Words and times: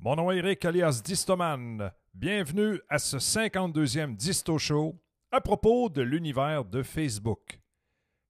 Mon 0.00 0.14
nom 0.14 0.30
est 0.30 0.36
Eric 0.38 0.64
alias 0.64 1.00
Distoman. 1.04 1.90
Bienvenue 2.14 2.80
à 2.88 3.00
ce 3.00 3.16
52e 3.16 4.14
Disto 4.14 4.56
Show 4.56 4.94
à 5.32 5.40
propos 5.40 5.88
de 5.88 6.02
l'univers 6.02 6.64
de 6.64 6.84
Facebook. 6.84 7.60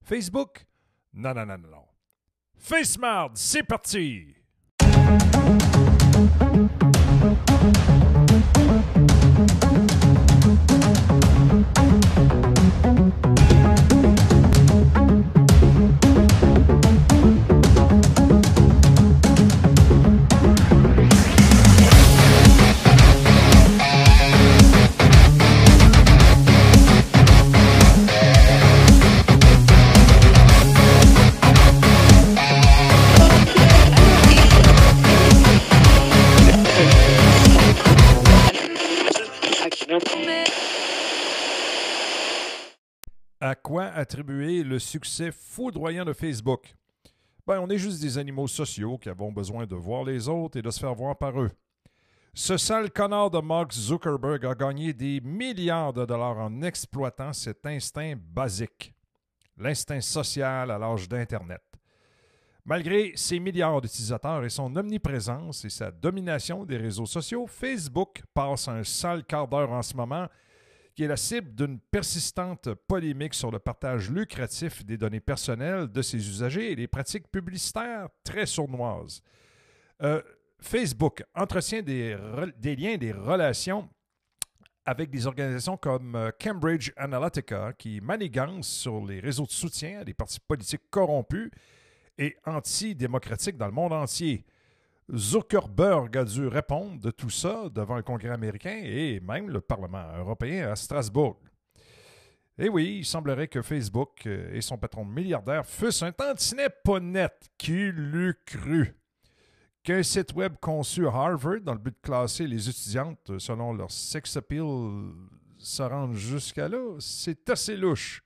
Facebook? 0.03 0.65
Non, 1.13 1.35
non, 1.35 1.45
non, 1.45 1.59
non, 1.59 1.69
non. 1.69 1.85
FaceMard, 2.57 3.33
c'est 3.35 3.61
parti! 3.61 4.35
Attribuer 44.09 44.63
le 44.63 44.79
succès 44.79 45.31
foudroyant 45.31 46.03
de 46.03 46.13
Facebook? 46.13 46.73
Ben, 47.45 47.59
on 47.59 47.69
est 47.69 47.77
juste 47.77 48.01
des 48.01 48.17
animaux 48.17 48.47
sociaux 48.47 48.97
qui 48.97 49.07
avons 49.07 49.31
besoin 49.31 49.67
de 49.67 49.75
voir 49.75 50.03
les 50.03 50.27
autres 50.27 50.57
et 50.57 50.63
de 50.63 50.71
se 50.71 50.79
faire 50.79 50.95
voir 50.95 51.15
par 51.15 51.39
eux. 51.39 51.51
Ce 52.33 52.57
sale 52.57 52.89
connard 52.89 53.29
de 53.29 53.39
Mark 53.39 53.71
Zuckerberg 53.71 54.43
a 54.47 54.55
gagné 54.55 54.93
des 54.93 55.21
milliards 55.21 55.93
de 55.93 56.05
dollars 56.05 56.39
en 56.39 56.63
exploitant 56.63 57.33
cet 57.33 57.63
instinct 57.67 58.15
basique, 58.17 58.95
l'instinct 59.55 60.01
social 60.01 60.71
à 60.71 60.79
l'âge 60.79 61.07
d'Internet. 61.07 61.61
Malgré 62.65 63.11
ses 63.15 63.39
milliards 63.39 63.79
d'utilisateurs 63.79 64.43
et 64.43 64.49
son 64.49 64.75
omniprésence 64.75 65.65
et 65.65 65.69
sa 65.69 65.91
domination 65.91 66.65
des 66.65 66.77
réseaux 66.77 67.05
sociaux, 67.05 67.45
Facebook 67.45 68.23
passe 68.33 68.69
un 68.69 68.83
sale 68.83 69.23
quart 69.23 69.47
d'heure 69.47 69.71
en 69.71 69.83
ce 69.83 69.95
moment 69.95 70.27
qui 70.99 71.05
est 71.05 71.07
la 71.07 71.15
cible 71.15 71.55
d'une 71.55 71.79
persistante 71.79 72.73
polémique 72.73 73.33
sur 73.33 73.51
le 73.51 73.59
partage 73.59 74.11
lucratif 74.11 74.85
des 74.85 74.97
données 74.97 75.21
personnelles 75.21 75.87
de 75.87 76.01
ses 76.01 76.17
usagers 76.17 76.73
et 76.73 76.75
des 76.75 76.89
pratiques 76.89 77.31
publicitaires 77.31 78.09
très 78.21 78.45
sournoises. 78.45 79.21
Euh, 80.01 80.21
Facebook 80.59 81.23
entretient 81.33 81.81
des, 81.81 82.17
des, 82.57 82.75
liens, 82.75 82.97
des 82.97 83.13
relations 83.13 83.87
avec 84.85 85.09
des 85.09 85.25
organisations 85.25 85.77
comme 85.77 86.15
euh, 86.15 86.31
Cambridge 86.37 86.91
Analytica 86.97 87.71
qui 87.77 88.01
manigancent 88.01 88.67
sur 88.67 89.05
les 89.05 89.21
réseaux 89.21 89.45
de 89.45 89.51
soutien 89.51 90.01
à 90.01 90.03
des 90.03 90.13
partis 90.13 90.41
politiques 90.45 90.89
corrompus 90.89 91.49
et 92.17 92.35
antidémocratiques 92.45 93.55
dans 93.55 93.67
le 93.67 93.71
monde 93.71 93.93
entier. 93.93 94.43
Zuckerberg 95.15 96.15
a 96.17 96.23
dû 96.23 96.47
répondre 96.47 96.99
de 96.99 97.11
tout 97.11 97.29
ça 97.29 97.69
devant 97.73 97.95
le 97.95 98.03
Congrès 98.03 98.29
américain 98.29 98.81
et 98.83 99.19
même 99.21 99.49
le 99.49 99.61
Parlement 99.61 100.05
européen 100.17 100.71
à 100.71 100.75
Strasbourg. 100.75 101.39
Et 102.57 102.69
oui, 102.69 102.97
il 102.99 103.05
semblerait 103.05 103.47
que 103.47 103.61
Facebook 103.61 104.25
et 104.25 104.61
son 104.61 104.77
patron 104.77 105.05
milliardaire 105.05 105.65
fussent 105.65 106.03
un 106.03 106.11
tantinet 106.11 106.69
pas 106.83 106.99
net. 106.99 107.49
Qui 107.57 107.91
l'eût 107.91 108.35
cru? 108.45 108.95
Qu'un 109.81 110.03
site 110.03 110.33
web 110.33 110.55
conçu 110.59 111.07
à 111.07 111.11
Harvard 111.11 111.61
dans 111.61 111.73
le 111.73 111.79
but 111.79 111.95
de 111.95 112.01
classer 112.01 112.45
les 112.45 112.69
étudiantes 112.69 113.39
selon 113.39 113.73
leur 113.73 113.89
sex 113.89 114.35
appeal 114.35 115.13
se 115.57 115.83
rende 115.83 116.15
jusqu'à 116.15 116.67
là, 116.67 116.95
c'est 116.99 117.49
assez 117.49 117.75
louche. 117.75 118.21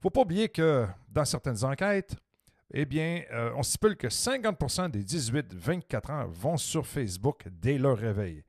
Faut 0.00 0.10
pas 0.10 0.22
oublier 0.22 0.48
que 0.48 0.86
dans 1.08 1.24
certaines 1.24 1.64
enquêtes, 1.64 2.16
eh 2.74 2.86
bien, 2.86 3.22
euh, 3.30 3.52
on 3.54 3.62
stipule 3.62 3.96
que 3.96 4.06
50% 4.06 4.90
des 4.90 5.04
18-24 5.04 6.10
ans 6.10 6.26
vont 6.26 6.56
sur 6.56 6.86
Facebook 6.86 7.44
dès 7.50 7.76
leur 7.76 7.98
réveil. 7.98 8.44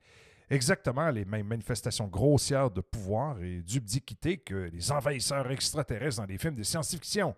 Exactement 0.48 1.10
les 1.10 1.24
mêmes 1.24 1.46
manifestations 1.46 2.06
grossières 2.06 2.70
de 2.70 2.80
pouvoir 2.80 3.40
et 3.42 3.60
d'ubiquité 3.60 4.38
que 4.38 4.70
les 4.72 4.90
envahisseurs 4.92 5.50
extraterrestres 5.50 6.18
dans 6.18 6.26
les 6.26 6.38
films 6.38 6.54
de 6.54 6.62
science-fiction. 6.62 7.34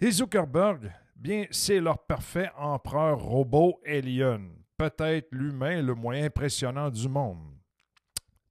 Et 0.00 0.10
Zuckerberg, 0.10 0.92
bien, 1.14 1.46
c'est 1.50 1.80
leur 1.80 1.98
parfait 2.04 2.50
empereur 2.56 3.20
robot 3.20 3.80
alien, 3.86 4.50
peut-être 4.76 5.28
l'humain 5.30 5.82
le 5.82 5.94
moins 5.94 6.22
impressionnant 6.22 6.90
du 6.90 7.08
monde. 7.08 7.54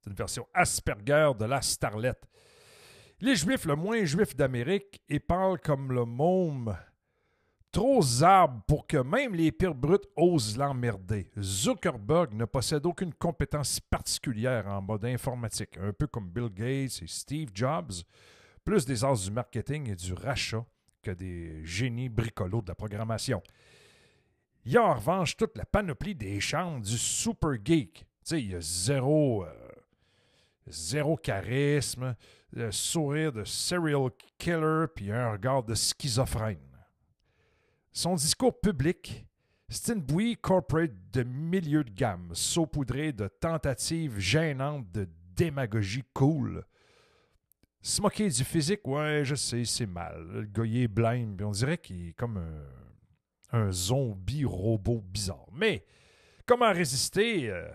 C'est 0.00 0.10
une 0.10 0.16
version 0.16 0.46
Asperger 0.54 1.32
de 1.38 1.44
la 1.44 1.60
starlette. 1.60 2.24
Les 3.20 3.36
juifs 3.36 3.66
le 3.66 3.76
moins 3.76 4.04
juif 4.04 4.34
d'Amérique 4.34 5.02
et 5.08 5.20
parle 5.20 5.58
comme 5.58 5.92
le 5.92 6.06
môme 6.06 6.74
Trop 7.72 8.02
zarbe 8.02 8.62
pour 8.66 8.84
que 8.84 8.96
même 8.96 9.32
les 9.32 9.52
pires 9.52 9.76
brutes 9.76 10.08
osent 10.16 10.56
l'emmerder. 10.56 11.30
Zuckerberg 11.38 12.34
ne 12.34 12.44
possède 12.44 12.84
aucune 12.84 13.14
compétence 13.14 13.78
particulière 13.78 14.66
en 14.66 14.82
mode 14.82 15.04
informatique, 15.04 15.78
un 15.78 15.92
peu 15.92 16.08
comme 16.08 16.28
Bill 16.28 16.48
Gates 16.52 17.00
et 17.00 17.06
Steve 17.06 17.50
Jobs, 17.54 17.92
plus 18.64 18.84
des 18.84 19.04
arts 19.04 19.18
du 19.18 19.30
marketing 19.30 19.88
et 19.88 19.94
du 19.94 20.12
rachat 20.14 20.64
que 21.00 21.12
des 21.12 21.64
génies 21.64 22.08
bricolos 22.08 22.62
de 22.62 22.68
la 22.68 22.74
programmation. 22.74 23.40
Il 24.64 24.72
y 24.72 24.76
a 24.76 24.82
en 24.82 24.94
revanche 24.94 25.36
toute 25.36 25.56
la 25.56 25.64
panoplie 25.64 26.16
des 26.16 26.40
chambres 26.40 26.84
du 26.84 26.98
super 26.98 27.54
geek. 27.64 28.04
Il 28.32 28.50
y 28.50 28.54
a 28.56 28.60
zéro, 28.60 29.44
euh, 29.44 29.48
zéro 30.66 31.16
charisme, 31.16 32.16
le 32.52 32.72
sourire 32.72 33.32
de 33.32 33.44
serial 33.44 34.10
killer, 34.38 34.86
puis 34.92 35.12
un 35.12 35.30
regard 35.32 35.62
de 35.62 35.76
schizophrène. 35.76 36.69
Son 37.92 38.14
discours 38.14 38.60
public, 38.60 39.26
c'est 39.68 39.94
une 39.94 40.00
bouillie 40.00 40.36
corporate 40.36 40.92
de 41.12 41.24
milieu 41.24 41.82
de 41.82 41.90
gamme, 41.90 42.30
saupoudrée 42.34 43.12
de 43.12 43.26
tentatives 43.26 44.18
gênantes 44.18 44.90
de 44.92 45.08
démagogie 45.34 46.04
cool. 46.14 46.64
Se 47.82 48.28
du 48.28 48.44
physique, 48.44 48.86
ouais, 48.86 49.22
je 49.24 49.34
sais, 49.34 49.64
c'est 49.64 49.86
mal. 49.86 50.24
Le 50.32 50.42
gars, 50.44 50.64
il 50.64 50.82
est 50.82 51.42
on 51.42 51.50
dirait 51.50 51.78
qu'il 51.78 52.10
est 52.10 52.12
comme 52.12 52.36
un, 52.36 53.58
un, 53.58 53.72
zombie 53.72 54.44
robot 54.44 55.00
bizarre. 55.00 55.46
Mais 55.52 55.84
comment 56.46 56.72
résister 56.72 57.50
euh, 57.50 57.68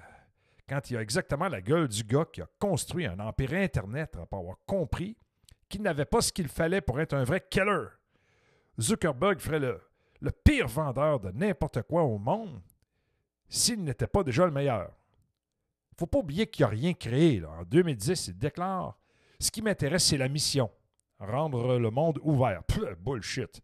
quand 0.69 0.91
il 0.91 0.97
a 0.97 1.01
exactement 1.01 1.49
la 1.49 1.59
gueule 1.59 1.89
du 1.89 2.03
gars 2.03 2.25
qui 2.31 2.41
a 2.41 2.47
construit 2.59 3.05
un 3.05 3.19
empire 3.19 3.53
Internet 3.53 4.15
après 4.15 4.37
avoir 4.37 4.57
compris 4.65 5.17
qu'il 5.67 5.81
n'avait 5.81 6.05
pas 6.05 6.21
ce 6.21 6.31
qu'il 6.31 6.47
fallait 6.47 6.81
pour 6.81 7.01
être 7.01 7.13
un 7.13 7.23
vrai 7.23 7.43
killer? 7.49 7.87
Zuckerberg 8.79 9.39
ferait 9.39 9.59
le 9.59 9.81
le 10.21 10.31
pire 10.31 10.67
vendeur 10.67 11.19
de 11.19 11.31
n'importe 11.31 11.81
quoi 11.83 12.03
au 12.03 12.17
monde 12.17 12.61
s'il 13.47 13.83
n'était 13.83 14.07
pas 14.07 14.23
déjà 14.23 14.45
le 14.45 14.51
meilleur. 14.51 14.91
faut 15.97 16.07
pas 16.07 16.19
oublier 16.19 16.47
qu'il 16.47 16.63
n'a 16.63 16.69
rien 16.69 16.93
créé. 16.93 17.43
En 17.45 17.63
2010, 17.63 18.29
il 18.29 18.37
déclare 18.37 18.97
Ce 19.39 19.51
qui 19.51 19.61
m'intéresse, 19.61 20.05
c'est 20.05 20.17
la 20.17 20.27
mission 20.27 20.71
rendre 21.19 21.77
le 21.77 21.89
monde 21.91 22.19
ouvert. 22.23 22.61
bullshit. 22.99 23.61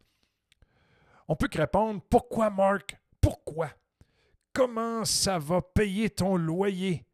On 1.28 1.36
peut 1.36 1.48
que 1.48 1.58
répondre 1.58 2.02
Pourquoi, 2.10 2.50
Mark? 2.50 2.98
Pourquoi? 3.20 3.70
Comment 4.54 5.06
ça 5.06 5.40
va 5.40 5.62
payer 5.62 6.10
ton 6.10 6.36
loyer 6.36 7.06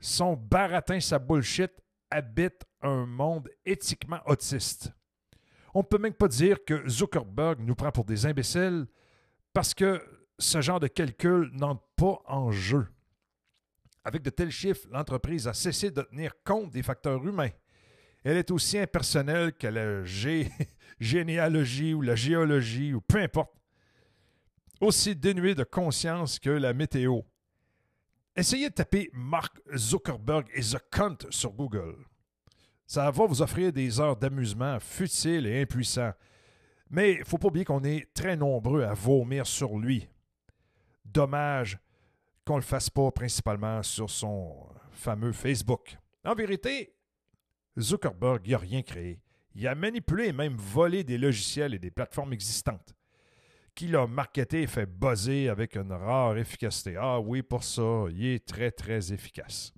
Son 0.00 0.34
baratin, 0.34 1.00
sa 1.00 1.18
bullshit, 1.18 1.72
habite 2.10 2.64
un 2.82 3.06
monde 3.06 3.48
éthiquement 3.64 4.20
autiste. 4.26 4.92
On 5.74 5.80
ne 5.80 5.84
peut 5.84 5.98
même 5.98 6.14
pas 6.14 6.28
dire 6.28 6.64
que 6.64 6.88
Zuckerberg 6.88 7.58
nous 7.60 7.74
prend 7.74 7.90
pour 7.90 8.04
des 8.04 8.26
imbéciles 8.26 8.86
parce 9.52 9.74
que 9.74 10.00
ce 10.38 10.60
genre 10.60 10.78
de 10.80 10.86
calcul 10.86 11.50
n'entre 11.52 11.84
pas 11.96 12.22
en 12.26 12.52
jeu. 12.52 12.86
Avec 14.04 14.22
de 14.22 14.30
tels 14.30 14.50
chiffres, 14.50 14.86
l'entreprise 14.90 15.48
a 15.48 15.52
cessé 15.52 15.90
de 15.90 16.02
tenir 16.02 16.32
compte 16.44 16.70
des 16.70 16.82
facteurs 16.82 17.26
humains. 17.26 17.50
Elle 18.22 18.36
est 18.36 18.50
aussi 18.52 18.78
impersonnelle 18.78 19.52
que 19.52 19.66
la 19.66 20.04
généalogie 21.00 21.92
ou 21.92 22.02
la 22.02 22.14
géologie 22.14 22.94
ou 22.94 23.00
peu 23.00 23.18
importe. 23.18 23.52
Aussi 24.80 25.16
dénuée 25.16 25.54
de 25.54 25.64
conscience 25.64 26.38
que 26.38 26.50
la 26.50 26.72
météo. 26.72 27.20
Essayez 28.36 28.68
de 28.68 28.74
taper 28.74 29.10
Mark 29.12 29.56
Zuckerberg 29.74 30.46
et 30.54 30.60
The 30.60 30.78
Cunt 30.90 31.18
sur 31.30 31.52
Google. 31.52 31.96
Ça 32.86 33.10
va 33.10 33.26
vous 33.26 33.42
offrir 33.42 33.72
des 33.72 33.98
heures 34.00 34.16
d'amusement 34.16 34.78
futiles 34.80 35.46
et 35.46 35.62
impuissants. 35.62 36.12
Mais 36.90 37.14
il 37.14 37.18
ne 37.20 37.24
faut 37.24 37.38
pas 37.38 37.48
oublier 37.48 37.64
qu'on 37.64 37.82
est 37.82 38.12
très 38.12 38.36
nombreux 38.36 38.82
à 38.82 38.94
vomir 38.94 39.46
sur 39.46 39.78
lui. 39.78 40.08
Dommage 41.04 41.78
qu'on 42.44 42.54
ne 42.54 42.60
le 42.60 42.64
fasse 42.64 42.90
pas 42.90 43.10
principalement 43.10 43.82
sur 43.82 44.10
son 44.10 44.68
fameux 44.90 45.32
Facebook. 45.32 45.96
En 46.24 46.34
vérité, 46.34 46.94
Zuckerberg 47.78 48.46
n'a 48.48 48.58
rien 48.58 48.82
créé. 48.82 49.20
Il 49.54 49.66
a 49.66 49.74
manipulé 49.74 50.26
et 50.26 50.32
même 50.32 50.56
volé 50.56 51.04
des 51.04 51.16
logiciels 51.16 51.74
et 51.74 51.78
des 51.78 51.90
plateformes 51.90 52.32
existantes. 52.32 52.94
qui 53.74 53.88
l'a 53.88 54.06
marketé 54.06 54.62
et 54.62 54.66
fait 54.66 54.86
buzzer 54.86 55.48
avec 55.48 55.76
une 55.76 55.92
rare 55.92 56.38
efficacité. 56.38 56.96
Ah 56.96 57.18
oui, 57.18 57.42
pour 57.42 57.64
ça, 57.64 58.04
il 58.10 58.24
est 58.26 58.46
très, 58.46 58.70
très 58.70 59.12
efficace. 59.12 59.74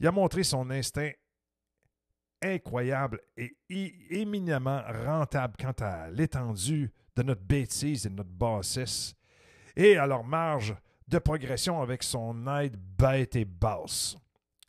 Il 0.00 0.06
a 0.06 0.12
montré 0.12 0.42
son 0.42 0.68
instinct 0.70 1.10
incroyable 2.44 3.20
et 3.36 3.56
éminemment 4.10 4.82
rentable 5.06 5.54
quant 5.58 5.84
à 5.84 6.10
l'étendue 6.10 6.92
de 7.16 7.22
notre 7.22 7.42
bêtise 7.42 8.06
et 8.06 8.10
de 8.10 8.14
notre 8.14 8.30
bassesse, 8.30 9.14
et 9.76 9.96
à 9.96 10.06
leur 10.06 10.24
marge 10.24 10.74
de 11.08 11.18
progression 11.18 11.80
avec 11.80 12.02
son 12.02 12.46
aide 12.58 12.76
bête 12.76 13.36
et 13.36 13.44
basse. 13.44 14.16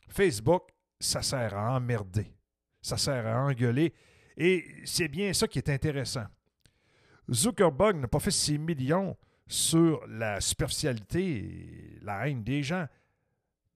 Facebook, 0.08 0.70
ça 1.00 1.22
sert 1.22 1.56
à 1.56 1.76
emmerder, 1.76 2.32
ça 2.80 2.96
sert 2.96 3.26
à 3.26 3.42
engueuler, 3.42 3.92
et 4.36 4.64
c'est 4.84 5.08
bien 5.08 5.32
ça 5.32 5.48
qui 5.48 5.58
est 5.58 5.70
intéressant. 5.70 6.26
Zuckerberg 7.30 7.96
n'a 7.96 8.08
pas 8.08 8.20
fait 8.20 8.30
ses 8.30 8.58
millions 8.58 9.16
sur 9.48 10.06
la 10.06 10.40
superficialité 10.40 11.36
et 11.36 11.98
la 12.02 12.28
haine 12.28 12.42
des 12.42 12.62
gens, 12.62 12.86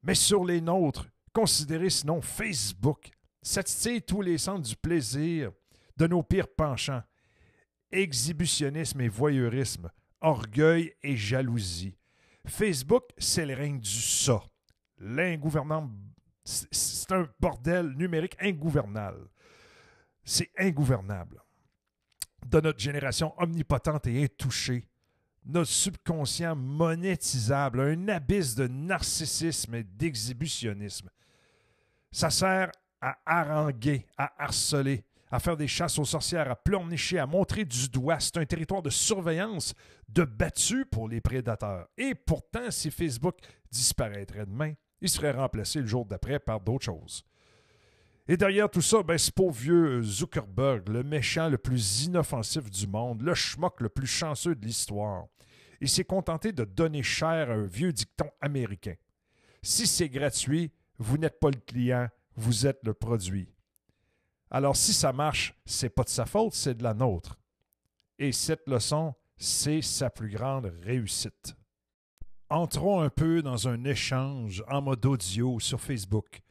mais 0.02 0.14
sur 0.14 0.44
les 0.44 0.61
nôtres. 0.61 1.08
Considérez 1.32 1.91
sinon 1.91 2.20
Facebook 2.20 3.11
satisfait 3.42 4.00
tous 4.00 4.22
les 4.22 4.38
centres 4.38 4.69
du 4.69 4.76
plaisir 4.76 5.52
de 5.96 6.06
nos 6.06 6.22
pires 6.22 6.48
penchants. 6.48 7.02
Exhibitionnisme 7.92 9.00
et 9.00 9.08
voyeurisme, 9.08 9.90
orgueil 10.20 10.94
et 11.02 11.16
jalousie. 11.16 11.96
Facebook, 12.46 13.04
c'est 13.19 13.46
le 13.46 13.54
règne 13.54 13.81
du 13.81 13.90
ça. 13.90 14.42
L'ingouvernable. 14.98 15.92
C'est 16.44 17.12
un 17.12 17.28
bordel 17.38 17.90
numérique 17.96 18.37
ingouvernable. 18.40 19.28
C'est 20.25 20.50
ingouvernable. 20.58 21.42
De 22.46 22.60
notre 22.60 22.78
génération 22.78 23.34
omnipotente 23.38 24.06
et 24.06 24.25
intouchée, 24.25 24.88
notre 25.44 25.70
subconscient 25.70 26.56
monétisable, 26.56 27.81
un 27.81 28.08
abysse 28.08 28.54
de 28.54 28.66
narcissisme 28.66 29.75
et 29.75 29.84
d'exhibitionnisme. 29.84 31.10
Ça 32.12 32.31
sert 32.31 32.70
à 33.00 33.19
haranguer, 33.25 34.06
à 34.17 34.43
harceler, 34.43 35.05
à 35.31 35.38
faire 35.38 35.56
des 35.56 35.69
chasses 35.69 35.99
aux 35.99 36.05
sorcières, 36.05 36.50
à 36.50 36.56
pleurnicher, 36.56 37.19
à 37.19 37.26
montrer 37.26 37.64
du 37.64 37.88
doigt. 37.88 38.19
C'est 38.20 38.37
un 38.38 38.47
territoire 38.47 38.82
de 38.82 38.91
surveillance, 38.91 39.75
de 40.08 40.25
battu 40.25 40.85
pour 40.85 41.08
les 41.08 41.20
prédateurs. 41.20 41.87
Et 41.97 42.14
pourtant, 42.14 42.70
si 42.70 42.91
Facebook 42.91 43.37
disparaîtrait 43.70 44.47
demain, 44.47 44.75
il 45.00 45.08
serait 45.08 45.31
remplacé 45.31 45.81
le 45.81 45.87
jour 45.87 46.05
d'après 46.05 46.38
par 46.38 46.61
d'autres 46.61 46.87
choses. 46.87 47.25
Et 48.29 48.37
derrière 48.37 48.70
tout 48.70 48.82
ça, 48.82 49.02
ben, 49.02 49.19
ce 49.19 49.31
pauvre 49.31 49.52
vieux 49.52 50.02
Zuckerberg, 50.02 50.88
le 50.88 51.02
méchant 51.02 51.49
le 51.49 51.58
plus 51.58 52.05
inoffensif 52.05 52.70
du 52.70 52.87
monde, 52.87 53.23
le 53.23 53.35
schmuck 53.35 53.81
le 53.81 53.88
plus 53.88 54.06
chanceux 54.06 54.55
de 54.55 54.64
l'histoire, 54.64 55.25
il 55.81 55.88
s'est 55.88 56.05
contenté 56.05 56.52
de 56.52 56.64
donner 56.64 57.02
cher 57.02 57.50
à 57.50 57.55
un 57.55 57.67
vieux 57.67 57.93
dicton 57.93 58.31
américain. 58.41 58.94
Si 59.62 59.87
c'est 59.87 60.08
gratuit, 60.08 60.70
vous 60.99 61.19
n'êtes 61.19 61.41
pas 61.41 61.50
le 61.50 61.58
client, 61.58 62.08
vous 62.40 62.66
êtes 62.66 62.81
le 62.84 62.94
produit. 62.94 63.54
Alors 64.50 64.76
si 64.76 64.92
ça 64.92 65.12
marche, 65.12 65.54
c'est 65.64 65.90
pas 65.90 66.02
de 66.02 66.08
sa 66.08 66.26
faute, 66.26 66.54
c'est 66.54 66.75
de 66.75 66.82
la 66.82 66.94
nôtre. 66.94 67.38
Et 68.19 68.32
cette 68.32 68.66
leçon, 68.69 69.14
c'est 69.37 69.82
sa 69.82 70.10
plus 70.10 70.31
grande 70.31 70.66
réussite. 70.82 71.54
Entrons 72.48 73.00
un 73.00 73.10
peu 73.10 73.42
dans 73.42 73.69
un 73.69 73.84
échange 73.84 74.64
en 74.69 74.82
mode 74.82 75.06
audio 75.06 75.60
sur 75.60 75.81
Facebook. 75.81 76.42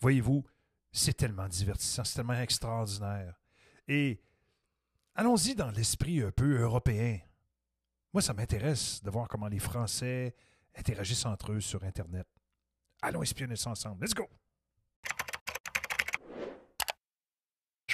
Voyez-vous, 0.00 0.42
c'est 0.90 1.14
tellement 1.14 1.48
divertissant, 1.48 2.04
c'est 2.04 2.14
tellement 2.14 2.40
extraordinaire. 2.40 3.38
Et 3.86 4.22
allons-y 5.14 5.54
dans 5.54 5.70
l'esprit 5.70 6.22
un 6.22 6.30
peu 6.30 6.62
européen. 6.62 7.18
Moi, 8.12 8.22
ça 8.22 8.32
m'intéresse 8.32 9.02
de 9.02 9.10
voir 9.10 9.28
comment 9.28 9.48
les 9.48 9.58
Français 9.58 10.34
interagissent 10.74 11.26
entre 11.26 11.52
eux 11.52 11.60
sur 11.60 11.84
Internet. 11.84 12.26
Allons 13.02 13.22
espionner 13.22 13.56
ça 13.56 13.70
ensemble. 13.70 14.02
Let's 14.02 14.14
go! 14.14 14.28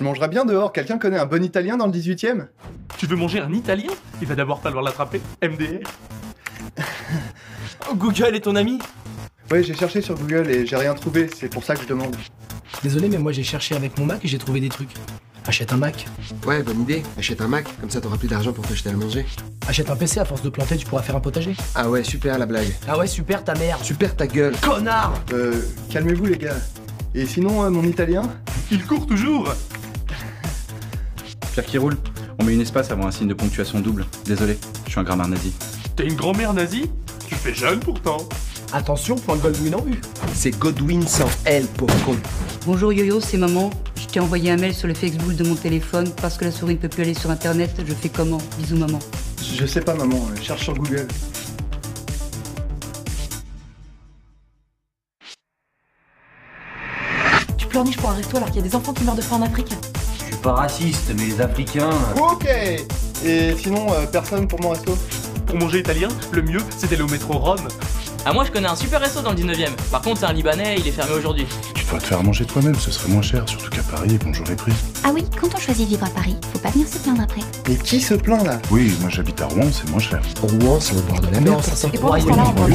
Je 0.01 0.05
mangerai 0.07 0.29
bien 0.29 0.47
dehors. 0.47 0.73
Quelqu'un 0.73 0.97
connaît 0.97 1.19
un 1.19 1.27
bon 1.27 1.45
italien 1.45 1.77
dans 1.77 1.85
le 1.87 1.93
18ème 1.93 2.47
Tu 2.97 3.05
veux 3.05 3.17
manger 3.17 3.39
un 3.41 3.53
italien? 3.53 3.91
Il 4.23 4.27
va 4.27 4.35
d'abord 4.35 4.63
falloir 4.63 4.83
l'attraper. 4.83 5.21
MDR. 5.43 5.87
Google 7.97 8.35
est 8.35 8.41
ton 8.41 8.57
ami 8.57 8.79
Oui, 9.51 9.63
j'ai 9.63 9.75
cherché 9.75 10.01
sur 10.01 10.15
Google 10.15 10.49
et 10.51 10.65
j'ai 10.65 10.77
rien 10.77 10.95
trouvé. 10.95 11.29
C'est 11.39 11.51
pour 11.51 11.65
ça 11.65 11.75
que 11.75 11.83
je 11.83 11.87
demande. 11.87 12.17
Désolé, 12.83 13.11
mais 13.11 13.19
moi 13.19 13.33
j'ai 13.33 13.43
cherché 13.43 13.75
avec 13.77 13.99
mon 13.99 14.07
Mac 14.07 14.25
et 14.25 14.29
j'ai 14.29 14.39
trouvé 14.39 14.61
des 14.61 14.71
trucs. 14.71 14.89
Achète 15.47 15.71
un 15.71 15.77
Mac. 15.77 16.07
Ouais, 16.47 16.63
bonne 16.63 16.81
idée. 16.81 17.03
Achète 17.19 17.43
un 17.43 17.49
Mac, 17.49 17.67
comme 17.79 17.91
ça 17.91 18.01
t'auras 18.01 18.17
plus 18.17 18.29
d'argent 18.29 18.55
pour 18.55 18.67
t'acheter 18.67 18.89
à 18.89 18.93
manger. 18.95 19.27
Achète 19.69 19.91
un 19.91 19.97
PC, 19.97 20.19
à 20.21 20.25
force 20.25 20.41
de 20.41 20.49
planter, 20.49 20.79
tu 20.79 20.87
pourras 20.87 21.03
faire 21.03 21.17
un 21.17 21.21
potager. 21.21 21.55
Ah 21.75 21.91
ouais, 21.91 22.05
super 22.05 22.39
la 22.39 22.47
blague. 22.47 22.75
Ah 22.89 22.97
ouais, 22.97 23.07
super 23.07 23.45
ta 23.45 23.55
mère. 23.55 23.77
Super 23.85 24.17
ta 24.17 24.27
gueule. 24.27 24.55
Connard 24.63 25.13
Euh, 25.35 25.61
calmez-vous 25.91 26.25
les 26.25 26.39
gars. 26.39 26.57
Et 27.15 27.27
sinon, 27.27 27.65
euh, 27.65 27.69
mon 27.71 27.83
italien? 27.83 28.23
Il 28.71 28.87
court 28.87 29.07
toujours 29.07 29.53
Qui 31.67 31.79
roule. 31.79 31.97
On 32.39 32.45
met 32.45 32.55
une 32.55 32.63
espace 32.63 32.91
avant 32.91 33.07
un 33.07 33.11
signe 33.11 33.29
de 33.29 33.35
ponctuation 33.35 33.81
double. 33.81 34.07
Désolé, 34.25 34.59
je 34.87 34.91
suis 34.91 34.99
un 34.99 35.05
grammaire 35.05 35.29
nazi. 35.29 35.53
T'es 35.95 36.05
une 36.05 36.15
grand-mère 36.15 36.55
nazie? 36.55 36.91
Tu 37.29 37.35
fais 37.35 37.55
jeune 37.55 37.79
pourtant. 37.79 38.17
Attention, 38.73 39.15
point 39.15 39.37
de 39.37 39.43
Goldwyn 39.43 39.75
en 39.75 39.83
vue. 39.83 40.01
C'est 40.33 40.51
Godwin 40.59 41.07
sans 41.07 41.29
L 41.45 41.67
pour 41.77 41.89
con. 42.05 42.17
Bonjour 42.67 42.93
Yo-Yo, 42.93 43.21
c'est 43.21 43.37
maman. 43.37 43.71
Je 43.95 44.07
t'ai 44.07 44.21
envoyé 44.21 44.51
un 44.51 44.57
mail 44.57 44.75
sur 44.75 44.89
le 44.89 44.95
Facebook 44.95 45.37
de 45.37 45.45
mon 45.45 45.55
téléphone 45.55 46.11
parce 46.21 46.39
que 46.39 46.47
la 46.47 46.51
souris 46.51 46.75
ne 46.75 46.79
peut 46.79 46.89
plus 46.89 47.03
aller 47.03 47.15
sur 47.15 47.31
internet. 47.31 47.71
Je 47.87 47.95
fais 47.95 48.09
comment? 48.09 48.39
Bisous 48.59 48.77
maman. 48.77 48.99
Je 49.41 49.67
sais 49.67 49.83
pas 49.83 49.95
maman, 49.95 50.17
euh, 50.17 50.43
cherche 50.43 50.65
sur 50.65 50.75
Google. 50.75 51.07
Tu 57.59 57.67
pleurniches 57.67 57.99
pour 57.99 58.11
un 58.11 58.15
resto 58.15 58.39
alors 58.39 58.49
qu'il 58.51 58.63
y 58.63 58.65
a 58.65 58.69
des 58.69 58.75
enfants 58.75 58.93
qui 58.93 59.05
meurent 59.05 59.15
de 59.15 59.23
faim 59.23 59.37
en 59.37 59.43
Afrique 59.43 59.71
Je 59.71 60.00
suis 60.41 60.49
pas 60.49 60.53
raciste, 60.53 61.13
mais 61.17 61.27
les 61.27 61.41
Africains. 61.41 61.91
Ok 62.17 62.47
Et 63.25 63.55
sinon, 63.59 63.93
euh, 63.93 64.07
personne 64.11 64.49
pour 64.49 64.61
mon 64.63 64.71
resto 64.71 64.97
Pour 65.47 65.57
manger 65.57 65.81
italien, 65.81 66.09
le 66.33 66.43
mieux, 66.43 66.61
c'est 66.77 66.89
d'aller 66.89 67.03
au 67.03 67.09
métro 67.09 67.35
Rome. 67.35 67.69
Ah 68.27 68.35
moi 68.35 68.45
je 68.45 68.51
connais 68.51 68.69
un 68.69 68.77
super 68.77 69.01
resto 69.01 69.23
dans 69.23 69.31
le 69.31 69.37
19em. 69.37 69.71
Par 69.91 70.03
contre 70.03 70.21
c'est 70.21 70.27
un 70.27 70.33
Libanais, 70.35 70.77
il 70.79 70.87
est 70.87 70.93
fermé 70.93 71.15
aujourd'hui. 71.15 71.47
Tu 71.75 71.85
dois 71.87 71.99
te 71.99 72.05
faire 72.05 72.23
manger 72.23 72.45
toi-même, 72.45 72.75
ce 72.75 72.91
serait 72.91 73.09
moins 73.09 73.23
cher, 73.23 73.49
surtout 73.49 73.71
qu'à 73.71 73.83
Paris, 73.83 74.19
bonjour 74.23 74.47
les 74.47 74.57
prix. 74.57 74.73
Ah 75.05 75.11
oui, 75.15 75.25
quand 75.41 75.49
on 75.55 75.59
choisit 75.59 75.89
vivre 75.89 76.05
à 76.05 76.11
Paris, 76.11 76.37
faut 76.53 76.59
pas 76.59 76.69
venir 76.71 76.87
se 76.87 76.99
plaindre 76.99 77.23
après. 77.23 77.41
Mais 77.67 77.77
qui 77.77 77.99
se 77.99 78.13
plaint 78.13 78.47
là? 78.47 78.59
Oui, 78.71 78.95
moi 79.01 79.09
j'habite 79.09 79.41
à 79.41 79.47
Rouen, 79.47 79.69
c'est 79.73 79.89
moins 79.91 80.01
cher. 80.01 80.21
Rouen, 80.43 80.79
c'est 80.81 80.97
au 80.97 81.01
bord 81.01 81.21
de 81.21 81.29
la 81.33 81.41
mer. 81.41 81.59
Et 81.93 81.99
pour 81.99 82.15
l'instant 82.15 82.37
là, 82.37 82.45
on 82.47 82.61
va 82.61 82.69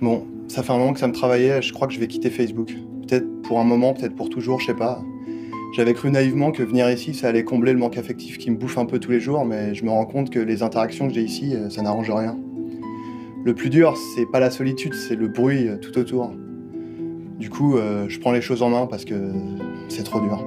Bon, 0.00 0.26
ça 0.48 0.62
fait 0.62 0.72
un 0.72 0.78
moment 0.78 0.92
que 0.92 1.00
ça 1.00 1.08
me 1.08 1.12
travaillait, 1.12 1.60
je 1.60 1.72
crois 1.72 1.86
que 1.88 1.94
je 1.94 2.00
vais 2.00 2.06
quitter 2.06 2.30
Facebook. 2.30 2.72
Peut-être 3.06 3.42
pour 3.42 3.60
un 3.60 3.64
moment, 3.64 3.94
peut-être 3.94 4.14
pour 4.14 4.28
toujours, 4.28 4.60
je 4.60 4.66
sais 4.66 4.74
pas. 4.74 5.02
J'avais 5.74 5.92
cru 5.92 6.10
naïvement 6.10 6.52
que 6.52 6.62
venir 6.62 6.90
ici, 6.90 7.12
ça 7.12 7.28
allait 7.28 7.44
combler 7.44 7.72
le 7.72 7.78
manque 7.78 7.98
affectif 7.98 8.38
qui 8.38 8.50
me 8.50 8.56
bouffe 8.56 8.78
un 8.78 8.86
peu 8.86 8.98
tous 8.98 9.10
les 9.10 9.20
jours, 9.20 9.44
mais 9.44 9.74
je 9.74 9.84
me 9.84 9.90
rends 9.90 10.06
compte 10.06 10.30
que 10.30 10.38
les 10.38 10.62
interactions 10.62 11.08
que 11.08 11.14
j'ai 11.14 11.22
ici, 11.22 11.54
euh, 11.54 11.68
ça 11.68 11.82
n'arrange 11.82 12.10
rien. 12.10 12.38
Le 13.44 13.54
plus 13.54 13.68
dur, 13.68 13.96
c'est 14.14 14.26
pas 14.26 14.40
la 14.40 14.50
solitude, 14.50 14.94
c'est 14.94 15.16
le 15.16 15.28
bruit 15.28 15.68
euh, 15.68 15.76
tout 15.76 15.98
autour. 15.98 16.32
Du 17.38 17.50
coup, 17.50 17.76
euh, 17.76 18.08
je 18.08 18.18
prends 18.18 18.32
les 18.32 18.40
choses 18.40 18.62
en 18.62 18.70
main 18.70 18.86
parce 18.86 19.04
que 19.04 19.32
c'est 19.88 20.04
trop 20.04 20.20
dur. 20.20 20.42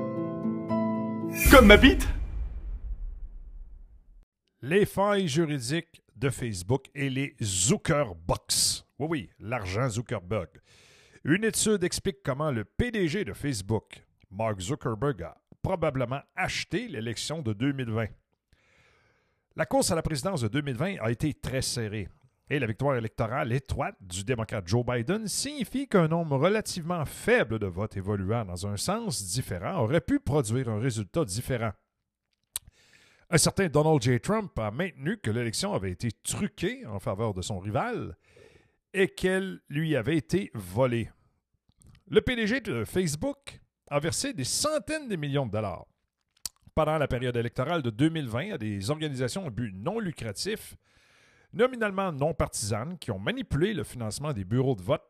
Comme 1.52 1.68
ma 1.68 1.78
bite 1.78 2.08
Les 4.62 4.86
failles 4.86 5.28
juridiques 5.28 6.02
de 6.16 6.30
Facebook 6.30 6.86
et 6.96 7.10
les 7.10 7.36
Zuckerbucks. 7.42 8.89
Oui, 9.00 9.08
oui, 9.10 9.30
l'argent 9.40 9.88
Zuckerberg. 9.88 10.50
Une 11.24 11.46
étude 11.46 11.86
explique 11.86 12.18
comment 12.22 12.52
le 12.52 12.66
PDG 12.66 13.24
de 13.24 13.32
Facebook, 13.32 14.04
Mark 14.30 14.60
Zuckerberg, 14.60 15.24
a 15.24 15.38
probablement 15.62 16.20
acheté 16.36 16.90
l'élection 16.90 17.42
de 17.42 17.54
2020. 17.54 18.08
La 19.56 19.66
course 19.66 19.92
à 19.92 19.96
la 19.96 20.02
présidence 20.02 20.42
de 20.42 20.50
2020 20.50 20.98
a 21.00 21.12
été 21.12 21.34
très 21.34 21.62
serrée. 21.62 22.10
Et 22.50 22.60
la 22.60 22.68
victoire 22.68 22.98
électorale 22.98 23.54
étroite 23.54 23.96
du 24.02 24.26
démocrate 24.26 24.68
Joe 24.68 24.86
Biden 24.86 25.28
signifie 25.28 25.88
qu'un 25.88 26.10
nombre 26.10 26.38
relativement 26.38 27.06
faible 27.06 27.58
de 27.58 27.68
votes 27.68 27.96
évoluant 27.96 28.44
dans 28.44 28.68
un 28.68 28.76
sens 28.76 29.24
différent 29.24 29.84
aurait 29.84 30.02
pu 30.02 30.20
produire 30.20 30.68
un 30.68 30.80
résultat 30.80 31.24
différent. 31.24 31.72
Un 33.30 33.38
certain 33.38 33.68
Donald 33.68 34.02
J. 34.02 34.20
Trump 34.20 34.58
a 34.58 34.72
maintenu 34.72 35.18
que 35.20 35.30
l'élection 35.32 35.74
avait 35.74 35.92
été 35.92 36.12
truquée 36.12 36.86
en 36.88 37.00
faveur 37.00 37.34
de 37.34 37.42
son 37.42 37.60
rival 37.60 38.18
et 38.94 39.08
qu'elle 39.08 39.60
lui 39.70 39.96
avait 39.96 40.18
été 40.18 40.52
volée. 40.54 41.10
Le 42.08 42.22
PDG 42.22 42.62
de 42.62 42.86
Facebook 42.86 43.60
a 43.90 44.00
versé 44.00 44.34
des 44.34 44.44
centaines 44.44 45.08
de 45.08 45.16
millions 45.16 45.46
de 45.46 45.52
dollars 45.52 45.86
pendant 46.74 46.98
la 46.98 47.08
période 47.08 47.36
électorale 47.36 47.82
de 47.82 47.90
2020 47.90 48.54
à 48.54 48.58
des 48.58 48.90
organisations 48.90 49.46
à 49.46 49.50
but 49.50 49.74
non 49.74 50.00
lucratif, 50.00 50.76
nominalement 51.52 52.12
non 52.12 52.34
partisanes, 52.34 52.98
qui 52.98 53.12
ont 53.12 53.20
manipulé 53.20 53.74
le 53.74 53.84
financement 53.84 54.34
des 54.34 54.46
bureaux 54.46 54.76
de 54.76 54.82
vote 54.82 55.04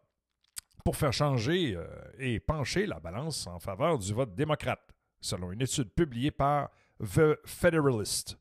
pour 0.83 0.95
faire 0.95 1.13
changer 1.13 1.75
euh, 1.75 1.85
et 2.17 2.39
pencher 2.39 2.85
la 2.85 2.99
balance 2.99 3.45
en 3.47 3.59
faveur 3.59 3.99
du 3.99 4.13
vote 4.13 4.33
démocrate. 4.33 4.81
selon 5.21 5.51
une 5.51 5.61
étude 5.61 5.91
publiée 5.93 6.31
par 6.31 6.69
The 6.99 7.37
Federalist. 7.45 8.37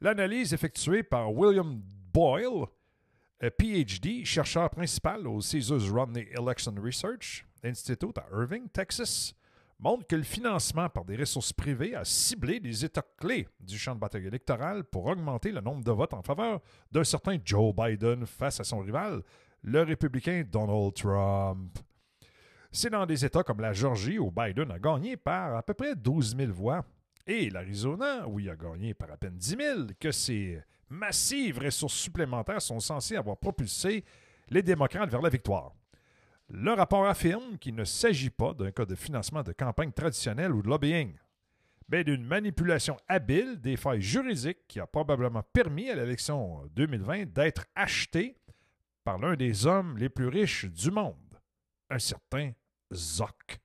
L'analyse 0.00 0.52
effectuée 0.52 1.02
par 1.02 1.32
William 1.32 1.80
Boyle, 2.12 2.66
PhD, 3.50 4.24
chercheur 4.24 4.70
principal 4.70 5.26
au 5.26 5.40
Caesars 5.40 5.92
Romney 5.92 6.28
Election 6.32 6.74
Research 6.80 7.44
Institute 7.64 8.16
à 8.18 8.26
Irving, 8.32 8.68
Texas, 8.68 9.34
montre 9.80 10.06
que 10.06 10.14
le 10.14 10.22
financement 10.22 10.88
par 10.88 11.04
des 11.04 11.16
ressources 11.16 11.52
privées 11.52 11.96
a 11.96 12.04
ciblé 12.04 12.60
des 12.60 12.84
États 12.84 13.04
clés 13.18 13.48
du 13.58 13.78
champ 13.78 13.94
de 13.94 14.00
bataille 14.00 14.26
électoral 14.26 14.84
pour 14.84 15.06
augmenter 15.06 15.50
le 15.50 15.60
nombre 15.60 15.82
de 15.82 15.90
votes 15.90 16.14
en 16.14 16.22
faveur 16.22 16.60
d'un 16.90 17.02
certain 17.02 17.36
Joe 17.44 17.74
Biden 17.74 18.26
face 18.26 18.60
à 18.60 18.64
son 18.64 18.78
rival, 18.78 19.22
le 19.62 19.82
républicain 19.82 20.44
Donald 20.48 20.94
Trump. 20.94 21.78
C'est 22.70 22.90
dans 22.90 23.06
des 23.06 23.24
États 23.24 23.42
comme 23.42 23.60
la 23.60 23.72
Georgie 23.72 24.18
où 24.18 24.30
Biden 24.30 24.70
a 24.70 24.78
gagné 24.78 25.16
par 25.16 25.56
à 25.56 25.62
peu 25.62 25.74
près 25.74 25.96
12 25.96 26.36
000 26.36 26.52
voix 26.52 26.84
et 27.26 27.50
l'Arizona 27.50 28.26
où 28.28 28.38
il 28.38 28.48
a 28.48 28.56
gagné 28.56 28.94
par 28.94 29.10
à 29.10 29.16
peine 29.16 29.36
10 29.36 29.56
000 29.56 29.80
que 29.98 30.12
ces 30.12 30.62
massives 30.92 31.58
ressources 31.58 31.94
supplémentaires 31.94 32.62
sont 32.62 32.80
censées 32.80 33.16
avoir 33.16 33.36
propulsé 33.36 34.04
les 34.50 34.62
démocrates 34.62 35.10
vers 35.10 35.22
la 35.22 35.30
victoire. 35.30 35.72
Le 36.48 36.72
rapport 36.72 37.06
affirme 37.06 37.58
qu'il 37.58 37.74
ne 37.74 37.84
s'agit 37.84 38.30
pas 38.30 38.52
d'un 38.52 38.70
cas 38.70 38.84
de 38.84 38.94
financement 38.94 39.42
de 39.42 39.52
campagne 39.52 39.92
traditionnelle 39.92 40.52
ou 40.52 40.62
de 40.62 40.68
lobbying, 40.68 41.14
mais 41.88 42.04
d'une 42.04 42.24
manipulation 42.24 42.98
habile 43.08 43.60
des 43.60 43.76
failles 43.76 44.02
juridiques 44.02 44.66
qui 44.68 44.80
a 44.80 44.86
probablement 44.86 45.42
permis 45.52 45.88
à 45.88 45.94
l'élection 45.94 46.62
2020 46.74 47.32
d'être 47.32 47.64
achetée 47.74 48.36
par 49.02 49.18
l'un 49.18 49.34
des 49.34 49.66
hommes 49.66 49.96
les 49.96 50.08
plus 50.08 50.28
riches 50.28 50.66
du 50.66 50.90
monde, 50.90 51.40
un 51.90 51.98
certain 51.98 52.52
Zoc. 52.92 53.58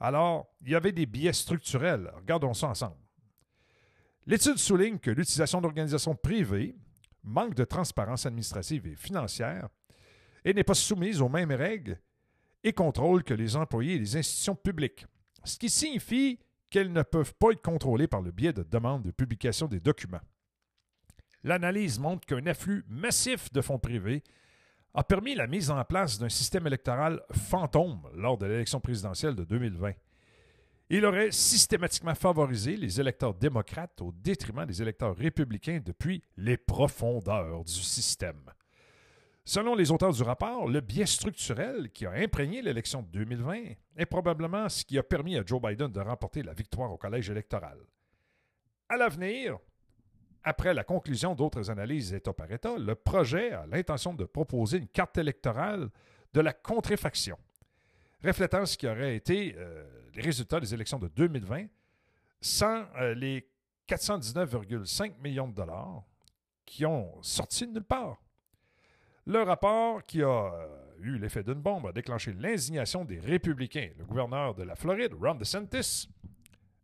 Alors, 0.00 0.52
il 0.62 0.70
y 0.70 0.74
avait 0.74 0.92
des 0.92 1.06
biais 1.06 1.32
structurels. 1.32 2.10
Regardons 2.16 2.54
ça 2.54 2.68
ensemble. 2.68 3.05
L'étude 4.26 4.58
souligne 4.58 4.98
que 4.98 5.10
l'utilisation 5.10 5.60
d'organisations 5.60 6.16
privées 6.16 6.74
manque 7.22 7.54
de 7.54 7.64
transparence 7.64 8.26
administrative 8.26 8.86
et 8.86 8.96
financière 8.96 9.68
et 10.44 10.52
n'est 10.52 10.64
pas 10.64 10.74
soumise 10.74 11.20
aux 11.20 11.28
mêmes 11.28 11.52
règles 11.52 12.00
et 12.64 12.72
contrôles 12.72 13.22
que 13.22 13.34
les 13.34 13.54
employés 13.54 13.94
et 13.94 13.98
les 13.98 14.16
institutions 14.16 14.56
publiques, 14.56 15.06
ce 15.44 15.58
qui 15.58 15.70
signifie 15.70 16.40
qu'elles 16.70 16.92
ne 16.92 17.02
peuvent 17.02 17.34
pas 17.34 17.52
être 17.52 17.62
contrôlées 17.62 18.08
par 18.08 18.20
le 18.20 18.32
biais 18.32 18.52
de 18.52 18.64
demandes 18.64 19.02
de 19.02 19.12
publication 19.12 19.68
des 19.68 19.78
documents. 19.78 20.20
L'analyse 21.44 22.00
montre 22.00 22.26
qu'un 22.26 22.46
afflux 22.46 22.84
massif 22.88 23.52
de 23.52 23.60
fonds 23.60 23.78
privés 23.78 24.24
a 24.94 25.04
permis 25.04 25.36
la 25.36 25.46
mise 25.46 25.70
en 25.70 25.84
place 25.84 26.18
d'un 26.18 26.28
système 26.28 26.66
électoral 26.66 27.22
fantôme 27.30 28.02
lors 28.14 28.38
de 28.38 28.46
l'élection 28.46 28.80
présidentielle 28.80 29.36
de 29.36 29.44
2020. 29.44 29.92
Il 30.88 31.04
aurait 31.04 31.32
systématiquement 31.32 32.14
favorisé 32.14 32.76
les 32.76 33.00
électeurs 33.00 33.34
démocrates 33.34 34.00
au 34.00 34.12
détriment 34.12 34.64
des 34.64 34.80
électeurs 34.80 35.16
républicains 35.16 35.80
depuis 35.84 36.22
les 36.36 36.56
profondeurs 36.56 37.64
du 37.64 37.72
système. 37.72 38.44
Selon 39.44 39.74
les 39.74 39.90
auteurs 39.90 40.12
du 40.12 40.22
rapport, 40.22 40.68
le 40.68 40.80
biais 40.80 41.06
structurel 41.06 41.90
qui 41.92 42.06
a 42.06 42.12
imprégné 42.12 42.62
l'élection 42.62 43.02
de 43.02 43.08
2020 43.08 43.62
est 43.96 44.06
probablement 44.06 44.68
ce 44.68 44.84
qui 44.84 44.98
a 44.98 45.02
permis 45.02 45.36
à 45.36 45.44
Joe 45.44 45.60
Biden 45.60 45.90
de 45.90 46.00
remporter 46.00 46.42
la 46.42 46.52
victoire 46.52 46.92
au 46.92 46.96
collège 46.96 47.30
électoral. 47.30 47.78
À 48.88 48.96
l'avenir, 48.96 49.58
après 50.44 50.72
la 50.72 50.84
conclusion 50.84 51.34
d'autres 51.34 51.70
analyses 51.70 52.12
État 52.12 52.32
par 52.32 52.50
État, 52.50 52.76
le 52.78 52.94
projet 52.94 53.50
a 53.50 53.66
l'intention 53.66 54.14
de 54.14 54.24
proposer 54.24 54.78
une 54.78 54.88
carte 54.88 55.18
électorale 55.18 55.90
de 56.32 56.40
la 56.40 56.52
contréfaction, 56.52 57.36
reflétant 58.24 58.66
ce 58.66 58.76
qui 58.76 58.86
aurait 58.86 59.16
été 59.16 59.54
euh, 59.56 59.84
les 60.14 60.22
résultats 60.22 60.60
des 60.60 60.72
élections 60.72 60.98
de 60.98 61.08
2020 61.08 61.66
sans 62.40 62.84
euh, 62.98 63.14
les 63.14 63.48
419,5 63.88 65.20
millions 65.22 65.48
de 65.48 65.54
dollars 65.54 66.02
qui 66.64 66.84
ont 66.84 67.22
sorti 67.22 67.66
de 67.66 67.72
nulle 67.72 67.84
part. 67.84 68.16
Le 69.26 69.42
rapport 69.42 70.04
qui 70.04 70.22
a 70.22 70.28
euh, 70.28 70.66
eu 71.00 71.18
l'effet 71.18 71.42
d'une 71.42 71.54
bombe 71.54 71.86
a 71.86 71.92
déclenché 71.92 72.32
l'indignation 72.32 73.04
des 73.04 73.18
républicains. 73.18 73.90
Le 73.98 74.04
gouverneur 74.04 74.54
de 74.54 74.62
la 74.62 74.76
Floride, 74.76 75.14
Ron 75.14 75.34
DeSantis, 75.34 76.08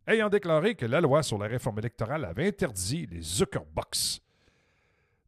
ayant 0.07 0.29
déclaré 0.29 0.75
que 0.75 0.85
la 0.85 1.01
loi 1.01 1.23
sur 1.23 1.37
la 1.37 1.47
réforme 1.47 1.79
électorale 1.79 2.25
avait 2.25 2.47
interdit 2.47 3.07
les 3.07 3.21
Zuckerbucks 3.21 4.21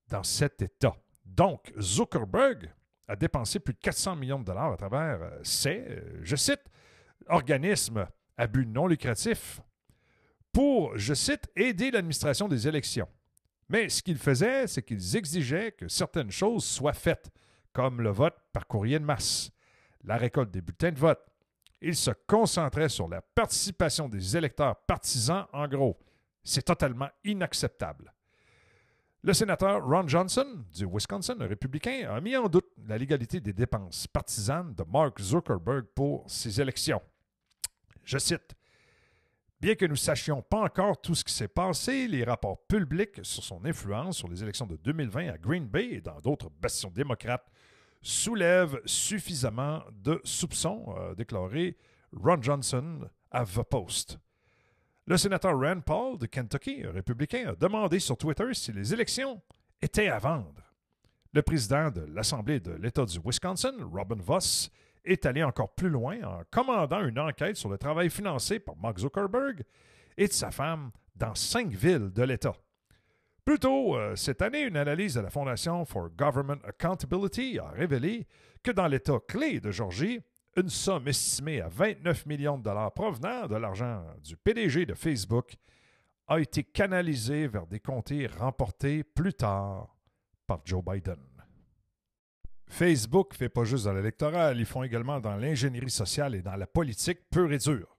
dans 0.10 0.24
cet 0.24 0.62
État. 0.62 0.96
Donc, 1.26 1.74
Zuckerberg 1.80 2.74
a 3.08 3.16
dépensé 3.16 3.60
plus 3.60 3.74
de 3.74 3.80
400 3.80 4.16
millions 4.16 4.40
de 4.40 4.46
dollars 4.46 4.74
à 4.74 4.78
travers 4.78 5.22
euh, 5.22 5.40
ces, 5.44 5.86
euh, 5.88 6.20
je 6.24 6.36
cite, 6.36 6.64
organismes 7.28 8.08
à 8.38 8.48
but 8.48 8.66
non 8.66 8.88
lucratif 8.88 9.62
pour, 10.52 10.98
je 10.98 11.14
cite, 11.14 11.50
aider 11.56 11.92
l'administration 11.92 12.48
des 12.48 12.68
élections. 12.68 13.08
Mais 13.68 13.90
ce 13.90 14.02
qu'ils 14.02 14.18
faisaient, 14.18 14.68
c'est 14.68 14.84
qu'ils 14.84 15.16
exigeaient 15.16 15.72
que 15.72 15.88
certaines 15.88 16.32
choses 16.32 16.64
soient 16.64 16.94
faites, 16.94 17.30
comme 17.74 18.02
le 18.02 18.10
vote 18.10 18.36
par 18.54 18.68
courrier 18.68 19.00
de 19.00 19.04
masse, 19.04 19.52
la 20.04 20.18
récolte 20.18 20.52
des 20.52 20.62
bulletins 20.62 20.92
de 20.92 21.00
vote, 21.00 21.20
il 21.82 21.96
se 21.96 22.12
concentrait 22.26 22.90
sur 22.90 23.08
la 23.08 23.22
participation 23.22 24.08
des 24.08 24.38
électeurs 24.38 24.76
partisans, 24.86 25.46
en 25.52 25.68
gros. 25.68 26.00
C'est 26.44 26.64
totalement 26.64 27.10
inacceptable. 27.24 28.14
Le 29.26 29.34
sénateur 29.34 29.84
Ron 29.84 30.08
Johnson, 30.08 30.46
du 30.72 30.86
Wisconsin, 30.86 31.36
un 31.42 31.48
républicain, 31.48 32.08
a 32.12 32.22
mis 32.22 32.38
en 32.38 32.48
doute 32.48 32.68
la 32.88 32.96
légalité 32.96 33.40
des 33.40 33.54
dépenses 33.54 34.06
partisanes 34.06 34.76
de 34.76 34.84
Mark 34.84 35.20
Zuckerberg 35.20 35.86
pour 35.96 36.30
ces 36.30 36.62
élections. 36.62 37.02
Je 38.04 38.20
cite 38.20 38.54
Bien 39.60 39.74
que 39.74 39.86
nous 39.86 39.94
ne 39.94 39.98
sachions 39.98 40.44
pas 40.44 40.60
encore 40.60 41.02
tout 41.02 41.16
ce 41.16 41.24
qui 41.24 41.34
s'est 41.34 41.48
passé, 41.48 42.08
les 42.08 42.24
rapports 42.24 42.68
publics 42.68 43.20
sur 43.24 43.44
son 43.44 43.66
influence 43.66 44.18
sur 44.18 44.28
les 44.28 44.44
élections 44.44 44.68
de 44.68 44.76
2020 44.76 45.30
à 45.30 45.38
Green 45.40 45.66
Bay 45.66 45.94
et 45.94 46.02
dans 46.02 46.22
d'autres 46.22 46.52
bastions 46.62 46.92
démocrates 46.92 47.50
soulève 48.04 48.80
suffisamment 48.86 49.82
de 50.04 50.22
soupçons, 50.24 50.94
déclaré 51.18 51.78
Ron 52.14 52.44
Johnson 52.44 53.10
à 53.32 53.44
The 53.44 53.64
Post. 53.64 54.20
Le 55.08 55.18
sénateur 55.18 55.60
Rand 55.60 55.82
Paul 55.82 56.18
de 56.18 56.26
Kentucky, 56.26 56.84
un 56.84 56.92
républicain, 56.92 57.50
a 57.50 57.56
demandé 57.56 58.00
sur 58.00 58.18
Twitter 58.18 58.52
si 58.54 58.72
les 58.72 58.92
élections 58.92 59.40
étaient 59.80 60.08
à 60.08 60.18
vendre. 60.18 60.74
Le 61.32 61.44
président 61.44 61.92
de 61.92 62.02
l'Assemblée 62.12 62.60
de 62.60 62.72
l'État 62.72 63.06
du 63.06 63.20
Wisconsin, 63.24 63.74
Robin 63.94 64.20
Voss, 64.20 64.72
est 65.04 65.28
allé 65.28 65.44
encore 65.44 65.76
plus 65.76 65.90
loin 65.90 66.20
en 66.24 66.42
commandant 66.50 67.06
une 67.06 67.20
enquête 67.20 67.56
sur 67.56 67.70
le 67.70 67.78
travail 67.78 68.10
financé 68.10 68.58
par 68.58 68.76
Mark 68.78 68.98
Zuckerberg 68.98 69.62
et 70.18 70.28
de 70.28 70.34
sa 70.34 70.50
femme 70.50 70.90
dans 71.16 71.36
cinq 71.36 71.68
villes 71.72 72.12
de 72.12 72.24
l'État. 72.24 72.56
Plus 73.46 73.60
tôt, 73.60 73.96
euh, 73.96 74.16
cette 74.16 74.42
année, 74.42 74.64
une 74.64 74.78
analyse 74.78 75.14
de 75.14 75.22
la 75.22 75.30
Fondation 75.30 75.86
for 75.86 76.10
Government 76.18 76.64
Accountability 76.68 77.60
a 77.60 77.70
révélé 77.70 78.26
que 78.64 78.72
dans 78.72 78.88
l'État 78.88 79.20
clé 79.28 79.60
de 79.60 79.70
Georgie, 79.70 80.20
une 80.56 80.70
somme 80.70 81.08
estimée 81.08 81.62
à 81.62 81.68
29 81.68 82.26
millions 82.26 82.58
de 82.58 82.64
dollars 82.64 82.94
provenant 82.94 83.48
de 83.48 83.56
l'argent 83.56 84.06
du 84.24 84.38
PDG 84.38 84.86
de 84.86 84.94
Facebook 84.94 85.56
a 86.28 86.40
été 86.40 86.64
canalisée 86.64 87.48
vers 87.48 87.68
des 87.68 87.80
comtés 87.80 88.28
remportés 88.28 89.04
plus 89.04 89.34
tard 89.34 89.96
par 90.48 90.62
Joe 90.66 90.84
Biden. 90.84 91.20
Facebook 92.68 93.36
fait 93.36 93.50
pas 93.50 93.64
juste 93.64 93.86
dans 93.86 93.94
l'électoral, 93.94 94.58
ils 94.58 94.66
font 94.66 94.84
également 94.84 95.20
dans 95.20 95.36
l'ingénierie 95.36 95.92
sociale 95.92 96.36
et 96.36 96.42
dans 96.42 96.56
la 96.56 96.68
politique 96.68 97.20
pure 97.30 97.52
et 97.52 97.58
dure. 97.58 97.96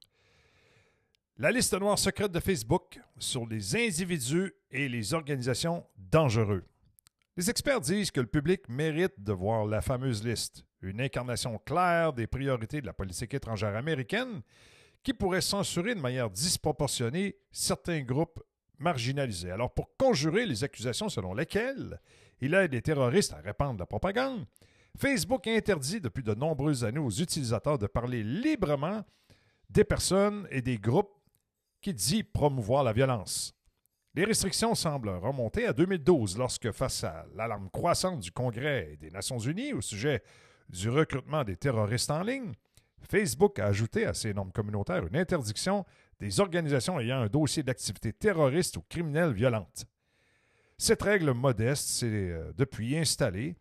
La 1.37 1.51
liste 1.51 1.79
noire 1.79 1.99
secrète 1.99 2.31
de 2.31 2.39
Facebook 2.39 2.99
sur 3.19 3.45
les 3.45 3.75
individus 3.75 4.51
et 4.71 4.89
les 4.89 5.13
organisations 5.13 5.85
dangereux. 5.95 6.65
Les 7.37 7.49
experts 7.49 7.81
disent 7.81 8.09
que 8.09 8.19
le 8.19 8.27
public 8.27 8.67
mérite 8.67 9.13
de 9.21 9.31
voir 9.31 9.65
la 9.65 9.81
fameuse 9.81 10.25
liste, 10.25 10.65
une 10.81 11.01
incarnation 11.01 11.57
claire 11.59 12.13
des 12.13 12.27
priorités 12.27 12.81
de 12.81 12.85
la 12.85 12.93
politique 12.93 13.33
étrangère 13.33 13.75
américaine 13.75 14.41
qui 15.03 15.13
pourrait 15.13 15.41
censurer 15.41 15.95
de 15.95 15.99
manière 15.99 16.29
disproportionnée 16.29 17.37
certains 17.51 18.01
groupes 18.01 18.41
marginalisés. 18.77 19.51
Alors 19.51 19.73
pour 19.73 19.95
conjurer 19.97 20.45
les 20.45 20.63
accusations 20.63 21.09
selon 21.09 21.33
lesquelles 21.33 21.99
il 22.41 22.53
aide 22.53 22.73
les 22.73 22.81
terroristes 22.81 23.33
à 23.33 23.37
répandre 23.37 23.79
la 23.79 23.85
propagande, 23.85 24.45
Facebook 24.97 25.47
interdit 25.47 26.01
depuis 26.01 26.23
de 26.23 26.33
nombreuses 26.33 26.83
années 26.83 26.99
aux 26.99 27.09
utilisateurs 27.09 27.77
de 27.77 27.87
parler 27.87 28.23
librement 28.23 29.03
des 29.69 29.83
personnes 29.83 30.47
et 30.49 30.61
des 30.61 30.77
groupes 30.77 31.13
qui 31.81 31.93
dit 31.93 32.23
promouvoir 32.23 32.83
la 32.83 32.93
violence. 32.93 33.53
Les 34.15 34.25
restrictions 34.25 34.73
semblent 34.73 35.09
remonter 35.09 35.67
à 35.67 35.73
2012 35.73 36.37
lorsque, 36.39 36.71
face 36.71 37.03
à 37.03 37.27
l'alarme 37.35 37.69
croissante 37.69 38.19
du 38.19 38.31
Congrès 38.31 38.97
des 38.99 39.11
Nations 39.11 39.37
Unies 39.37 39.73
au 39.73 39.81
sujet 39.81 40.23
du 40.69 40.89
recrutement 40.89 41.43
des 41.43 41.55
terroristes 41.55 42.11
en 42.11 42.21
ligne, 42.21 42.53
Facebook 43.09 43.59
a 43.59 43.67
ajouté 43.67 44.05
à 44.05 44.13
ses 44.13 44.33
normes 44.33 44.51
communautaires 44.51 45.05
une 45.05 45.15
interdiction 45.15 45.85
des 46.19 46.39
organisations 46.39 46.99
ayant 46.99 47.21
un 47.21 47.27
dossier 47.27 47.63
d'activité 47.63 48.11
terroriste 48.11 48.77
ou 48.77 48.81
criminelle 48.89 49.31
violente. 49.31 49.85
Cette 50.77 51.01
règle 51.01 51.31
modeste 51.31 51.87
s'est 51.87 52.07
euh, 52.07 52.51
depuis 52.57 52.97
installée 52.97 53.55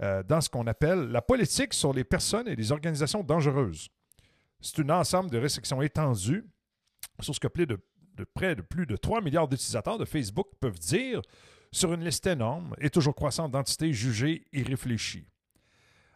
euh, 0.00 0.22
dans 0.22 0.40
ce 0.40 0.48
qu'on 0.48 0.66
appelle 0.66 1.10
la 1.10 1.22
politique 1.22 1.74
sur 1.74 1.92
les 1.92 2.04
personnes 2.04 2.48
et 2.48 2.56
les 2.56 2.72
organisations 2.72 3.22
dangereuses. 3.22 3.88
C'est 4.60 4.78
un 4.80 4.90
ensemble 4.90 5.30
de 5.30 5.38
restrictions 5.38 5.82
étendues 5.82 6.44
sur 7.20 7.34
ce 7.34 7.40
que 7.40 7.48
de 7.64 8.24
près 8.34 8.54
de 8.54 8.62
plus 8.62 8.86
de 8.86 8.96
3 8.96 9.20
milliards 9.20 9.48
d'utilisateurs 9.48 9.98
de 9.98 10.04
Facebook 10.04 10.48
peuvent 10.60 10.78
dire 10.78 11.20
sur 11.72 11.92
une 11.92 12.04
liste 12.04 12.26
énorme 12.26 12.74
et 12.78 12.90
toujours 12.90 13.14
croissante 13.14 13.52
d'entités 13.52 13.92
jugées 13.92 14.44
irréfléchies. 14.52 15.26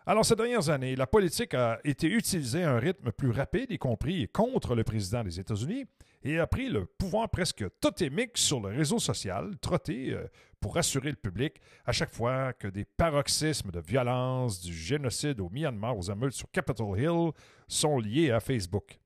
Alors, 0.04 0.24
ces 0.24 0.34
dernières 0.34 0.68
années, 0.68 0.96
la 0.96 1.06
politique 1.06 1.54
a 1.54 1.78
été 1.84 2.08
utilisée 2.08 2.64
à 2.64 2.72
un 2.72 2.78
rythme 2.80 3.12
plus 3.12 3.30
rapide, 3.30 3.70
y 3.70 3.78
compris 3.78 4.28
contre 4.28 4.74
le 4.74 4.82
président 4.82 5.22
des 5.22 5.38
États-Unis, 5.38 5.84
et 6.24 6.40
a 6.40 6.46
pris 6.48 6.68
le 6.68 6.86
pouvoir 6.86 7.28
presque 7.28 7.64
totémique 7.78 8.36
sur 8.36 8.60
le 8.60 8.76
réseau 8.76 8.98
social, 8.98 9.56
trotté 9.60 10.12
euh, 10.12 10.26
pour 10.60 10.74
rassurer 10.74 11.10
le 11.10 11.16
public 11.16 11.60
à 11.84 11.92
chaque 11.92 12.12
fois 12.12 12.52
que 12.52 12.66
des 12.66 12.84
paroxysmes 12.84 13.70
de 13.70 13.80
violence, 13.80 14.60
du 14.60 14.74
génocide 14.74 15.40
au 15.40 15.48
Myanmar 15.48 15.96
aux 15.96 16.10
émeutes 16.10 16.32
sur 16.32 16.50
Capitol 16.50 16.98
Hill 16.98 17.30
sont 17.68 17.98
liés 17.98 18.32
à 18.32 18.40
Facebook. 18.40 18.98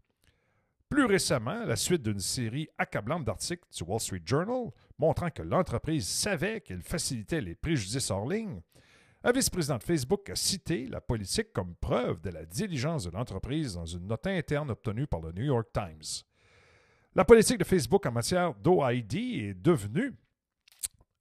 Plus 0.89 1.05
récemment, 1.05 1.65
la 1.65 1.77
suite 1.77 2.03
d'une 2.03 2.21
série 2.21 2.69
accablante 2.79 3.25
d'articles 3.25 3.65
du 3.77 3.83
Wall 3.83 4.01
Street 4.01 4.23
Journal 4.25 4.71
montrant 4.99 5.31
que 5.31 5.43
l'entreprise 5.43 6.07
savait 6.07 6.61
qu'elle 6.61 6.83
facilitait 6.83 7.41
les 7.41 7.55
préjudices 7.55 8.11
hors 8.11 8.29
ligne, 8.29 8.61
un 9.27 9.33
vice-président 9.33 9.77
de 9.77 9.83
Facebook 9.83 10.31
a 10.31 10.37
cité 10.37 10.87
la 10.87 11.01
politique 11.01 11.53
comme 11.53 11.75
preuve 11.75 12.21
de 12.21 12.31
la 12.31 12.45
diligence 12.45 13.03
de 13.03 13.11
l'entreprise 13.11 13.75
dans 13.75 13.85
une 13.85 14.07
note 14.07 14.25
interne 14.29 14.71
obtenue 14.71 15.09
par 15.09 15.21
le 15.21 15.33
New 15.33 15.43
York 15.43 15.67
Times. 15.73 16.23
La 17.13 17.25
politique 17.25 17.59
de 17.59 17.65
Facebook 17.65 18.07
en 18.07 18.13
matière 18.13 18.55
d'OID 18.55 19.15
est 19.15 19.55
devenue 19.55 20.15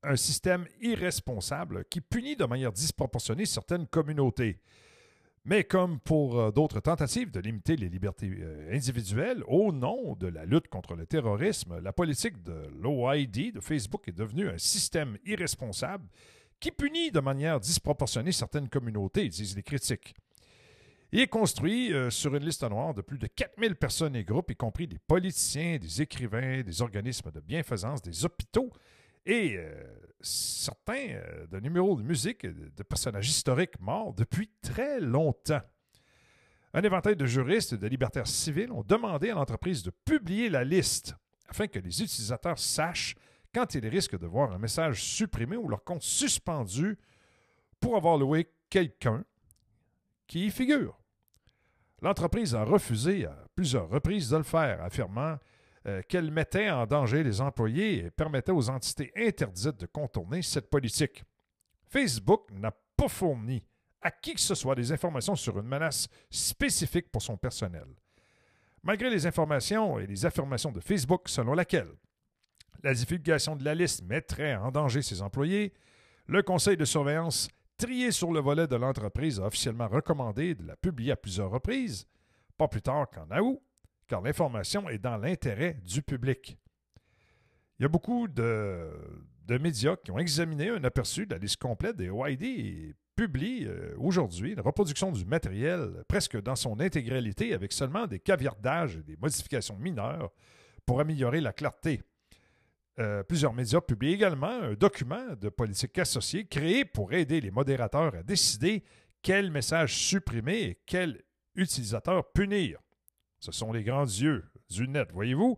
un 0.04 0.16
système 0.16 0.68
irresponsable 0.82 1.84
qui 1.86 2.00
punit 2.00 2.36
de 2.36 2.46
manière 2.46 2.72
disproportionnée 2.72 3.48
certaines 3.48 3.88
communautés. 3.88 4.62
Mais 5.44 5.64
comme 5.64 6.00
pour 6.00 6.40
euh, 6.40 6.52
d'autres 6.52 6.82
tentatives 6.82 7.32
de 7.32 7.40
limiter 7.40 7.76
les 7.76 7.90
libertés 7.90 8.32
euh, 8.40 8.72
individuelles 8.72 9.44
au 9.48 9.72
nom 9.72 10.16
de 10.16 10.28
la 10.28 10.46
lutte 10.46 10.68
contre 10.68 10.94
le 10.94 11.08
terrorisme, 11.08 11.80
la 11.80 11.92
politique 11.92 12.44
de 12.44 12.68
l'OID 12.80 13.52
de 13.54 13.60
Facebook 13.62 14.08
est 14.08 14.16
devenue 14.18 14.48
un 14.48 14.60
système 14.60 15.18
irresponsable 15.26 16.08
qui 16.60 16.72
punit 16.72 17.12
de 17.12 17.20
manière 17.20 17.60
disproportionnée 17.60 18.32
certaines 18.32 18.70
communautés, 18.70 19.28
disent 19.28 19.56
les 19.56 19.64
critiques. 19.64 20.16
Il 21.12 21.20
est 21.20 21.28
construit 21.28 21.94
euh, 21.94 22.10
sur 22.10 22.36
une 22.36 22.44
liste 22.44 22.64
noire 22.64 22.94
de 22.94 23.02
plus 23.02 23.18
de 23.18 23.28
4000 23.28 23.76
personnes 23.76 24.16
et 24.16 24.24
groupes, 24.24 24.52
y 24.52 24.56
compris 24.56 24.88
des 24.88 25.00
politiciens, 25.00 25.78
des 25.78 26.02
écrivains, 26.02 26.62
des 26.62 26.82
organismes 26.82 27.32
de 27.32 27.40
bienfaisance, 27.40 28.02
des 28.02 28.26
hôpitaux 28.26 28.72
et 29.26 29.56
euh, 29.56 29.72
certains 30.20 31.12
euh, 31.12 31.48
de 31.48 31.60
numéros 31.60 31.96
de 31.96 32.04
musique 32.04 32.46
de 32.46 32.84
personnages 32.84 33.30
historiques 33.30 33.80
morts 33.80 34.14
depuis 34.14 34.50
très 34.62 35.00
longtemps. 35.00 35.62
Un 36.74 36.82
éventail 36.82 37.16
de 37.16 37.26
juristes 37.26 37.74
et 37.74 37.78
de 37.78 37.88
libertaires 37.88 38.28
civils 38.28 38.72
ont 38.72 38.84
demandé 38.84 39.30
à 39.30 39.36
l'entreprise 39.36 39.84
de 39.84 39.92
publier 39.92 40.50
la 40.50 40.66
liste 40.66 41.16
afin 41.48 41.68
que 41.68 41.80
les 41.80 42.02
utilisateurs 42.02 42.60
sachent 42.60 43.16
quand 43.56 43.74
ils 43.74 43.88
risquent 43.88 44.20
de 44.20 44.28
voir 44.28 44.52
un 44.52 44.58
message 44.58 45.02
supprimé 45.02 45.56
ou 45.56 45.70
leur 45.70 45.86
compte 45.86 46.02
suspendu 46.02 47.00
pour 47.80 47.96
avoir 47.96 48.18
loué 48.18 48.52
quelqu'un 48.70 49.24
qui 50.28 50.48
y 50.48 50.52
figure. 50.52 51.00
L'entreprise 52.02 52.54
a 52.54 52.66
refusé 52.66 53.26
à 53.26 53.48
plusieurs 53.56 53.88
reprises 53.88 54.30
de 54.30 54.36
le 54.36 54.44
faire, 54.44 54.84
affirmant 54.84 55.38
euh, 55.88 56.02
qu'elle 56.10 56.32
mettait 56.32 56.70
en 56.70 56.86
danger 56.86 57.24
les 57.24 57.40
employés 57.40 58.06
et 58.06 58.12
permettait 58.12 58.52
aux 58.52 58.70
entités 58.70 59.14
interdites 59.16 59.80
de 59.80 59.86
contourner 59.86 60.42
cette 60.42 60.70
politique. 60.70 61.24
Facebook 61.86 62.52
n'a 62.52 62.76
pas 62.98 63.08
fourni 63.08 63.64
à 64.02 64.12
qui 64.12 64.34
que 64.34 64.42
ce 64.42 64.54
soit 64.54 64.76
des 64.76 64.92
informations 64.92 65.38
sur 65.38 65.58
une 65.58 65.68
menace 65.68 66.10
spécifique 66.30 67.10
pour 67.10 67.22
son 67.22 67.38
personnel. 67.38 67.88
Malgré 68.84 69.10
les 69.10 69.26
informations 69.26 69.98
et 69.98 70.08
les 70.08 70.26
affirmations 70.26 70.74
de 70.74 70.82
Facebook 70.82 71.30
selon 71.30 71.54
laquelle 71.54 71.94
la 72.84 72.94
divulgation 72.94 73.56
de 73.56 73.64
la 73.64 73.76
liste 73.76 74.04
mettrait 74.04 74.56
en 74.56 74.72
danger 74.72 75.02
ses 75.02 75.22
employés, 75.22 75.74
le 76.28 76.42
conseil 76.42 76.78
de 76.78 76.86
surveillance 76.86 77.50
trié 77.78 78.12
sur 78.12 78.32
le 78.32 78.40
volet 78.40 78.68
de 78.68 78.76
l'entreprise 78.76 79.40
a 79.40 79.46
officiellement 79.46 79.88
recommandé 79.88 80.56
de 80.56 80.66
la 80.66 80.76
publier 80.76 81.12
à 81.12 81.16
plusieurs 81.16 81.52
reprises, 81.52 82.08
pas 82.58 82.68
plus 82.68 82.82
tard 82.82 83.08
qu'en 83.10 83.28
août, 83.40 83.62
car 84.08 84.22
l'information 84.22 84.90
est 84.90 84.98
dans 84.98 85.18
l'intérêt 85.18 85.78
du 85.84 86.02
public. 86.02 86.58
Il 87.80 87.84
y 87.84 87.86
a 87.86 87.90
beaucoup 87.90 88.28
de, 88.28 88.90
médias 89.60 89.98
qui 89.98 90.12
ont 90.12 90.20
examiné 90.20 90.70
un 90.70 90.84
aperçu 90.84 91.26
de 91.26 91.34
la 91.34 91.40
liste 91.40 91.58
complète 91.58 91.98
des 91.98 92.10
OID 92.10 92.42
et 92.44 92.96
publient 93.16 93.66
euh, 93.66 93.96
aujourd'hui 93.98 94.54
une 94.54 94.60
reproduction 94.60 95.12
du 95.12 95.26
matériel 95.26 96.04
presque 96.08 96.42
dans 96.42 96.56
son 96.56 96.80
intégralité 96.80 97.54
avec 97.54 97.72
seulement 97.72 98.08
des 98.08 98.20
caviardages 98.20 98.98
et 98.98 99.04
des 99.04 99.18
modifications 99.18 99.78
mineures 99.78 100.32
pour 100.86 101.00
améliorer 101.00 101.42
la 101.42 101.54
clarté. 101.54 102.02
Euh, 102.98 103.24
plusieurs 103.24 103.54
médias 103.54 103.82
publient 103.82 104.14
également 104.14 104.48
un 104.48 104.74
document 104.74 105.36
de 105.36 105.50
politique 105.50 105.98
associée 106.00 106.46
créé 106.46 106.86
pour 106.86 107.12
aider 107.12 107.42
les 107.42 107.52
modérateurs 107.52 108.16
à 108.16 108.24
décider 108.24 108.84
quel 109.22 109.52
message 109.52 109.96
supprimer 109.98 110.62
et 110.62 110.82
quel 110.86 111.22
utilisateur 111.56 112.32
punir. 112.32 112.80
Ce 113.40 113.52
sont 113.52 113.74
les 113.74 113.84
grands 113.84 114.06
yeux 114.06 114.46
du 114.70 114.88
net, 114.88 115.12
voyez-vous. 115.12 115.58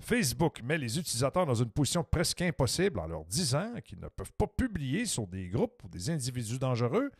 Facebook 0.00 0.60
met 0.62 0.76
les 0.76 0.98
utilisateurs 0.98 1.46
dans 1.46 1.54
une 1.54 1.70
position 1.70 2.02
presque 2.02 2.42
impossible 2.42 2.98
en 2.98 3.06
leur 3.06 3.24
disant 3.24 3.72
qu'ils 3.84 4.00
ne 4.00 4.08
peuvent 4.08 4.32
pas 4.36 4.48
publier 4.48 5.06
sur 5.06 5.28
des 5.28 5.48
groupes 5.48 5.84
ou 5.84 5.88
des 5.88 6.10
individus 6.10 6.58
dangereux, 6.58 7.12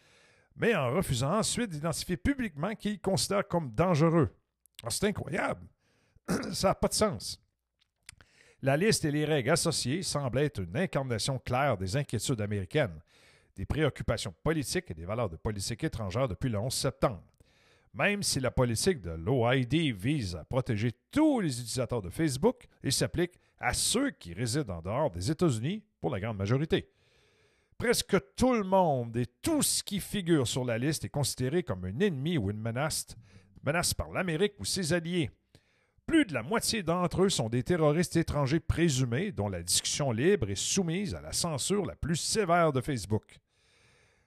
mais 0.56 0.74
en 0.74 0.92
refusant 0.92 1.38
ensuite 1.38 1.70
d'identifier 1.70 2.16
publiquement 2.16 2.74
qu'ils 2.74 3.00
considèrent 3.00 3.46
comme 3.46 3.70
dangereux. 3.70 4.34
Ah, 4.82 4.90
c'est 4.90 5.06
incroyable. 5.06 5.68
Ça 6.52 6.68
n'a 6.68 6.74
pas 6.74 6.88
de 6.88 6.94
sens. 6.94 7.40
La 8.64 8.76
liste 8.76 9.04
et 9.04 9.10
les 9.10 9.24
règles 9.24 9.50
associées 9.50 10.04
semblent 10.04 10.38
être 10.38 10.60
une 10.60 10.76
incarnation 10.76 11.40
claire 11.40 11.76
des 11.76 11.96
inquiétudes 11.96 12.40
américaines, 12.40 13.00
des 13.56 13.66
préoccupations 13.66 14.32
politiques 14.44 14.88
et 14.92 14.94
des 14.94 15.04
valeurs 15.04 15.28
de 15.28 15.34
politique 15.34 15.82
étrangère 15.82 16.28
depuis 16.28 16.48
le 16.48 16.58
11 16.58 16.72
septembre. 16.72 17.24
Même 17.92 18.22
si 18.22 18.38
la 18.38 18.52
politique 18.52 19.00
de 19.00 19.10
l'OID 19.10 19.74
vise 19.96 20.36
à 20.36 20.44
protéger 20.44 20.92
tous 21.10 21.40
les 21.40 21.58
utilisateurs 21.58 22.02
de 22.02 22.08
Facebook, 22.08 22.68
il 22.84 22.92
s'applique 22.92 23.34
à 23.58 23.74
ceux 23.74 24.10
qui 24.10 24.32
résident 24.32 24.78
en 24.78 24.82
dehors 24.82 25.10
des 25.10 25.28
États-Unis 25.28 25.82
pour 26.00 26.10
la 26.10 26.20
grande 26.20 26.38
majorité. 26.38 26.88
Presque 27.76 28.16
tout 28.36 28.54
le 28.54 28.62
monde 28.62 29.16
et 29.16 29.26
tout 29.26 29.62
ce 29.62 29.82
qui 29.82 29.98
figure 29.98 30.46
sur 30.46 30.64
la 30.64 30.78
liste 30.78 31.04
est 31.04 31.08
considéré 31.08 31.64
comme 31.64 31.84
un 31.84 31.98
ennemi 31.98 32.38
ou 32.38 32.48
une 32.48 32.60
menace, 32.60 33.08
menace 33.64 33.92
par 33.92 34.12
l'Amérique 34.12 34.54
ou 34.60 34.64
ses 34.64 34.92
alliés. 34.92 35.30
Plus 36.06 36.24
de 36.24 36.34
la 36.34 36.42
moitié 36.42 36.82
d'entre 36.82 37.22
eux 37.22 37.28
sont 37.28 37.48
des 37.48 37.62
terroristes 37.62 38.16
étrangers 38.16 38.60
présumés 38.60 39.32
dont 39.32 39.48
la 39.48 39.62
discussion 39.62 40.10
libre 40.10 40.50
est 40.50 40.56
soumise 40.56 41.14
à 41.14 41.20
la 41.20 41.32
censure 41.32 41.86
la 41.86 41.94
plus 41.94 42.16
sévère 42.16 42.72
de 42.72 42.80
Facebook. 42.80 43.38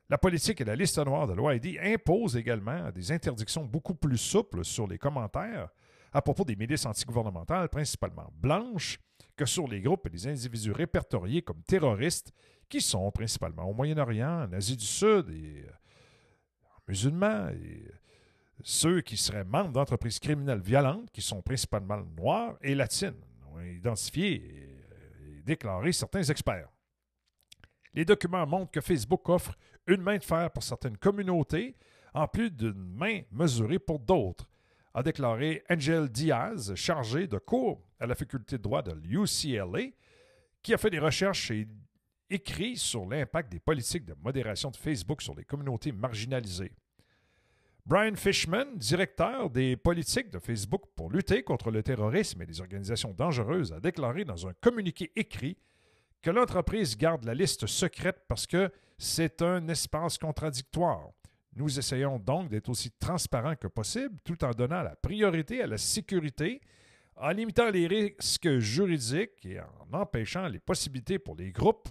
La 0.10 0.18
politique 0.18 0.62
et 0.62 0.66
la 0.66 0.76
liste 0.76 1.00
noire 1.00 1.28
de 1.28 1.34
l'OID 1.34 1.80
imposent 1.82 2.38
également 2.38 2.92
des 2.92 3.12
interdictions 3.12 3.66
beaucoup 3.66 3.96
plus 3.96 4.18
souples 4.18 4.64
sur 4.64 4.88
les 4.88 4.98
commentaires 4.98 5.70
à 6.14 6.22
propos 6.22 6.46
des 6.46 6.56
milices 6.56 6.86
antigouvernementales, 6.86 7.68
principalement 7.68 8.32
blanches, 8.36 9.00
que 9.36 9.46
sur 9.46 9.68
les 9.68 9.82
groupes 9.82 10.08
et 10.08 10.12
les 10.12 10.28
individus 10.28 10.72
répertoriés 10.72 11.42
comme 11.42 11.62
terroristes, 11.64 12.32
qui 12.70 12.80
sont 12.80 13.12
principalement 13.12 13.70
au 13.70 13.74
Moyen-Orient, 13.74 14.44
en 14.44 14.54
Asie 14.54 14.78
du 14.78 14.86
Sud 14.86 15.30
et 15.30 15.66
euh, 15.68 15.72
musulmans 16.88 17.50
et 17.50 17.84
ceux 18.64 19.02
qui 19.02 19.18
seraient 19.18 19.44
membres 19.44 19.72
d'entreprises 19.72 20.20
criminelles 20.20 20.62
violentes, 20.62 21.10
qui 21.12 21.22
sont 21.22 21.42
principalement 21.42 22.02
noires 22.18 22.58
et 22.62 22.76
latines, 22.76 23.22
ont 23.52 23.62
identifié 23.62 24.36
et 24.36 25.42
déclaré 25.44 25.92
certains 25.92 26.24
experts. 26.24 26.70
Les 27.94 28.06
documents 28.06 28.46
montrent 28.46 28.72
que 28.72 28.82
Facebook 28.82 29.28
offre 29.30 29.56
une 29.88 30.02
main 30.02 30.18
de 30.18 30.24
fer 30.24 30.52
pour 30.52 30.64
certaines 30.64 30.98
communautés, 30.98 31.76
en 32.14 32.28
plus 32.28 32.52
d'une 32.52 32.74
main 32.74 33.22
mesurée 33.32 33.80
pour 33.80 34.00
d'autres, 34.00 34.48
a 34.94 35.04
déclaré 35.04 35.64
Angel 35.70 36.10
Diaz, 36.10 36.74
chargé 36.76 37.28
de 37.28 37.38
cours 37.38 37.82
à 38.00 38.06
la 38.06 38.16
faculté 38.16 38.58
de 38.58 38.64
droit 38.64 38.82
de 38.82 38.94
l'UCLA, 38.94 39.92
qui 40.62 40.74
a 40.74 40.78
fait 40.78 40.90
des 40.90 41.00
recherches 41.00 41.52
et 41.52 41.68
écrit 42.30 42.78
sur 42.78 43.06
l'impact 43.06 43.52
des 43.52 43.60
politiques 43.60 44.06
de 44.06 44.16
modération 44.24 44.72
de 44.72 44.78
Facebook 44.78 45.22
sur 45.22 45.36
les 45.36 45.44
communautés 45.44 45.92
marginalisées. 45.92 46.72
Brian 47.88 48.16
Fishman, 48.16 48.66
directeur 48.78 49.52
des 49.52 49.78
politiques 49.78 50.32
de 50.32 50.40
Facebook 50.40 50.82
pour 50.96 51.12
lutter 51.12 51.44
contre 51.44 51.70
le 51.70 51.84
terrorisme 51.84 52.42
et 52.42 52.48
les 52.48 52.60
organisations 52.60 53.14
dangereuses, 53.14 53.74
a 53.74 53.80
déclaré 53.80 54.26
dans 54.26 54.48
un 54.48 54.54
communiqué 54.54 55.12
écrit 55.16 55.56
que 56.24 56.32
l'entreprise 56.32 56.98
garde 56.98 57.26
la 57.26 57.36
liste 57.36 57.68
secrète 57.68 58.24
parce 58.28 58.48
que 58.48 58.72
c'est 58.98 59.44
un 59.44 59.68
espace 59.68 60.18
contradictoire. 60.18 61.10
Nous 61.56 61.78
essayons 61.78 62.18
donc 62.18 62.50
d'être 62.50 62.70
aussi 62.70 62.90
transparents 62.90 63.56
que 63.56 63.68
possible 63.68 64.18
tout 64.24 64.44
en 64.44 64.50
donnant 64.50 64.82
la 64.82 64.96
priorité 64.96 65.62
à 65.62 65.68
la 65.68 65.78
sécurité, 65.78 66.62
en 67.18 67.30
limitant 67.30 67.70
les 67.70 67.86
risques 67.86 68.58
juridiques 68.58 69.46
et 69.46 69.60
en 69.60 69.94
empêchant 69.94 70.48
les 70.48 70.60
possibilités 70.60 71.20
pour 71.20 71.36
les 71.36 71.52
groupes 71.52 71.88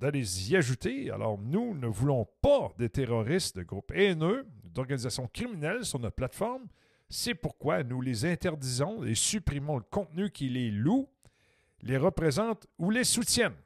d'aller 0.00 0.50
y 0.50 0.56
ajouter. 0.56 1.10
Alors, 1.10 1.38
nous 1.38 1.74
ne 1.74 1.86
voulons 1.86 2.26
pas 2.40 2.72
des 2.78 2.88
terroristes 2.88 3.56
de 3.56 3.62
groupes 3.62 3.92
haineux, 3.94 4.46
d'organisations 4.64 5.28
criminelles 5.28 5.84
sur 5.84 5.98
notre 5.98 6.16
plateforme, 6.16 6.66
C'est 7.12 7.34
pourquoi 7.34 7.82
nous 7.82 8.00
les 8.00 8.24
interdisons 8.24 9.02
et 9.02 9.16
supprimons 9.16 9.78
le 9.78 9.82
contenu 9.82 10.30
qui 10.30 10.48
les 10.48 10.70
loue, 10.70 11.08
les 11.82 11.96
représente 11.96 12.68
ou 12.78 12.90
les 12.90 13.02
soutiennent. 13.02 13.56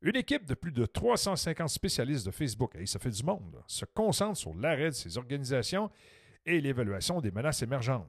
Une 0.00 0.14
équipe 0.14 0.46
de 0.46 0.54
plus 0.54 0.70
de 0.70 0.86
350 0.86 1.68
spécialistes 1.68 2.24
de 2.24 2.30
Facebook, 2.30 2.76
et 2.76 2.86
ça 2.86 3.00
fait 3.00 3.10
du 3.10 3.24
monde, 3.24 3.60
se 3.66 3.84
concentre 3.84 4.38
sur 4.38 4.54
l'arrêt 4.54 4.90
de 4.90 4.94
ces 4.94 5.18
organisations 5.18 5.90
et 6.46 6.60
l'évaluation 6.60 7.20
des 7.20 7.32
menaces 7.32 7.62
émergentes. 7.62 8.08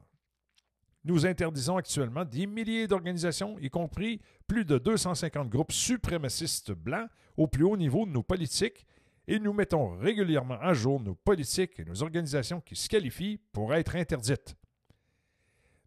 Nous 1.04 1.26
interdisons 1.26 1.76
actuellement 1.76 2.24
des 2.24 2.46
milliers 2.46 2.86
d'organisations, 2.86 3.58
y 3.58 3.68
compris 3.68 4.20
plus 4.46 4.64
de 4.64 4.78
250 4.78 5.48
groupes 5.48 5.72
suprémacistes 5.72 6.72
blancs 6.72 7.08
au 7.36 7.48
plus 7.48 7.64
haut 7.64 7.76
niveau 7.76 8.06
de 8.06 8.12
nos 8.12 8.22
politiques, 8.22 8.86
et 9.26 9.40
nous 9.40 9.52
mettons 9.52 9.96
régulièrement 9.98 10.58
à 10.60 10.74
jour 10.74 11.00
nos 11.00 11.14
politiques 11.14 11.80
et 11.80 11.84
nos 11.84 12.02
organisations 12.02 12.60
qui 12.60 12.76
se 12.76 12.88
qualifient 12.88 13.38
pour 13.52 13.74
être 13.74 13.96
interdites. 13.96 14.54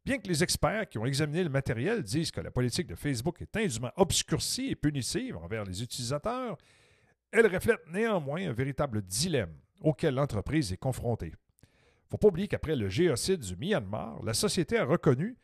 Bien 0.06 0.18
que 0.20 0.28
les 0.28 0.44
experts 0.44 0.90
qui 0.90 0.98
ont 0.98 1.06
examiné 1.06 1.44
le 1.44 1.50
matériel 1.50 2.04
disent 2.04 2.32
que 2.32 2.42
la 2.42 2.52
politique 2.52 2.88
de 2.88 2.96
Facebook 2.96 3.42
est 3.42 3.58
indûment 3.58 3.92
obscurcie 3.96 4.68
et 4.68 4.76
punitive 4.76 5.38
envers 5.38 5.64
les 5.64 5.82
utilisateurs, 5.82 6.58
elle 7.32 7.48
reflète 7.48 7.82
néanmoins 7.92 8.48
un 8.48 8.54
véritable 8.54 9.02
dilemme 9.02 9.56
auquel 9.82 10.16
l'entreprise 10.16 10.72
est 10.72 10.78
confrontée. 10.78 11.34
Faut 12.22 12.32
pas 12.32 12.48
qu'après 12.48 12.76
le 12.76 12.88
géocide 12.88 13.42
du 13.42 13.56
Myanmar, 13.58 14.24
la 14.24 14.34
société 14.34 14.78
a 14.78 14.86
reconnu 14.86 15.36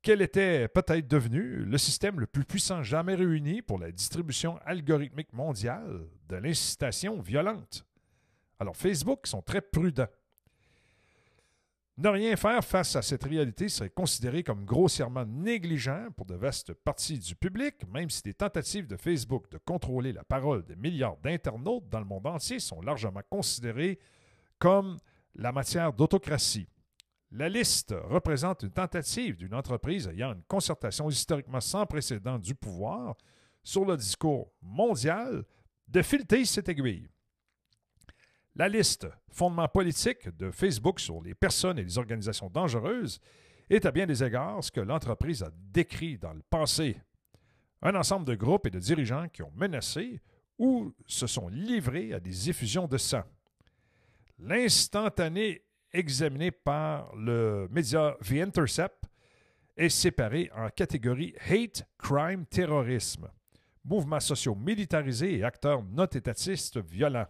qu'elle 0.00 0.22
était 0.22 0.68
peut-être 0.68 1.08
devenue 1.08 1.64
le 1.64 1.78
système 1.78 2.20
le 2.20 2.26
plus 2.26 2.44
puissant 2.44 2.82
jamais 2.82 3.14
réuni 3.14 3.62
pour 3.62 3.78
la 3.78 3.90
distribution 3.90 4.58
algorithmique 4.64 5.32
mondiale 5.32 6.06
de 6.28 6.36
l'incitation 6.36 7.20
violente. 7.20 7.84
Alors 8.60 8.76
Facebook 8.76 9.26
sont 9.26 9.42
très 9.42 9.60
prudents. 9.60 10.06
Ne 11.96 12.08
rien 12.08 12.36
faire 12.36 12.62
face 12.64 12.96
à 12.96 13.02
cette 13.02 13.24
réalité 13.24 13.68
serait 13.68 13.90
considéré 13.90 14.42
comme 14.42 14.64
grossièrement 14.64 15.24
négligent 15.24 16.10
pour 16.16 16.26
de 16.26 16.34
vastes 16.34 16.74
parties 16.74 17.18
du 17.18 17.34
public, 17.34 17.76
même 17.92 18.10
si 18.10 18.22
des 18.22 18.34
tentatives 18.34 18.86
de 18.86 18.96
Facebook 18.96 19.50
de 19.50 19.58
contrôler 19.58 20.12
la 20.12 20.24
parole 20.24 20.64
des 20.64 20.76
milliards 20.76 21.16
d'internautes 21.18 21.88
dans 21.88 22.00
le 22.00 22.04
monde 22.04 22.26
entier 22.26 22.58
sont 22.58 22.80
largement 22.82 23.22
considérées 23.30 23.98
comme 24.58 24.98
la 25.34 25.52
matière 25.52 25.92
d'autocratie. 25.92 26.68
La 27.30 27.48
liste 27.48 27.94
représente 28.04 28.62
une 28.62 28.70
tentative 28.70 29.36
d'une 29.36 29.54
entreprise 29.54 30.06
ayant 30.08 30.34
une 30.34 30.42
concertation 30.44 31.08
historiquement 31.08 31.60
sans 31.60 31.84
précédent 31.86 32.38
du 32.38 32.54
pouvoir 32.54 33.16
sur 33.62 33.84
le 33.84 33.96
discours 33.96 34.52
mondial 34.62 35.44
de 35.88 36.02
fileter 36.02 36.44
cette 36.44 36.68
aiguille. 36.68 37.08
La 38.54 38.68
liste 38.68 39.08
fondement 39.30 39.66
politique 39.66 40.28
de 40.36 40.52
Facebook 40.52 41.00
sur 41.00 41.20
les 41.22 41.34
personnes 41.34 41.78
et 41.78 41.82
les 41.82 41.98
organisations 41.98 42.48
dangereuses 42.48 43.20
est 43.68 43.84
à 43.84 43.90
bien 43.90 44.06
des 44.06 44.22
égards 44.22 44.62
ce 44.62 44.70
que 44.70 44.80
l'entreprise 44.80 45.42
a 45.42 45.50
décrit 45.72 46.18
dans 46.18 46.32
le 46.32 46.42
passé. 46.42 46.96
Un 47.82 47.96
ensemble 47.96 48.26
de 48.26 48.36
groupes 48.36 48.66
et 48.66 48.70
de 48.70 48.78
dirigeants 48.78 49.28
qui 49.28 49.42
ont 49.42 49.52
menacé 49.56 50.20
ou 50.58 50.94
se 51.06 51.26
sont 51.26 51.48
livrés 51.48 52.12
à 52.12 52.20
des 52.20 52.48
effusions 52.48 52.86
de 52.86 52.96
sang. 52.96 53.24
L'instantané 54.38 55.62
examiné 55.92 56.50
par 56.50 57.14
le 57.14 57.68
média 57.70 58.16
The 58.20 58.32
Intercept 58.32 59.04
est 59.76 59.88
séparé 59.88 60.50
en 60.54 60.68
catégories 60.68 61.34
hate, 61.48 61.86
crime, 61.98 62.44
terrorisme, 62.46 63.30
mouvements 63.84 64.20
sociaux 64.20 64.54
militarisés 64.54 65.38
et 65.38 65.44
acteurs 65.44 65.82
non 65.82 66.06
étatistes 66.06 66.78
violents. 66.78 67.28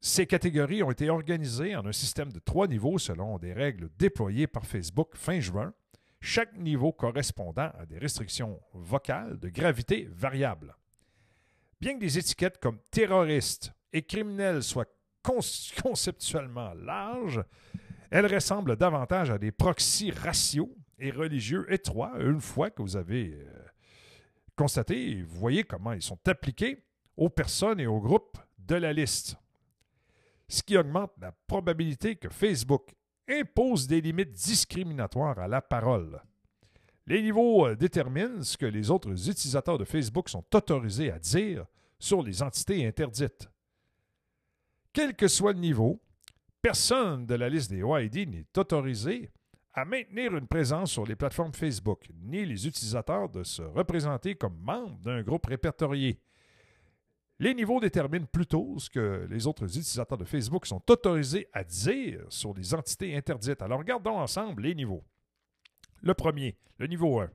Ces 0.00 0.26
catégories 0.26 0.82
ont 0.82 0.90
été 0.90 1.08
organisées 1.10 1.76
en 1.76 1.86
un 1.86 1.92
système 1.92 2.32
de 2.32 2.40
trois 2.40 2.66
niveaux 2.66 2.98
selon 2.98 3.38
des 3.38 3.52
règles 3.52 3.88
déployées 3.98 4.46
par 4.46 4.66
Facebook 4.66 5.16
fin 5.16 5.40
juin, 5.40 5.72
chaque 6.20 6.56
niveau 6.56 6.92
correspondant 6.92 7.70
à 7.78 7.86
des 7.86 7.98
restrictions 7.98 8.60
vocales 8.74 9.38
de 9.38 9.48
gravité 9.48 10.08
variable. 10.10 10.76
Bien 11.80 11.94
que 11.94 12.00
des 12.00 12.18
étiquettes 12.18 12.58
comme 12.58 12.78
terroriste 12.90 13.72
et 13.92 14.02
criminel 14.02 14.62
soient 14.62 14.86
conceptuellement 15.22 16.72
larges, 16.74 17.42
elles 18.10 18.32
ressemblent 18.32 18.76
davantage 18.76 19.30
à 19.30 19.38
des 19.38 19.52
proxys 19.52 20.10
raciaux 20.10 20.74
et 20.98 21.10
religieux 21.10 21.66
étroits 21.72 22.12
une 22.20 22.40
fois 22.40 22.70
que 22.70 22.82
vous 22.82 22.96
avez 22.96 23.34
euh, 23.34 23.62
constaté, 24.56 25.22
vous 25.22 25.38
voyez 25.38 25.64
comment 25.64 25.92
ils 25.92 26.02
sont 26.02 26.18
appliqués 26.26 26.84
aux 27.16 27.30
personnes 27.30 27.80
et 27.80 27.86
aux 27.86 28.00
groupes 28.00 28.38
de 28.58 28.74
la 28.76 28.92
liste 28.92 29.36
ce 30.52 30.62
qui 30.62 30.76
augmente 30.76 31.12
la 31.18 31.32
probabilité 31.46 32.16
que 32.16 32.28
Facebook 32.28 32.94
impose 33.26 33.86
des 33.86 34.02
limites 34.02 34.32
discriminatoires 34.32 35.38
à 35.38 35.48
la 35.48 35.62
parole. 35.62 36.20
Les 37.06 37.22
niveaux 37.22 37.66
euh, 37.66 37.74
déterminent 37.74 38.42
ce 38.42 38.58
que 38.58 38.66
les 38.66 38.90
autres 38.90 39.12
utilisateurs 39.30 39.78
de 39.78 39.84
Facebook 39.84 40.28
sont 40.28 40.44
autorisés 40.54 41.10
à 41.10 41.18
dire 41.18 41.64
sur 41.98 42.22
les 42.22 42.42
entités 42.42 42.86
interdites. 42.86 43.48
Quel 44.92 45.14
que 45.14 45.28
soit 45.28 45.52
le 45.52 45.58
niveau, 45.58 46.00
personne 46.60 47.26
de 47.26 47.34
la 47.34 47.48
liste 47.48 47.70
des 47.70 47.82
OID 47.82 48.14
n'est 48.28 48.58
autorisé 48.58 49.30
à 49.74 49.84
maintenir 49.84 50.36
une 50.36 50.46
présence 50.46 50.92
sur 50.92 51.06
les 51.06 51.16
plateformes 51.16 51.54
Facebook, 51.54 52.06
ni 52.22 52.44
les 52.44 52.66
utilisateurs 52.66 53.28
de 53.28 53.42
se 53.42 53.62
représenter 53.62 54.34
comme 54.34 54.58
membres 54.58 54.98
d'un 54.98 55.22
groupe 55.22 55.46
répertorié, 55.46 56.20
les 57.42 57.54
niveaux 57.54 57.80
déterminent 57.80 58.26
plutôt 58.30 58.78
ce 58.78 58.88
que 58.88 59.26
les 59.28 59.48
autres 59.48 59.64
utilisateurs 59.64 60.16
de 60.16 60.24
Facebook 60.24 60.64
sont 60.64 60.80
autorisés 60.88 61.48
à 61.52 61.64
dire 61.64 62.20
sur 62.28 62.54
les 62.54 62.72
entités 62.72 63.16
interdites. 63.16 63.62
Alors 63.62 63.80
regardons 63.80 64.18
ensemble 64.18 64.62
les 64.62 64.76
niveaux. 64.76 65.02
Le 66.02 66.14
premier, 66.14 66.56
le 66.78 66.86
niveau 66.86 67.18
1, 67.18 67.30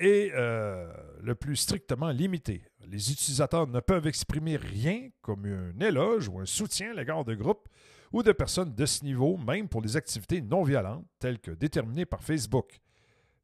est 0.00 0.32
euh, 0.34 0.92
le 1.20 1.36
plus 1.36 1.54
strictement 1.54 2.10
limité. 2.10 2.64
Les 2.86 3.12
utilisateurs 3.12 3.66
ne 3.66 3.80
peuvent 3.80 4.06
exprimer 4.06 4.56
rien 4.56 5.10
comme 5.20 5.44
un 5.44 5.78
éloge 5.84 6.28
ou 6.28 6.40
un 6.40 6.46
soutien 6.46 6.90
à 6.90 6.94
l'égard 6.94 7.24
de 7.24 7.34
groupes 7.34 7.68
ou 8.12 8.22
de 8.22 8.32
personnes 8.32 8.74
de 8.74 8.86
ce 8.86 9.04
niveau, 9.04 9.36
même 9.36 9.68
pour 9.68 9.82
les 9.82 9.96
activités 9.96 10.40
non 10.40 10.62
violentes 10.62 11.06
telles 11.18 11.38
que 11.38 11.50
déterminées 11.50 12.06
par 12.06 12.22
Facebook. 12.22 12.80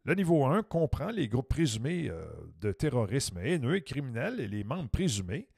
Le 0.05 0.15
niveau 0.15 0.45
1 0.47 0.63
comprend 0.63 1.11
les 1.11 1.29
groupes 1.29 1.49
présumés 1.49 2.09
euh, 2.09 2.27
de 2.61 2.73
terrorisme 2.73 3.39
haineux 3.39 3.77
et 3.77 3.83
criminel 3.83 4.41
et 4.41 4.49
les 4.49 4.65
membres 4.65 4.89
présumés. 4.89 5.49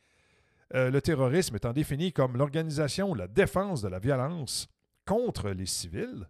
Euh, 0.75 0.91
le 0.91 1.01
terrorisme 1.01 1.57
étant 1.57 1.73
défini 1.73 2.13
comme 2.13 2.37
l'organisation 2.37 3.11
ou 3.11 3.15
la 3.15 3.29
défense 3.29 3.83
de 3.83 3.89
la 3.89 3.99
violence 3.99 4.69
contre 5.07 5.51
les 5.51 5.67
civils, 5.67 6.29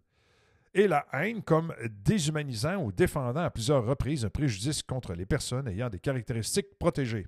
et 0.74 0.86
la 0.86 1.06
haine 1.12 1.42
comme 1.42 1.74
déshumanisant 2.04 2.76
ou 2.82 2.92
défendant 2.92 3.40
à 3.40 3.50
plusieurs 3.50 3.84
reprises 3.84 4.24
un 4.24 4.30
préjudice 4.30 4.82
contre 4.82 5.14
les 5.14 5.26
personnes 5.26 5.66
ayant 5.66 5.88
des 5.88 5.98
caractéristiques 5.98 6.78
protégées. 6.78 7.26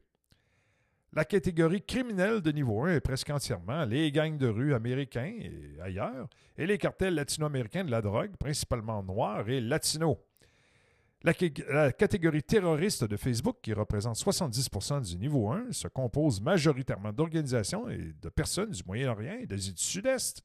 La 1.12 1.24
catégorie 1.24 1.82
criminelle 1.82 2.40
de 2.40 2.52
niveau 2.52 2.84
1 2.84 2.94
est 2.94 3.00
presque 3.00 3.30
entièrement 3.30 3.84
les 3.84 4.12
gangs 4.12 4.38
de 4.38 4.46
rue 4.46 4.74
américains 4.74 5.32
et 5.40 5.80
ailleurs, 5.82 6.28
et 6.56 6.66
les 6.66 6.78
cartels 6.78 7.14
latino-américains 7.14 7.82
de 7.82 7.90
la 7.90 8.00
drogue, 8.00 8.36
principalement 8.38 9.02
noirs 9.02 9.48
et 9.48 9.60
latinos. 9.60 10.16
La, 11.22 11.92
catégorie 11.92 12.44
terroriste 12.44 13.04
de 13.04 13.16
Facebook, 13.16 13.56
qui 13.60 13.72
représente 13.72 14.16
70% 14.16 15.02
du 15.02 15.18
niveau 15.18 15.50
1, 15.50 15.72
se 15.72 15.88
compose 15.88 16.40
majoritairement 16.40 17.12
d'organisations 17.12 17.90
et 17.90 18.14
de 18.22 18.28
personnes 18.28 18.70
du 18.70 18.82
Moyen-Orient 18.86 19.38
et 19.42 19.46
d'Asie 19.46 19.74
du 19.74 19.82
Sud-Est, 19.82 20.42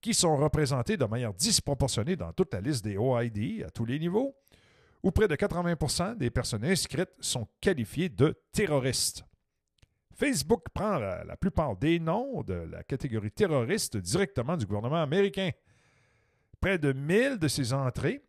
qui 0.00 0.12
sont 0.12 0.36
représentées 0.36 0.96
de 0.96 1.04
manière 1.04 1.32
disproportionnée 1.32 2.16
dans 2.16 2.32
toute 2.32 2.52
la 2.52 2.60
liste 2.60 2.84
des 2.84 2.98
OID 2.98 3.64
à 3.64 3.70
tous 3.70 3.86
les 3.86 4.00
niveaux, 4.00 4.34
où 5.02 5.12
près 5.12 5.28
de 5.28 5.36
80% 5.36 6.16
des 6.16 6.30
personnes 6.30 6.64
inscrites 6.64 7.14
sont 7.20 7.46
qualifiées 7.60 8.08
de 8.08 8.36
terroristes. 8.52 9.24
Facebook 10.14 10.64
prend 10.72 10.98
la, 10.98 11.36
plupart 11.36 11.76
des 11.76 11.98
noms 11.98 12.42
de 12.42 12.54
la 12.54 12.82
catégorie 12.82 13.30
terroriste 13.30 13.96
directement 13.96 14.56
du 14.56 14.66
gouvernement 14.66 15.02
américain. 15.02 15.50
Près 16.60 16.78
de 16.78 16.92
1000 16.92 17.38
de 17.38 17.48
ces 17.48 17.72
entrées 17.72 18.22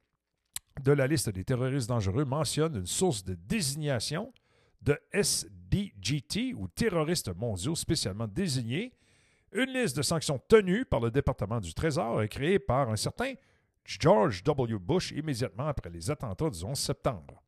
de 0.81 0.91
la 0.91 1.07
liste 1.07 1.29
des 1.29 1.43
terroristes 1.43 1.89
dangereux 1.89 2.25
mentionne 2.25 2.75
une 2.77 2.87
source 2.87 3.23
de 3.23 3.35
désignation 3.35 4.33
de 4.81 4.99
SDGT 5.11 6.53
ou 6.55 6.67
terroristes 6.67 7.33
mondiaux 7.35 7.75
spécialement 7.75 8.27
désignés. 8.27 8.93
Une 9.51 9.71
liste 9.71 9.95
de 9.97 10.01
sanctions 10.01 10.39
tenues 10.47 10.85
par 10.85 10.99
le 10.99 11.11
département 11.11 11.59
du 11.59 11.73
Trésor 11.73 12.23
est 12.23 12.29
créée 12.29 12.59
par 12.59 12.89
un 12.89 12.95
certain 12.95 13.33
George 13.85 14.43
W. 14.43 14.79
Bush 14.79 15.11
immédiatement 15.11 15.67
après 15.67 15.89
les 15.89 16.09
attentats 16.09 16.49
du 16.49 16.63
11 16.63 16.77
septembre. 16.77 17.42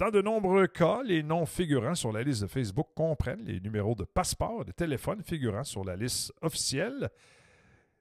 Dans 0.00 0.10
de 0.10 0.22
nombreux 0.22 0.66
cas, 0.66 1.02
les 1.02 1.22
noms 1.22 1.44
figurant 1.44 1.94
sur 1.94 2.10
la 2.10 2.22
liste 2.22 2.40
de 2.40 2.46
Facebook 2.46 2.88
comprennent 2.94 3.44
les 3.44 3.60
numéros 3.60 3.94
de 3.94 4.04
passeport 4.04 4.62
et 4.62 4.64
de 4.64 4.72
téléphone 4.72 5.22
figurant 5.22 5.62
sur 5.62 5.84
la 5.84 5.94
liste 5.94 6.32
officielle, 6.40 7.10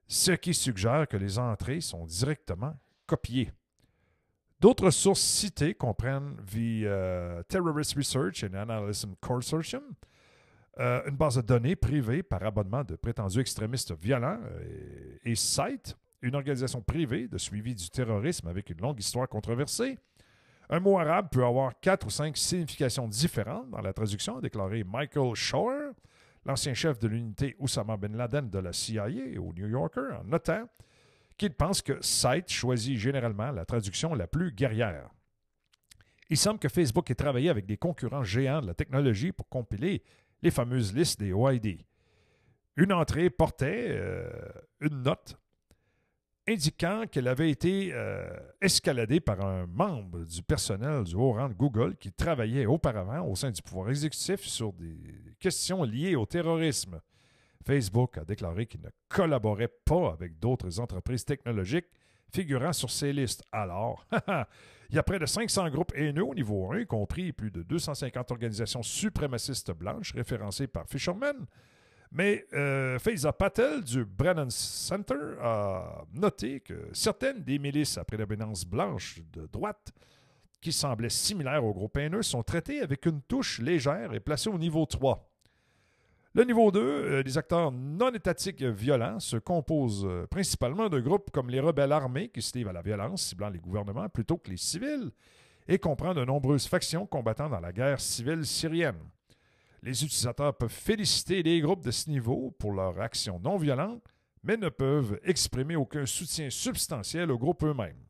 ce 0.07 0.31
qui 0.31 0.53
suggère 0.53 1.09
que 1.09 1.17
les 1.17 1.37
entrées 1.37 1.81
sont 1.81 2.05
directement 2.05 2.73
copiées. 3.05 3.51
D'autres 4.61 4.91
sources 4.91 5.19
citées 5.19 5.73
comprennent 5.73 6.37
The 6.45 6.85
euh, 6.85 7.43
Terrorist 7.49 7.95
Research 7.95 8.45
and 8.45 8.53
Analysis 8.53 9.05
Consortium, 9.19 9.83
euh, 10.79 11.01
une 11.05 11.17
base 11.17 11.35
de 11.35 11.41
données 11.41 11.75
privée 11.75 12.23
par 12.23 12.41
abonnement 12.43 12.85
de 12.85 12.95
prétendus 12.95 13.41
extrémistes 13.41 13.91
violents 13.91 14.39
euh, 14.41 15.17
et, 15.25 15.35
Site, 15.35 15.97
une 16.21 16.35
organisation 16.35 16.81
privée 16.81 17.27
de 17.27 17.37
suivi 17.37 17.75
du 17.75 17.89
terrorisme 17.89 18.47
avec 18.47 18.69
une 18.69 18.79
longue 18.79 18.99
histoire 19.01 19.27
controversée. 19.27 19.97
Un 20.71 20.79
mot 20.79 20.99
arabe 20.99 21.29
peut 21.31 21.43
avoir 21.43 21.79
quatre 21.79 22.05
ou 22.05 22.09
cinq 22.11 22.37
significations 22.37 23.07
différentes 23.07 23.71
dans 23.71 23.81
la 23.81 23.91
traduction, 23.91 24.37
a 24.37 24.41
déclaré 24.41 24.83
Michael 24.83 25.33
Shore, 25.33 25.93
l'ancien 26.45 26.75
chef 26.75 26.99
de 26.99 27.07
l'unité 27.07 27.55
Oussama 27.57 27.97
Ben 27.97 28.15
Laden 28.15 28.49
de 28.49 28.59
la 28.59 28.71
CIA 28.71 29.07
au 29.39 29.51
New 29.53 29.67
Yorker, 29.67 30.09
en 30.19 30.23
notant 30.25 30.69
qu'il 31.37 31.53
pense 31.53 31.81
que 31.81 31.97
site 32.01 32.51
choisit 32.51 32.99
généralement 32.99 33.51
la 33.51 33.65
traduction 33.65 34.13
la 34.13 34.27
plus 34.27 34.51
guerrière. 34.51 35.09
Il 36.29 36.37
semble 36.37 36.59
que 36.59 36.69
Facebook 36.69 37.09
ait 37.09 37.15
travaillé 37.15 37.49
avec 37.49 37.65
des 37.65 37.77
concurrents 37.77 38.23
géants 38.23 38.61
de 38.61 38.67
la 38.67 38.75
technologie 38.75 39.31
pour 39.31 39.49
compiler 39.49 40.03
les 40.43 40.51
fameuses 40.51 40.93
listes 40.93 41.19
des 41.19 41.33
OID. 41.33 41.79
Une 42.75 42.93
entrée 42.93 43.31
portait 43.31 43.87
euh, 43.89 44.29
une 44.79 45.01
note 45.01 45.35
indiquant 46.49 47.03
qu'elle 47.09 47.27
avait 47.27 47.51
été 47.51 47.91
euh, 47.93 48.27
escaladée 48.61 49.19
par 49.19 49.41
un 49.45 49.67
membre 49.67 50.25
du 50.25 50.41
personnel 50.41 51.03
du 51.03 51.15
haut 51.15 51.33
rang 51.33 51.49
de 51.49 51.53
Google 51.53 51.95
qui 51.95 52.11
travaillait 52.11 52.65
auparavant 52.65 53.25
au 53.25 53.35
sein 53.35 53.51
du 53.51 53.61
pouvoir 53.61 53.89
exécutif 53.89 54.41
sur 54.41 54.73
des 54.73 54.97
questions 55.39 55.83
liées 55.83 56.15
au 56.15 56.25
terrorisme. 56.25 56.99
Facebook 57.65 58.17
a 58.17 58.25
déclaré 58.25 58.65
qu'il 58.65 58.81
ne 58.81 58.89
collaborait 59.07 59.71
pas 59.85 60.11
avec 60.11 60.39
d'autres 60.39 60.79
entreprises 60.79 61.23
technologiques 61.23 61.87
figurant 62.33 62.73
sur 62.73 62.89
ces 62.89 63.13
listes. 63.13 63.43
Alors, 63.51 64.05
il 64.89 64.95
y 64.95 64.99
a 64.99 65.03
près 65.03 65.19
de 65.19 65.25
500 65.25 65.69
groupes 65.69 65.93
haineux 65.95 66.23
au 66.23 66.33
niveau 66.33 66.71
1, 66.71 66.81
y 66.81 66.85
compris 66.85 67.31
plus 67.31 67.51
de 67.51 67.61
250 67.63 68.31
organisations 68.31 68.83
suprémacistes 68.83 69.71
blanches 69.71 70.13
référencées 70.13 70.67
par 70.67 70.87
Fisherman. 70.87 71.45
Mais 72.11 72.45
euh, 72.53 72.97
Patel 73.37 73.83
du 73.83 74.03
Brennan 74.03 74.49
Center 74.49 75.37
a 75.41 76.05
noté 76.13 76.59
que 76.59 76.89
certaines 76.91 77.43
des 77.43 77.59
milices 77.59 77.97
à 77.97 78.03
prédominance 78.03 78.65
blanche 78.65 79.21
de 79.31 79.47
droite, 79.51 79.91
qui 80.59 80.71
semblaient 80.71 81.09
similaires 81.09 81.63
au 81.63 81.73
groupe 81.73 81.97
haineux, 81.97 82.23
sont 82.23 82.41
traitées 82.41 82.81
avec 82.81 83.05
une 83.05 83.21
touche 83.21 83.59
légère 83.59 84.13
et 84.13 84.19
placées 84.19 84.49
au 84.49 84.57
niveau 84.57 84.85
3. 84.85 85.29
Le 86.33 86.43
niveau 86.43 86.71
2, 86.71 86.79
euh, 86.79 87.23
les 87.23 87.37
acteurs 87.37 87.71
non 87.71 88.11
étatiques 88.11 88.61
violents 88.61 89.19
se 89.19 89.37
composent 89.37 90.05
euh, 90.05 90.27
principalement 90.27 90.89
de 90.89 90.99
groupes 90.99 91.31
comme 91.31 91.49
les 91.49 91.59
rebelles 91.59 91.91
armés 91.91 92.29
qui 92.29 92.41
se 92.41 92.57
livrent 92.57 92.71
à 92.71 92.73
la 92.73 92.81
violence, 92.81 93.23
ciblant 93.23 93.49
les 93.49 93.59
gouvernements 93.59 94.09
plutôt 94.09 94.37
que 94.37 94.49
les 94.49 94.57
civils, 94.57 95.11
et 95.67 95.77
comprend 95.77 96.13
de 96.13 96.25
nombreuses 96.25 96.67
factions 96.67 97.05
combattant 97.05 97.49
dans 97.49 97.59
la 97.59 97.71
guerre 97.71 97.99
civile 97.99 98.45
syrienne. 98.45 98.99
Les 99.81 100.03
utilisateurs 100.03 100.57
peuvent 100.57 100.69
féliciter 100.69 101.41
les 101.41 101.61
groupes 101.61 101.85
de 101.85 101.91
ce 101.91 102.09
niveau 102.09 102.51
pour 102.59 102.73
leur 102.73 102.99
action 102.99 103.39
non 103.39 103.57
violente, 103.57 104.03
mais 104.43 104.57
ne 104.57 104.69
peuvent 104.69 105.19
exprimer 105.23 105.75
aucun 105.75 106.05
soutien 106.05 106.49
substantiel 106.49 107.31
aux 107.31 107.37
groupes 107.37 107.63
eux-mêmes. 107.63 108.05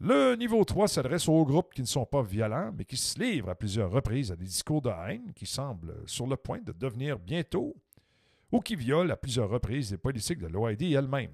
Le 0.00 0.36
niveau 0.36 0.64
3 0.64 0.86
s'adresse 0.86 1.28
aux 1.28 1.44
groupes 1.44 1.74
qui 1.74 1.80
ne 1.80 1.86
sont 1.86 2.06
pas 2.06 2.22
violents, 2.22 2.72
mais 2.76 2.84
qui 2.84 2.96
se 2.96 3.18
livrent 3.18 3.50
à 3.50 3.56
plusieurs 3.56 3.90
reprises 3.90 4.30
à 4.30 4.36
des 4.36 4.44
discours 4.44 4.80
de 4.80 4.90
haine 4.90 5.32
qui 5.34 5.46
semblent 5.46 6.02
sur 6.06 6.26
le 6.28 6.36
point 6.36 6.60
de 6.60 6.70
devenir 6.70 7.18
bientôt, 7.18 7.74
ou 8.52 8.60
qui 8.60 8.76
violent 8.76 9.10
à 9.10 9.16
plusieurs 9.16 9.48
reprises 9.48 9.90
les 9.90 9.98
politiques 9.98 10.38
de 10.38 10.46
l'OID 10.46 10.82
elle-même. 10.82 11.32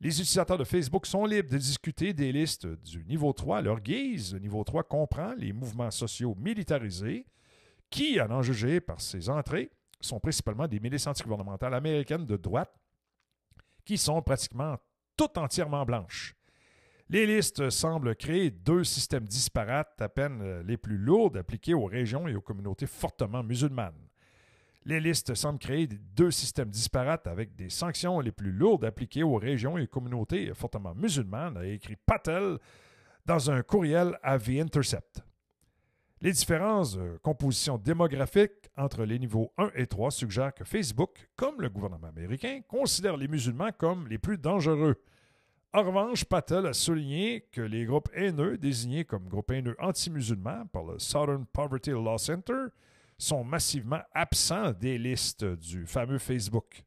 Les 0.00 0.10
utilisateurs 0.10 0.58
de 0.58 0.64
Facebook 0.64 1.06
sont 1.06 1.24
libres 1.24 1.50
de 1.50 1.58
discuter 1.58 2.12
des 2.12 2.32
listes 2.32 2.66
du 2.66 3.04
niveau 3.04 3.32
3 3.32 3.58
à 3.58 3.62
leur 3.62 3.80
guise. 3.80 4.34
Le 4.34 4.40
niveau 4.40 4.62
3 4.62 4.82
comprend 4.82 5.34
les 5.34 5.52
mouvements 5.52 5.90
sociaux 5.90 6.36
militarisés, 6.36 7.26
qui, 7.90 8.18
à 8.18 8.30
en 8.30 8.42
juger 8.42 8.80
par 8.80 9.00
ses 9.00 9.28
entrées, 9.28 9.70
sont 10.00 10.20
principalement 10.20 10.68
des 10.68 10.80
milices 10.80 11.06
antigouvernementales 11.06 11.74
américaines 11.74 12.26
de 12.26 12.36
droite, 12.36 12.72
qui 13.84 13.98
sont 13.98 14.22
pratiquement 14.22 14.76
toutes 15.16 15.38
entièrement 15.38 15.84
blanches. 15.84 16.34
Les 17.10 17.26
listes 17.26 17.70
semblent 17.70 18.14
créer 18.14 18.50
deux 18.50 18.84
systèmes 18.84 19.26
disparates, 19.26 20.00
à 20.02 20.10
peine 20.10 20.60
les 20.60 20.76
plus 20.76 20.98
lourds 20.98 21.36
appliqués 21.36 21.72
aux 21.72 21.86
régions 21.86 22.28
et 22.28 22.34
aux 22.34 22.42
communautés 22.42 22.86
fortement 22.86 23.42
musulmanes. 23.42 24.08
Les 24.84 25.00
listes 25.00 25.34
semblent 25.34 25.58
créer 25.58 25.86
deux 25.86 26.30
systèmes 26.30 26.68
disparates 26.68 27.26
avec 27.26 27.54
des 27.56 27.70
sanctions 27.70 28.20
les 28.20 28.32
plus 28.32 28.52
lourdes 28.52 28.84
appliquées 28.84 29.22
aux 29.22 29.36
régions 29.36 29.78
et 29.78 29.84
aux 29.84 29.86
communautés 29.86 30.52
fortement 30.54 30.94
musulmanes, 30.94 31.56
a 31.56 31.66
écrit 31.66 31.96
Patel 31.96 32.58
dans 33.24 33.50
un 33.50 33.62
courriel 33.62 34.18
à 34.22 34.38
The 34.38 34.60
Intercept. 34.60 35.22
Les 36.20 36.32
différences 36.32 36.96
de 36.96 37.16
composition 37.22 37.78
démographique 37.78 38.68
entre 38.76 39.04
les 39.04 39.20
niveaux 39.20 39.52
1 39.56 39.70
et 39.76 39.86
3 39.86 40.10
suggèrent 40.10 40.52
que 40.52 40.64
Facebook, 40.64 41.28
comme 41.36 41.60
le 41.60 41.68
gouvernement 41.68 42.08
américain, 42.08 42.60
considère 42.66 43.16
les 43.16 43.28
musulmans 43.28 43.70
comme 43.78 44.08
les 44.08 44.18
plus 44.18 44.36
dangereux. 44.36 45.00
En 45.72 45.84
revanche, 45.84 46.24
Patel 46.24 46.66
a 46.66 46.72
souligné 46.72 47.46
que 47.52 47.60
les 47.60 47.84
groupes 47.84 48.08
haineux, 48.14 48.58
désignés 48.58 49.04
comme 49.04 49.28
groupes 49.28 49.52
haineux 49.52 49.76
anti-musulmans 49.78 50.66
par 50.72 50.82
le 50.82 50.98
Southern 50.98 51.46
Poverty 51.46 51.90
Law 51.90 52.18
Center, 52.18 52.66
sont 53.16 53.44
massivement 53.44 54.00
absents 54.12 54.72
des 54.72 54.98
listes 54.98 55.44
du 55.44 55.86
fameux 55.86 56.18
Facebook. 56.18 56.82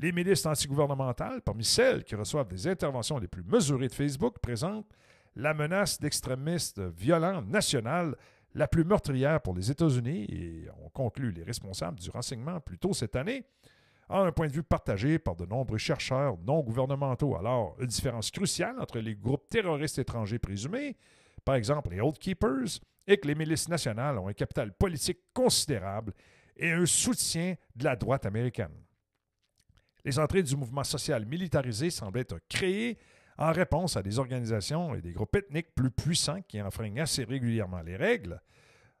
Les 0.00 0.10
milices 0.10 0.46
antigouvernementales, 0.46 1.42
parmi 1.42 1.64
celles 1.64 2.02
qui 2.02 2.16
reçoivent 2.16 2.48
des 2.48 2.66
interventions 2.66 3.18
les 3.18 3.28
plus 3.28 3.44
mesurées 3.44 3.88
de 3.88 3.94
Facebook, 3.94 4.40
présentent 4.40 4.96
la 5.36 5.54
menace 5.54 6.00
d'extrémistes 6.00 6.80
violents 6.80 7.42
nationales 7.42 8.16
la 8.58 8.66
plus 8.66 8.84
meurtrière 8.84 9.40
pour 9.40 9.54
les 9.54 9.70
États-Unis, 9.70 10.26
et 10.28 10.68
on 10.84 10.90
conclut 10.90 11.30
les 11.30 11.44
responsables 11.44 11.98
du 12.00 12.10
renseignement 12.10 12.60
plus 12.60 12.76
tôt 12.76 12.92
cette 12.92 13.14
année, 13.14 13.44
a 14.08 14.20
un 14.20 14.32
point 14.32 14.48
de 14.48 14.52
vue 14.52 14.64
partagé 14.64 15.18
par 15.18 15.36
de 15.36 15.46
nombreux 15.46 15.78
chercheurs 15.78 16.36
non 16.38 16.60
gouvernementaux. 16.60 17.36
Alors, 17.36 17.76
une 17.78 17.86
différence 17.86 18.30
cruciale 18.30 18.80
entre 18.80 18.98
les 18.98 19.14
groupes 19.14 19.48
terroristes 19.48 19.98
étrangers 19.98 20.40
présumés, 20.40 20.96
par 21.44 21.54
exemple 21.54 21.90
les 21.90 22.00
Old 22.00 22.18
Keepers, 22.18 22.80
et 23.06 23.16
que 23.18 23.28
les 23.28 23.34
milices 23.34 23.68
nationales 23.68 24.18
ont 24.18 24.28
un 24.28 24.32
capital 24.32 24.72
politique 24.72 25.20
considérable 25.32 26.12
et 26.56 26.72
un 26.72 26.84
soutien 26.84 27.54
de 27.76 27.84
la 27.84 27.94
droite 27.94 28.26
américaine. 28.26 28.74
Les 30.04 30.18
entrées 30.18 30.42
du 30.42 30.56
mouvement 30.56 30.84
social 30.84 31.24
militarisé 31.26 31.90
semblent 31.90 32.18
être 32.18 32.38
créées 32.48 32.98
en 33.38 33.52
réponse 33.52 33.96
à 33.96 34.02
des 34.02 34.18
organisations 34.18 34.94
et 34.94 35.00
des 35.00 35.12
groupes 35.12 35.36
ethniques 35.36 35.74
plus 35.74 35.90
puissants 35.90 36.42
qui 36.42 36.60
enfreignent 36.60 37.00
assez 37.00 37.24
régulièrement 37.24 37.80
les 37.82 37.96
règles. 37.96 38.42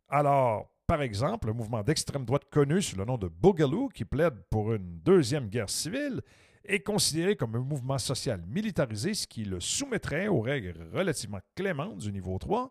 Alors, 0.08 0.72
par 0.86 1.02
exemple, 1.02 1.48
le 1.48 1.52
mouvement 1.52 1.82
d'extrême 1.82 2.24
droite 2.24 2.44
connu 2.50 2.80
sous 2.80 2.96
le 2.96 3.04
nom 3.04 3.18
de 3.18 3.28
Boogaloo, 3.28 3.88
qui 3.88 4.04
plaide 4.04 4.36
pour 4.48 4.72
une 4.72 5.00
deuxième 5.00 5.48
guerre 5.48 5.68
civile, 5.68 6.22
est 6.64 6.80
considéré 6.80 7.34
comme 7.36 7.56
un 7.56 7.60
mouvement 7.60 7.98
social 7.98 8.42
militarisé, 8.46 9.14
ce 9.14 9.26
qui 9.26 9.44
le 9.44 9.58
soumettrait 9.58 10.28
aux 10.28 10.40
règles 10.40 10.88
relativement 10.92 11.40
clémentes 11.54 11.98
du 11.98 12.12
niveau 12.12 12.38
3. 12.38 12.70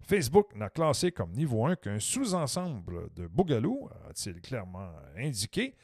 Facebook 0.00 0.54
n'a 0.54 0.68
classé 0.70 1.12
comme 1.12 1.32
niveau 1.32 1.66
1 1.66 1.76
qu'un 1.76 1.98
sous-ensemble 1.98 3.12
de 3.14 3.26
Boogaloo, 3.26 3.88
a-t-il 4.08 4.40
clairement 4.40 4.90
indiqué, 5.16 5.74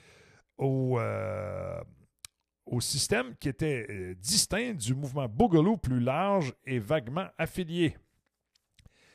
au, 0.58 0.98
euh, 0.98 1.80
au 2.70 2.80
système 2.80 3.34
qui 3.36 3.48
était 3.48 3.86
euh, 3.88 4.14
distinct 4.14 4.74
du 4.74 4.94
mouvement 4.94 5.28
Boogaloo 5.28 5.76
plus 5.76 6.00
large 6.00 6.54
et 6.64 6.78
vaguement 6.78 7.26
affilié. 7.38 7.96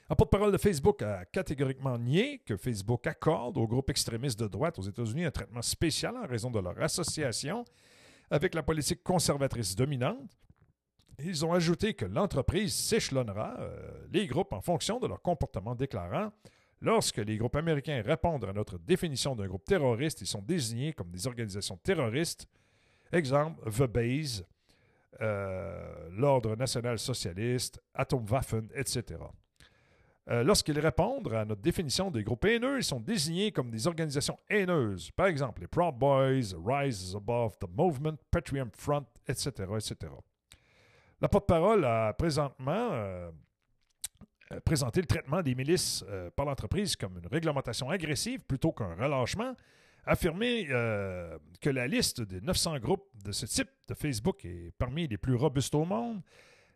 Un 0.09 0.15
porte-parole 0.15 0.51
de 0.51 0.57
Facebook 0.57 1.01
a 1.01 1.25
catégoriquement 1.25 1.97
nié 1.97 2.39
que 2.45 2.57
Facebook 2.57 3.07
accorde 3.07 3.57
aux 3.57 3.67
groupes 3.67 3.89
extrémistes 3.89 4.39
de 4.39 4.47
droite 4.47 4.77
aux 4.77 4.83
États-Unis 4.83 5.25
un 5.25 5.31
traitement 5.31 5.61
spécial 5.61 6.15
en 6.17 6.27
raison 6.27 6.51
de 6.51 6.59
leur 6.59 6.79
association 6.81 7.63
avec 8.29 8.53
la 8.53 8.63
politique 8.63 9.03
conservatrice 9.03 9.75
dominante. 9.75 10.29
Ils 11.23 11.45
ont 11.45 11.53
ajouté 11.53 11.93
que 11.93 12.05
l'entreprise 12.05 12.73
s'échelonnera 12.73 13.55
euh, 13.59 14.07
les 14.11 14.27
groupes 14.27 14.53
en 14.53 14.61
fonction 14.61 14.99
de 14.99 15.07
leur 15.07 15.21
comportement 15.21 15.75
déclarant 15.75 16.31
Lorsque 16.83 17.19
les 17.19 17.37
groupes 17.37 17.55
américains 17.55 18.01
répondent 18.05 18.43
à 18.43 18.51
notre 18.51 18.77
définition 18.77 19.37
d'un 19.37 19.47
groupe 19.47 19.63
terroriste, 19.63 20.19
ils 20.19 20.27
sont 20.27 20.41
désignés 20.41 20.91
comme 20.91 21.09
des 21.11 21.27
organisations 21.27 21.77
terroristes 21.77 22.45
Exemple, 23.13 23.69
The 23.69 23.83
Base, 23.83 24.43
euh, 25.21 26.09
l'Ordre 26.11 26.55
national 26.55 26.97
socialiste, 26.97 27.79
Atomwaffen, 27.93 28.69
etc. 28.73 29.19
Euh, 30.29 30.43
lorsqu'ils 30.43 30.79
répondent 30.79 31.31
à 31.31 31.45
notre 31.45 31.61
définition 31.61 32.09
des 32.09 32.23
groupes 32.23 32.45
haineux, 32.45 32.77
ils 32.77 32.83
sont 32.83 32.99
désignés 32.99 33.51
comme 33.51 33.69
des 33.69 33.85
organisations 33.85 34.39
haineuses. 34.49 35.11
Par 35.11 35.27
exemple, 35.27 35.61
les 35.61 35.67
Proud 35.67 35.95
Boys, 35.95 36.55
Rise 36.65 37.15
Above 37.15 37.57
the 37.59 37.67
Movement, 37.69 38.15
Patriot 38.31 38.69
Front, 38.75 39.05
etc., 39.27 39.51
etc. 39.75 40.11
La 41.21 41.29
porte-parole 41.29 41.85
a 41.85 42.13
présentement 42.13 42.89
euh, 42.93 43.29
présenté 44.65 45.01
le 45.01 45.07
traitement 45.07 45.43
des 45.43 45.53
milices 45.53 46.03
par 46.35 46.45
l'entreprise 46.45 46.95
comme 46.95 47.17
une 47.17 47.27
réglementation 47.27 47.89
agressive 47.89 48.39
plutôt 48.41 48.71
qu'un 48.71 48.95
relâchement 48.95 49.55
affirmé 50.05 50.67
euh, 50.69 51.37
que 51.61 51.69
la 51.69 51.87
liste 51.87 52.21
des 52.21 52.41
900 52.41 52.79
groupes 52.79 53.07
de 53.23 53.31
ce 53.31 53.45
type 53.45 53.69
de 53.87 53.93
Facebook 53.93 54.43
est 54.45 54.71
parmi 54.77 55.07
les 55.07 55.17
plus 55.17 55.35
robustes 55.35 55.75
au 55.75 55.85
monde. 55.85 56.21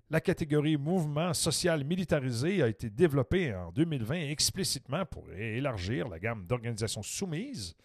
La 0.10 0.22
catégorie 0.22 0.78
mouvement 0.78 1.34
social 1.34 1.84
militarisé 1.84 2.64
a 2.64 2.70
été 2.70 2.90
développée 2.90 3.54
en 3.54 3.72
2020 3.72 4.30
explicitement 4.30 5.06
pour 5.06 5.30
élargir 5.34 6.08
la 6.08 6.20
gamme 6.20 6.46
d'organisations 6.46 7.04
soumises 7.04 7.76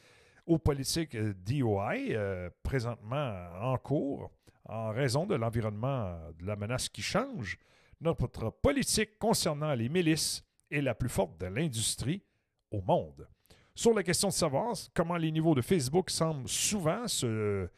aux 0.46 0.58
politiques 0.58 1.16
DOI 1.16 1.94
euh, 2.10 2.50
présentement 2.62 3.48
en 3.60 3.76
cours 3.78 4.30
En 4.68 4.90
raison 4.90 5.26
de 5.26 5.34
l'environnement 5.34 6.16
de 6.38 6.46
la 6.46 6.54
menace 6.54 6.88
qui 6.88 7.02
change, 7.02 7.58
notre 8.00 8.50
politique 8.50 9.18
concernant 9.18 9.74
les 9.74 9.88
milices 9.88 10.44
est 10.70 10.80
la 10.80 10.94
plus 10.94 11.08
forte 11.08 11.40
de 11.40 11.46
l'industrie 11.46 12.22
au 12.70 12.80
monde. 12.80 13.28
Sur 13.74 13.94
la 13.94 14.02
question 14.02 14.28
de 14.28 14.32
savoir 14.34 14.74
comment 14.94 15.16
les 15.16 15.32
niveaux 15.32 15.54
de 15.54 15.62
Facebook 15.62 16.10
semblent 16.10 16.48
souvent 16.48 17.08
se, 17.08 17.68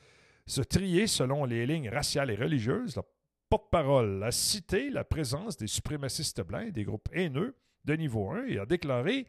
trier 0.68 1.06
selon 1.06 1.44
les 1.44 1.66
lignes 1.66 1.88
raciales 1.88 2.30
et 2.30 2.34
religieuses, 2.34 2.96
la 2.96 3.02
porte-parole 3.48 4.22
a 4.24 4.32
cité 4.32 4.90
la 4.90 5.04
présence 5.04 5.56
des 5.56 5.68
suprémacistes 5.68 6.42
blancs 6.42 6.68
et 6.68 6.72
des 6.72 6.84
groupes 6.84 7.08
haineux 7.12 7.56
de 7.84 7.94
niveau 7.94 8.30
1 8.30 8.46
et 8.46 8.58
a 8.58 8.66
déclaré 8.66 9.26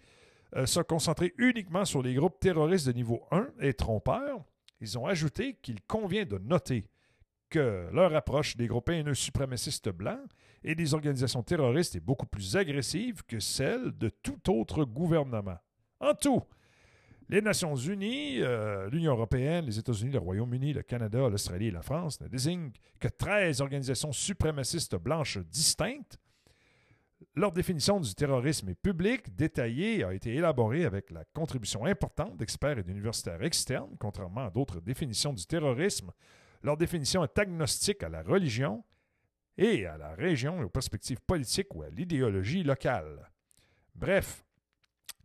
euh, 0.56 0.66
se 0.66 0.80
concentrer 0.80 1.34
uniquement 1.38 1.86
sur 1.86 2.02
les 2.02 2.16
groupes 2.16 2.40
terroristes 2.40 2.88
de 2.88 2.94
niveau 2.94 3.22
1 3.32 3.48
et 3.60 3.74
trompeurs. 3.74 4.44
Ils 4.82 4.98
ont 4.98 5.06
ajouté 5.06 5.58
qu'il 5.62 5.82
convient 5.84 6.26
de 6.26 6.38
noter 6.40 6.90
que 7.50 7.88
leur 7.92 8.16
approche 8.16 8.58
des 8.58 8.68
groupes 8.68 8.90
haineux 8.90 9.14
suprémacistes 9.14 9.90
blancs 9.90 10.20
et 10.64 10.74
des 10.74 10.94
organisations 10.96 11.44
terroristes 11.44 11.96
est 11.96 12.00
beaucoup 12.00 12.26
plus 12.26 12.58
agressive 12.58 13.24
que 13.26 13.40
celle 13.40 13.96
de 13.98 14.10
tout 14.10 14.50
autre 14.50 14.84
gouvernement. 14.84 15.58
En 16.00 16.14
tout, 16.14 16.42
les 17.30 17.42
Nations 17.42 17.76
Unies, 17.76 18.42
euh, 18.42 18.90
l'Union 18.90 19.14
européenne, 19.14 19.66
les 19.66 19.80
États-Unis, 19.80 20.12
le 20.12 20.20
Royaume-Uni, 20.20 20.74
le 20.74 20.84
Canada, 20.84 21.28
l'Australie 21.28 21.68
et 21.68 21.72
la 21.72 21.82
France 21.82 22.22
ne 22.22 22.28
désignent 22.28 22.72
que 23.00 23.08
13 23.08 23.62
organisations 23.62 24.12
suprémacistes 24.12 24.96
blanches 24.96 25.40
distinctes. 25.40 26.20
Leur 27.36 27.52
définition 27.52 28.00
du 28.00 28.14
terrorisme 28.14 28.70
est 28.70 28.76
publique, 28.76 29.36
détaillée, 29.36 30.04
a 30.04 30.14
été 30.14 30.36
élaborée 30.36 30.86
avec 30.86 31.10
la 31.10 31.24
contribution 31.34 31.86
importante 31.86 32.38
d'experts 32.38 32.78
et 32.78 32.84
d'universitaires 32.84 33.44
externes, 33.44 33.96
contrairement 34.00 34.46
à 34.46 34.52
d'autres 34.52 34.80
définitions 34.80 35.34
du 35.34 35.46
terrorisme. 35.46 36.12
Leur 36.62 36.78
définition 36.78 37.24
est 37.24 37.40
agnostique 37.40 38.04
à 38.04 38.10
la 38.10 38.22
religion 38.22 38.84
et 39.58 39.86
à 39.86 39.98
la 39.98 40.14
région 40.14 40.62
et 40.62 40.64
aux 40.64 40.70
perspectives 40.70 41.22
politiques 41.22 41.74
ou 41.74 41.82
à 41.82 41.90
l'idéologie 41.90 42.64
locale. 42.64 43.32
Bref, 43.96 44.46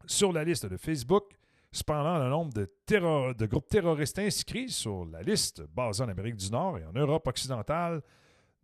sur 0.07 0.33
la 0.33 0.45
liste 0.45 0.67
de 0.67 0.77
Facebook, 0.77 1.40
Cependant, 1.73 2.19
le 2.19 2.29
nombre 2.29 2.53
de, 2.53 3.47
groupes 3.47 3.69
terroristes 3.69 4.19
inscrits 4.19 4.71
sur 4.71 5.05
la 5.05 5.23
liste 5.23 5.63
basée 5.73 6.03
en 6.03 6.09
Amérique 6.09 6.37
du 6.37 6.51
Nord 6.51 6.79
et 6.79 6.85
en 6.85 6.93
Europe 6.93 7.27
occidentale 7.29 8.03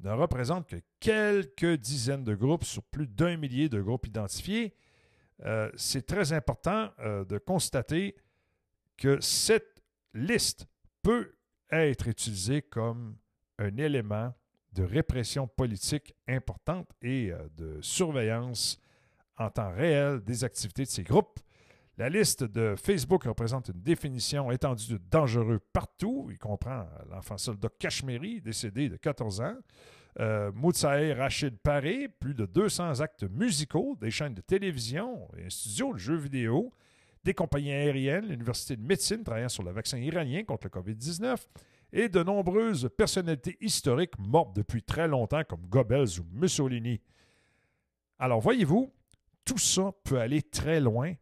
ne 0.01 0.11
représente 0.11 0.66
que 0.66 0.77
quelques 0.99 1.79
dizaines 1.81 2.25
de 2.25 2.35
groupes 2.35 2.64
sur 2.64 2.83
plus 2.83 3.07
d'un 3.07 3.37
millier 3.37 3.69
de 3.69 3.81
groupes 3.81 4.07
identifiés. 4.09 4.75
Euh, 5.45 5.71
c'est 5.77 6.05
très 6.05 6.33
important 6.33 6.90
euh, 6.99 7.25
de 7.25 7.38
constater 7.38 8.16
que 8.97 9.21
cette 9.21 9.83
liste 10.12 10.66
peut 11.03 11.37
être 11.71 12.09
utilisée 12.09 12.62
comme 12.62 13.16
un 13.59 13.77
élément 13.77 14.35
de 14.73 14.83
répression 14.83 15.47
politique 15.47 16.14
importante 16.27 16.90
et 17.03 17.31
euh, 17.31 17.49
de 17.57 17.81
surveillance 17.83 18.81
en 19.38 19.51
temps 19.51 19.73
réel 19.73 20.21
des 20.25 20.45
activités 20.45 20.85
de 20.85 20.88
ces 20.88 21.03
groupes. 21.03 21.38
La 21.98 22.11
liste 22.11 22.44
de 22.44 22.74
Facebook 22.76 23.24
représente 23.24 23.68
une 23.68 23.80
définition 23.80 24.50
étendue 24.50 24.92
de 24.92 25.00
dangereux 25.11 25.61
partout. 25.72 26.28
Il 26.30 26.38
comprend 26.38 26.87
l'enfant 27.11 27.38
soldat 27.38 27.70
Kashmiri, 27.78 28.42
décédé 28.42 28.90
de 28.90 28.96
14 28.96 29.40
ans, 29.40 29.56
euh, 30.20 30.50
Rachid 31.16 31.56
Paré, 31.56 32.09
plus 32.09 32.35
de 32.35 32.44
200 32.44 33.00
actes 33.00 33.24
musicaux, 33.24 33.96
des 33.98 34.11
chaînes 34.11 34.35
de 34.35 34.42
télévision 34.42 35.26
un 35.42 35.48
studio 35.48 35.94
de 35.94 35.98
jeux 35.98 36.16
vidéo, 36.16 36.70
des 37.24 37.32
compagnies 37.32 37.72
aériennes, 37.72 38.26
l'Université 38.26 38.76
de 38.76 38.82
médecine 38.82 39.24
travaillant 39.24 39.48
sur 39.48 39.62
le 39.62 39.72
vaccin 39.72 39.96
iranien 39.96 40.44
contre 40.44 40.66
le 40.66 40.80
COVID-19 40.80 41.37
et 41.94 42.11
de 42.11 42.22
nombreuses 42.22 42.90
personnalités 42.94 43.56
historiques 43.62 44.18
mortes 44.18 44.54
depuis 44.54 44.82
très 44.82 45.09
longtemps 45.09 45.44
comme 45.48 45.66
Goebbels 45.66 46.20
ou 46.20 46.26
Mussolini. 46.30 47.00
Alors 48.18 48.40
voyez-vous, 48.40 48.92
tout 49.46 49.59
ça 49.59 49.92
peut 50.04 50.20
aller 50.20 50.42
très 50.42 50.78
loin 50.78 51.14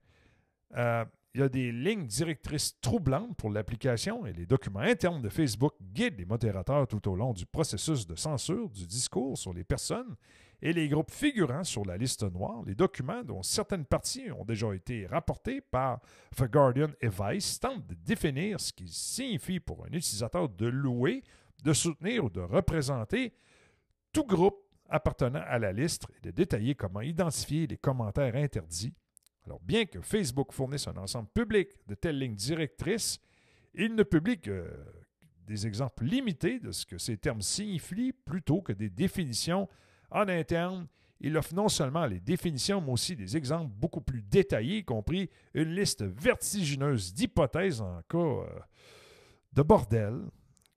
euh, 0.76 1.04
il 1.34 1.40
y 1.40 1.42
a 1.42 1.48
des 1.48 1.72
lignes 1.72 2.06
directrices 2.06 2.78
troublantes 2.80 3.36
pour 3.36 3.50
l'application 3.50 4.24
et 4.24 4.32
les 4.32 4.46
documents 4.46 4.80
internes 4.80 5.20
de 5.20 5.28
Facebook 5.28 5.74
guident 5.80 6.18
les 6.18 6.24
modérateurs 6.24 6.86
tout 6.86 7.08
au 7.08 7.16
long 7.16 7.32
du 7.32 7.44
processus 7.44 8.06
de 8.06 8.14
censure 8.14 8.70
du 8.70 8.86
discours 8.86 9.36
sur 9.36 9.52
les 9.52 9.64
personnes 9.64 10.14
et 10.62 10.72
les 10.72 10.88
groupes 10.88 11.10
figurant 11.10 11.64
sur 11.64 11.84
la 11.84 11.96
liste 11.96 12.22
noire. 12.22 12.62
Les 12.64 12.76
documents, 12.76 13.24
dont 13.24 13.42
certaines 13.42 13.84
parties 13.84 14.30
ont 14.30 14.44
déjà 14.44 14.72
été 14.72 15.06
rapportées 15.06 15.60
par 15.60 16.00
The 16.36 16.44
Guardian 16.44 16.90
et 17.00 17.08
Vice, 17.08 17.58
tentent 17.58 17.86
de 17.88 17.94
définir 17.94 18.60
ce 18.60 18.72
qui 18.72 18.88
signifie 18.88 19.58
pour 19.58 19.84
un 19.84 19.92
utilisateur 19.92 20.48
de 20.48 20.66
louer, 20.66 21.24
de 21.64 21.72
soutenir 21.72 22.26
ou 22.26 22.30
de 22.30 22.40
représenter 22.40 23.34
tout 24.12 24.24
groupe 24.24 24.64
appartenant 24.88 25.42
à 25.46 25.58
la 25.58 25.72
liste 25.72 26.06
et 26.16 26.26
de 26.26 26.30
détailler 26.30 26.76
comment 26.76 27.00
identifier 27.00 27.66
les 27.66 27.76
commentaires 27.76 28.36
interdits 28.36 28.94
alors, 29.46 29.60
bien 29.60 29.84
que 29.84 30.00
Facebook 30.00 30.52
fournisse 30.52 30.88
un 30.88 30.96
ensemble 30.96 31.28
public 31.28 31.68
de 31.86 31.94
telles 31.94 32.18
lignes 32.18 32.34
directrices, 32.34 33.20
il 33.74 33.94
ne 33.94 34.02
publie 34.02 34.40
que 34.40 34.70
des 35.46 35.66
exemples 35.66 36.04
limités 36.04 36.58
de 36.58 36.72
ce 36.72 36.86
que 36.86 36.96
ces 36.96 37.18
termes 37.18 37.42
signifient 37.42 38.12
plutôt 38.12 38.62
que 38.62 38.72
des 38.72 38.88
définitions 38.88 39.68
en 40.10 40.28
interne. 40.28 40.86
Il 41.20 41.36
offre 41.36 41.54
non 41.54 41.68
seulement 41.68 42.06
les 42.06 42.20
définitions, 42.20 42.80
mais 42.80 42.92
aussi 42.92 43.16
des 43.16 43.36
exemples 43.36 43.72
beaucoup 43.74 44.00
plus 44.00 44.22
détaillés, 44.22 44.78
y 44.78 44.84
compris 44.84 45.28
une 45.52 45.74
liste 45.74 46.02
vertigineuse 46.02 47.12
d'hypothèses 47.12 47.82
en 47.82 48.00
cas 48.08 48.18
euh, 48.18 48.46
de 49.52 49.62
bordel 49.62 50.22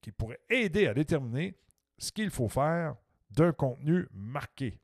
qui 0.01 0.11
pourrait 0.11 0.41
aider 0.49 0.87
à 0.87 0.93
déterminer 0.93 1.55
ce 1.97 2.11
qu'il 2.11 2.29
faut 2.29 2.49
faire 2.49 2.95
d'un 3.29 3.53
contenu 3.53 4.07
marqué. 4.11 4.79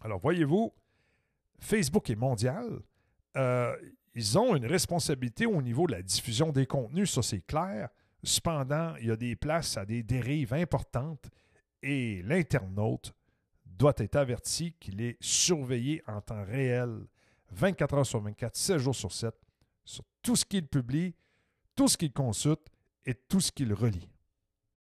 Alors, 0.00 0.18
voyez-vous, 0.18 0.72
Facebook 1.60 2.10
est 2.10 2.16
mondial. 2.16 2.80
Euh, 3.36 3.76
ils 4.14 4.38
ont 4.38 4.56
une 4.56 4.66
responsabilité 4.66 5.46
au 5.46 5.62
niveau 5.62 5.86
de 5.86 5.92
la 5.92 6.02
diffusion 6.02 6.50
des 6.50 6.66
contenus, 6.66 7.12
ça 7.12 7.22
c'est 7.22 7.46
clair. 7.46 7.88
Cependant, 8.22 8.94
il 8.96 9.06
y 9.06 9.10
a 9.10 9.16
des 9.16 9.36
places 9.36 9.76
à 9.76 9.86
des 9.86 10.02
dérives 10.02 10.52
importantes 10.52 11.30
et 11.82 12.22
l'internaute 12.22 13.14
doit 13.64 13.94
être 13.96 14.16
averti 14.16 14.74
qu'il 14.78 15.00
est 15.00 15.16
surveillé 15.20 16.02
en 16.06 16.20
temps 16.20 16.44
réel, 16.44 17.06
24 17.52 17.94
heures 17.94 18.06
sur 18.06 18.20
24, 18.20 18.54
7 18.54 18.78
jours 18.78 18.94
sur 18.94 19.12
7, 19.12 19.34
sur 19.84 20.04
tout 20.22 20.36
ce 20.36 20.44
qu'il 20.44 20.66
publie, 20.66 21.14
tout 21.74 21.88
ce 21.88 21.96
qu'il 21.96 22.12
consulte 22.12 22.66
et 23.06 23.14
tout 23.14 23.40
ce 23.40 23.50
qu'il 23.50 23.72
relie. 23.72 24.08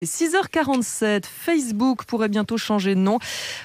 6h47, 0.04 1.22
Facebook 1.24 2.04
pourrait 2.04 2.28
bientôt 2.28 2.58
changer 2.58 2.94
de 2.94 3.00
nom. 3.00 3.18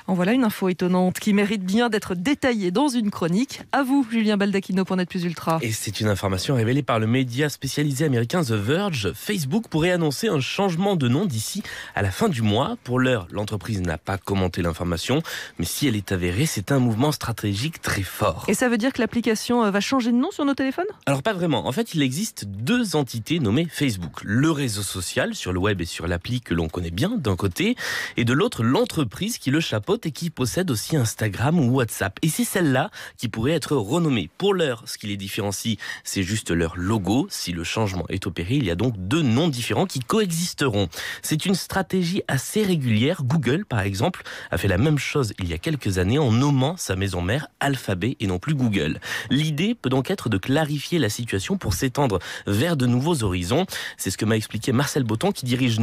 En 0.07 0.13
voilà 0.13 0.31
une 0.31 0.45
info 0.45 0.69
étonnante 0.69 1.19
qui 1.19 1.33
mérite 1.33 1.65
bien 1.65 1.89
d'être 1.89 2.15
détaillée 2.15 2.71
dans 2.71 2.87
une 2.87 3.11
chronique. 3.11 3.63
À 3.73 3.83
vous, 3.83 4.07
Julien 4.09 4.37
Baldacchino 4.37 4.85
pour 4.85 4.95
Net 4.95 5.09
Plus 5.09 5.25
Ultra. 5.25 5.59
Et 5.61 5.73
c'est 5.73 5.99
une 5.99 6.07
information 6.07 6.55
révélée 6.55 6.83
par 6.83 6.99
le 6.99 7.07
média 7.07 7.49
spécialisé 7.49 8.05
américain 8.05 8.43
The 8.43 8.51
Verge. 8.51 9.11
Facebook 9.13 9.67
pourrait 9.67 9.91
annoncer 9.91 10.29
un 10.29 10.39
changement 10.39 10.95
de 10.95 11.09
nom 11.09 11.25
d'ici 11.25 11.63
à 11.95 12.01
la 12.01 12.11
fin 12.11 12.29
du 12.29 12.41
mois. 12.41 12.77
Pour 12.85 13.01
l'heure, 13.01 13.27
l'entreprise 13.29 13.81
n'a 13.81 13.97
pas 13.97 14.17
commenté 14.17 14.61
l'information, 14.61 15.21
mais 15.59 15.65
si 15.65 15.85
elle 15.89 15.97
est 15.97 16.13
avérée, 16.13 16.45
c'est 16.45 16.71
un 16.71 16.79
mouvement 16.79 17.11
stratégique 17.11 17.81
très 17.81 18.03
fort. 18.03 18.45
Et 18.47 18.53
ça 18.53 18.69
veut 18.69 18.77
dire 18.77 18.93
que 18.93 19.01
l'application 19.01 19.65
euh, 19.65 19.71
va 19.71 19.81
changer 19.81 20.13
de 20.13 20.17
nom 20.17 20.31
sur 20.31 20.45
nos 20.45 20.53
téléphones? 20.53 20.85
Alors 21.07 21.23
pas 21.23 21.33
vraiment. 21.33 21.67
En 21.67 21.73
fait, 21.73 21.93
il 21.93 22.01
existe 22.01 22.45
deux 22.45 22.95
entités 22.95 23.39
nommées 23.39 23.67
Facebook. 23.69 24.21
Le 24.23 24.49
réseau 24.49 24.81
social 24.81 25.35
sur 25.35 25.51
le 25.51 25.59
web 25.59 25.81
et 25.81 25.85
sur 25.85 26.07
que 26.21 26.53
l'on 26.53 26.69
connaît 26.69 26.91
bien 26.91 27.17
d'un 27.17 27.35
côté, 27.35 27.75
et 28.15 28.23
de 28.23 28.33
l'autre 28.33 28.63
l'entreprise 28.63 29.37
qui 29.37 29.51
le 29.51 29.59
chapeaute 29.59 30.05
et 30.05 30.11
qui 30.11 30.29
possède 30.29 30.69
aussi 30.69 30.95
Instagram 30.95 31.59
ou 31.59 31.75
WhatsApp. 31.75 32.17
Et 32.21 32.29
c'est 32.29 32.43
celle-là 32.43 32.91
qui 33.17 33.27
pourrait 33.27 33.53
être 33.53 33.75
renommée. 33.75 34.29
Pour 34.37 34.53
l'heure, 34.53 34.83
ce 34.85 34.97
qui 34.97 35.07
les 35.07 35.17
différencie, 35.17 35.77
c'est 36.03 36.23
juste 36.23 36.51
leur 36.51 36.77
logo. 36.77 37.27
Si 37.29 37.51
le 37.51 37.63
changement 37.63 38.05
est 38.09 38.27
opéré, 38.27 38.55
il 38.55 38.65
y 38.65 38.71
a 38.71 38.75
donc 38.75 38.93
deux 38.97 39.23
noms 39.23 39.49
différents 39.49 39.85
qui 39.85 39.99
coexisteront. 39.99 40.87
C'est 41.21 41.45
une 41.45 41.55
stratégie 41.55 42.21
assez 42.27 42.63
régulière. 42.63 43.23
Google, 43.23 43.65
par 43.65 43.81
exemple, 43.81 44.23
a 44.51 44.57
fait 44.57 44.67
la 44.67 44.77
même 44.77 44.99
chose 44.99 45.33
il 45.39 45.49
y 45.49 45.53
a 45.53 45.57
quelques 45.57 45.97
années 45.97 46.19
en 46.19 46.31
nommant 46.31 46.77
sa 46.77 46.95
maison 46.95 47.21
mère 47.21 47.47
Alphabet 47.59 48.15
et 48.19 48.27
non 48.27 48.39
plus 48.39 48.53
Google. 48.53 48.99
L'idée 49.29 49.75
peut 49.75 49.89
donc 49.89 50.11
être 50.11 50.29
de 50.29 50.37
clarifier 50.37 50.99
la 50.99 51.09
situation 51.09 51.57
pour 51.57 51.73
s'étendre 51.73 52.19
vers 52.45 52.77
de 52.77 52.85
nouveaux 52.85 53.23
horizons. 53.23 53.65
C'est 53.97 54.11
ce 54.11 54.17
que 54.17 54.25
m'a 54.25 54.37
expliqué 54.37 54.71
Marcel 54.71 55.03
Botton 55.03 55.31
qui 55.31 55.45
dirige 55.45 55.79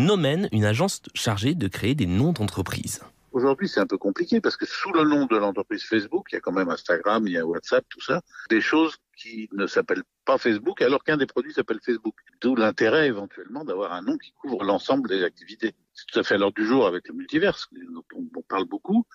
Une 0.52 0.64
agence 0.64 1.00
chargée 1.14 1.54
de 1.54 1.68
créer 1.68 1.94
des 1.94 2.06
noms 2.06 2.32
d'entreprise. 2.32 3.00
Aujourd'hui, 3.32 3.68
c'est 3.68 3.80
un 3.80 3.86
peu 3.86 3.96
compliqué 3.96 4.40
parce 4.40 4.56
que 4.56 4.66
sous 4.66 4.92
le 4.92 5.04
nom 5.04 5.26
de 5.26 5.36
l'entreprise 5.36 5.84
Facebook, 5.84 6.28
il 6.30 6.34
y 6.34 6.38
a 6.38 6.40
quand 6.40 6.52
même 6.52 6.68
Instagram, 6.68 7.26
il 7.26 7.32
y 7.32 7.38
a 7.38 7.46
WhatsApp, 7.46 7.84
tout 7.88 8.00
ça, 8.00 8.20
des 8.50 8.60
choses 8.60 8.96
qui 9.16 9.48
ne 9.52 9.66
s'appellent 9.66 10.02
pas 10.24 10.38
Facebook 10.38 10.82
alors 10.82 11.02
qu'un 11.02 11.16
des 11.16 11.26
produits 11.26 11.52
s'appelle 11.52 11.80
Facebook. 11.84 12.14
D'où 12.42 12.56
l'intérêt 12.56 13.06
éventuellement 13.06 13.64
d'avoir 13.64 13.92
un 13.92 14.02
nom 14.02 14.18
qui 14.18 14.32
couvre 14.32 14.64
l'ensemble 14.64 15.08
des 15.08 15.24
activités. 15.24 15.74
C'est 15.94 16.06
tout 16.06 16.18
à 16.18 16.22
fait 16.22 16.34
à 16.34 16.38
l'heure 16.38 16.52
du 16.52 16.66
jour 16.66 16.86
avec 16.86 17.08
le 17.08 17.14
multiverse 17.14 17.68
dont 17.72 18.04
on 18.14 18.42
parle 18.42 18.66
beaucoup. 18.66 19.06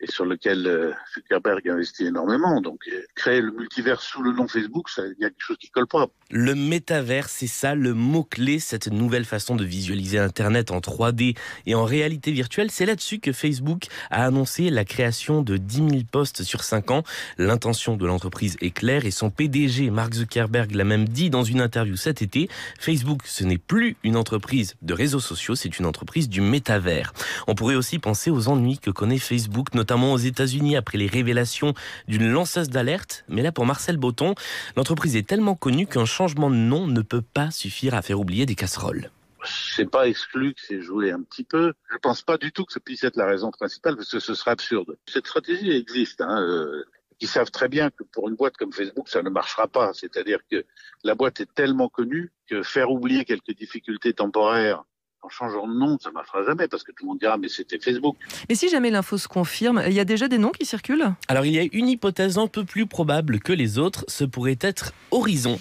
Et 0.00 0.10
sur 0.10 0.26
lequel 0.26 0.66
euh, 0.66 0.92
Zuckerberg 1.14 1.68
investit 1.68 2.06
énormément. 2.06 2.60
Donc, 2.60 2.80
euh, 2.92 3.02
créer 3.14 3.40
le 3.40 3.50
multivers 3.50 4.02
sous 4.02 4.22
le 4.22 4.32
nom 4.32 4.46
Facebook, 4.46 4.88
il 4.98 5.14
y 5.20 5.24
a 5.24 5.30
quelque 5.30 5.36
chose 5.38 5.56
qui 5.58 5.70
colle 5.70 5.86
pas. 5.86 6.06
Le 6.30 6.54
métavers, 6.54 7.28
c'est 7.28 7.46
ça 7.46 7.74
le 7.74 7.94
mot-clé, 7.94 8.58
cette 8.58 8.88
nouvelle 8.88 9.24
façon 9.24 9.56
de 9.56 9.64
visualiser 9.64 10.18
Internet 10.18 10.70
en 10.70 10.80
3D 10.80 11.36
et 11.64 11.74
en 11.74 11.84
réalité 11.84 12.30
virtuelle. 12.32 12.70
C'est 12.70 12.84
là-dessus 12.84 13.20
que 13.20 13.32
Facebook 13.32 13.84
a 14.10 14.26
annoncé 14.26 14.68
la 14.68 14.84
création 14.84 15.42
de 15.42 15.56
10 15.56 15.76
000 15.76 15.90
postes 16.10 16.42
sur 16.42 16.62
5 16.62 16.90
ans. 16.90 17.02
L'intention 17.38 17.96
de 17.96 18.06
l'entreprise 18.06 18.56
est 18.60 18.72
claire 18.72 19.06
et 19.06 19.10
son 19.10 19.30
PDG, 19.30 19.90
Mark 19.90 20.12
Zuckerberg, 20.12 20.74
l'a 20.74 20.84
même 20.84 21.08
dit 21.08 21.30
dans 21.30 21.44
une 21.44 21.60
interview 21.60 21.96
cet 21.96 22.20
été. 22.20 22.50
Facebook, 22.78 23.22
ce 23.24 23.44
n'est 23.44 23.58
plus 23.58 23.96
une 24.02 24.16
entreprise 24.16 24.74
de 24.82 24.92
réseaux 24.92 25.20
sociaux, 25.20 25.54
c'est 25.54 25.78
une 25.78 25.86
entreprise 25.86 26.28
du 26.28 26.42
métavers. 26.42 27.14
On 27.46 27.54
pourrait 27.54 27.76
aussi 27.76 27.98
penser 27.98 28.30
aux 28.30 28.48
ennuis 28.48 28.78
que 28.78 28.90
connaît 28.90 29.18
Facebook, 29.18 29.74
notamment 29.74 29.85
aux 29.94 30.18
États-Unis 30.18 30.76
après 30.76 30.98
les 30.98 31.06
révélations 31.06 31.74
d'une 32.08 32.30
lanceuse 32.30 32.68
d'alerte. 32.68 33.24
Mais 33.28 33.42
là, 33.42 33.52
pour 33.52 33.66
Marcel 33.66 33.96
Botton, 33.96 34.34
l'entreprise 34.76 35.16
est 35.16 35.26
tellement 35.26 35.54
connue 35.54 35.86
qu'un 35.86 36.04
changement 36.04 36.50
de 36.50 36.56
nom 36.56 36.86
ne 36.86 37.00
peut 37.00 37.22
pas 37.22 37.50
suffire 37.50 37.94
à 37.94 38.02
faire 38.02 38.20
oublier 38.20 38.46
des 38.46 38.54
casseroles. 38.54 39.10
C'est 39.44 39.88
pas 39.88 40.08
exclu 40.08 40.54
que 40.54 40.60
c'est 40.60 40.80
joué 40.80 41.12
un 41.12 41.22
petit 41.22 41.44
peu. 41.44 41.72
Je 41.92 41.98
pense 41.98 42.22
pas 42.22 42.36
du 42.36 42.52
tout 42.52 42.64
que 42.64 42.72
ce 42.72 42.78
puisse 42.78 43.04
être 43.04 43.16
la 43.16 43.26
raison 43.26 43.50
principale 43.50 43.96
parce 43.96 44.10
que 44.10 44.18
ce 44.18 44.34
serait 44.34 44.50
absurde. 44.50 44.96
Cette 45.06 45.26
stratégie 45.26 45.70
existe. 45.70 46.20
Hein, 46.20 46.42
euh, 46.42 46.84
ils 47.20 47.28
savent 47.28 47.50
très 47.50 47.68
bien 47.68 47.90
que 47.90 48.02
pour 48.04 48.28
une 48.28 48.34
boîte 48.34 48.56
comme 48.56 48.72
Facebook, 48.72 49.08
ça 49.08 49.22
ne 49.22 49.30
marchera 49.30 49.68
pas. 49.68 49.92
C'est-à-dire 49.94 50.40
que 50.50 50.64
la 51.04 51.14
boîte 51.14 51.40
est 51.40 51.54
tellement 51.54 51.88
connue 51.88 52.32
que 52.48 52.62
faire 52.62 52.90
oublier 52.90 53.24
quelques 53.24 53.56
difficultés 53.56 54.12
temporaires 54.12 54.84
en 55.26 55.28
changeant 55.28 55.66
de 55.66 55.74
nom, 55.74 55.98
ça 56.00 56.10
ne 56.10 56.14
marchera 56.14 56.44
jamais 56.44 56.68
parce 56.68 56.84
que 56.84 56.92
tout 56.92 57.04
le 57.04 57.08
monde 57.08 57.18
dira 57.18 57.36
mais 57.36 57.48
c'était 57.48 57.80
Facebook. 57.80 58.16
Mais 58.48 58.54
si 58.54 58.68
jamais 58.68 58.90
l'info 58.90 59.18
se 59.18 59.26
confirme, 59.26 59.82
il 59.86 59.92
y 59.92 59.98
a 59.98 60.04
déjà 60.04 60.28
des 60.28 60.38
noms 60.38 60.50
qui 60.50 60.64
circulent? 60.64 61.12
Alors 61.26 61.44
il 61.44 61.52
y 61.52 61.58
a 61.58 61.66
une 61.72 61.88
hypothèse 61.88 62.38
un 62.38 62.46
peu 62.46 62.64
plus 62.64 62.86
probable 62.86 63.40
que 63.40 63.52
les 63.52 63.78
autres, 63.78 64.04
ce 64.06 64.24
pourrait 64.24 64.58
être 64.60 64.92
Horizon. 65.10 65.58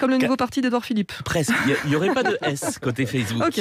Comme 0.00 0.10
le 0.10 0.18
nouveau 0.18 0.36
parti 0.36 0.60
d'Edouard 0.60 0.84
Philippe 0.84 1.12
Presque, 1.24 1.52
il 1.84 1.90
n'y 1.90 1.96
aurait 1.96 2.12
pas 2.12 2.24
de 2.24 2.36
S 2.42 2.78
côté 2.80 3.06
Facebook. 3.06 3.44
Ok. 3.46 3.60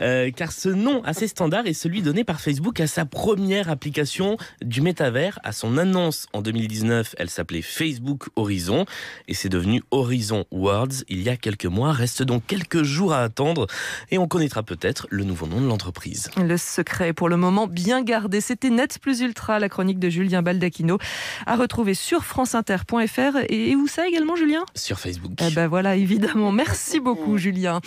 Euh, 0.00 0.30
car 0.30 0.52
ce 0.52 0.68
nom 0.68 1.02
assez 1.04 1.26
standard 1.26 1.66
est 1.66 1.72
celui 1.72 2.02
donné 2.02 2.22
par 2.22 2.40
Facebook 2.40 2.78
à 2.80 2.86
sa 2.86 3.04
première 3.04 3.70
application 3.70 4.36
du 4.60 4.82
métavers. 4.82 5.40
À 5.42 5.50
son 5.50 5.78
annonce 5.78 6.26
en 6.32 6.42
2019, 6.42 7.16
elle 7.18 7.30
s'appelait 7.30 7.62
Facebook 7.62 8.28
Horizon 8.36 8.86
et 9.26 9.34
c'est 9.34 9.48
devenu 9.48 9.82
Horizon 9.90 10.44
Worlds 10.52 11.04
il 11.08 11.22
y 11.22 11.28
a 11.28 11.36
quelques 11.36 11.66
mois. 11.66 11.92
Reste 11.92 12.22
donc 12.22 12.46
quelques 12.46 12.84
jours 12.84 13.12
à 13.12 13.22
attendre 13.22 13.66
et 14.10 14.18
on 14.18 14.28
connaîtra 14.28 14.62
peut-être 14.62 14.91
le 15.10 15.24
nouveau 15.24 15.46
nom 15.46 15.60
de 15.60 15.66
l'entreprise. 15.66 16.30
Le 16.36 16.56
secret 16.56 17.12
pour 17.12 17.28
le 17.28 17.36
moment 17.36 17.66
bien 17.66 18.02
gardé. 18.02 18.40
C'était 18.40 18.70
Net 18.70 18.98
Plus 18.98 19.20
Ultra, 19.20 19.58
la 19.58 19.68
chronique 19.68 19.98
de 19.98 20.08
Julien 20.08 20.42
Baldacchino, 20.42 20.98
à 21.46 21.56
retrouver 21.56 21.94
sur 21.94 22.24
franceinter.fr. 22.24 23.38
Et 23.48 23.74
où 23.76 23.86
ça 23.86 24.06
également, 24.06 24.36
Julien? 24.36 24.64
Sur 24.74 24.98
Facebook. 24.98 25.32
Eh 25.40 25.50
ben 25.54 25.68
voilà, 25.68 25.96
évidemment. 25.96 26.52
Merci 26.52 27.00
beaucoup, 27.00 27.38
Julien. 27.38 27.80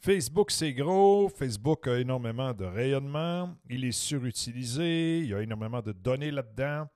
Facebook, 0.00 0.50
c'est 0.50 0.72
gros. 0.72 1.28
Facebook 1.28 1.86
a 1.88 1.98
énormément 1.98 2.52
de 2.52 2.64
rayonnement. 2.64 3.54
Il 3.68 3.84
est 3.84 3.92
surutilisé. 3.92 5.18
Il 5.18 5.26
y 5.26 5.34
a 5.34 5.42
énormément 5.42 5.80
de 5.80 5.92
données 5.92 6.30
là-dedans. 6.30 6.86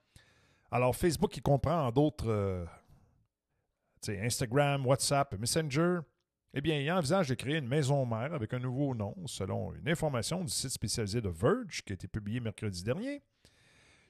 Alors, 0.71 0.97
Facebook, 0.97 1.37
il 1.37 1.43
comprend 1.43 1.87
en 1.87 1.91
d'autres, 1.91 2.29
euh, 2.29 2.65
Instagram, 4.09 4.87
WhatsApp, 4.87 5.39
Messenger. 5.39 5.99
Eh 6.55 6.61
bien, 6.61 6.79
il 6.79 6.93
envisage 6.93 7.29
de 7.29 7.35
créer 7.35 7.57
une 7.57 7.69
maison 7.69 8.05
mère 8.05 8.35
avec 8.35 8.53
un 8.53 8.59
nouveau 8.59 8.95
nom, 8.95 9.15
selon 9.25 9.73
une 9.73 9.89
information 9.89 10.45
du 10.45 10.53
site 10.53 10.69
spécialisé 10.69 11.23
de 11.23 11.31
Verge 11.31 11.83
qui 11.83 11.93
a 11.93 11.95
été 11.95 12.09
publié 12.09 12.41
mercredi 12.41 12.85
dernier. 12.85 13.23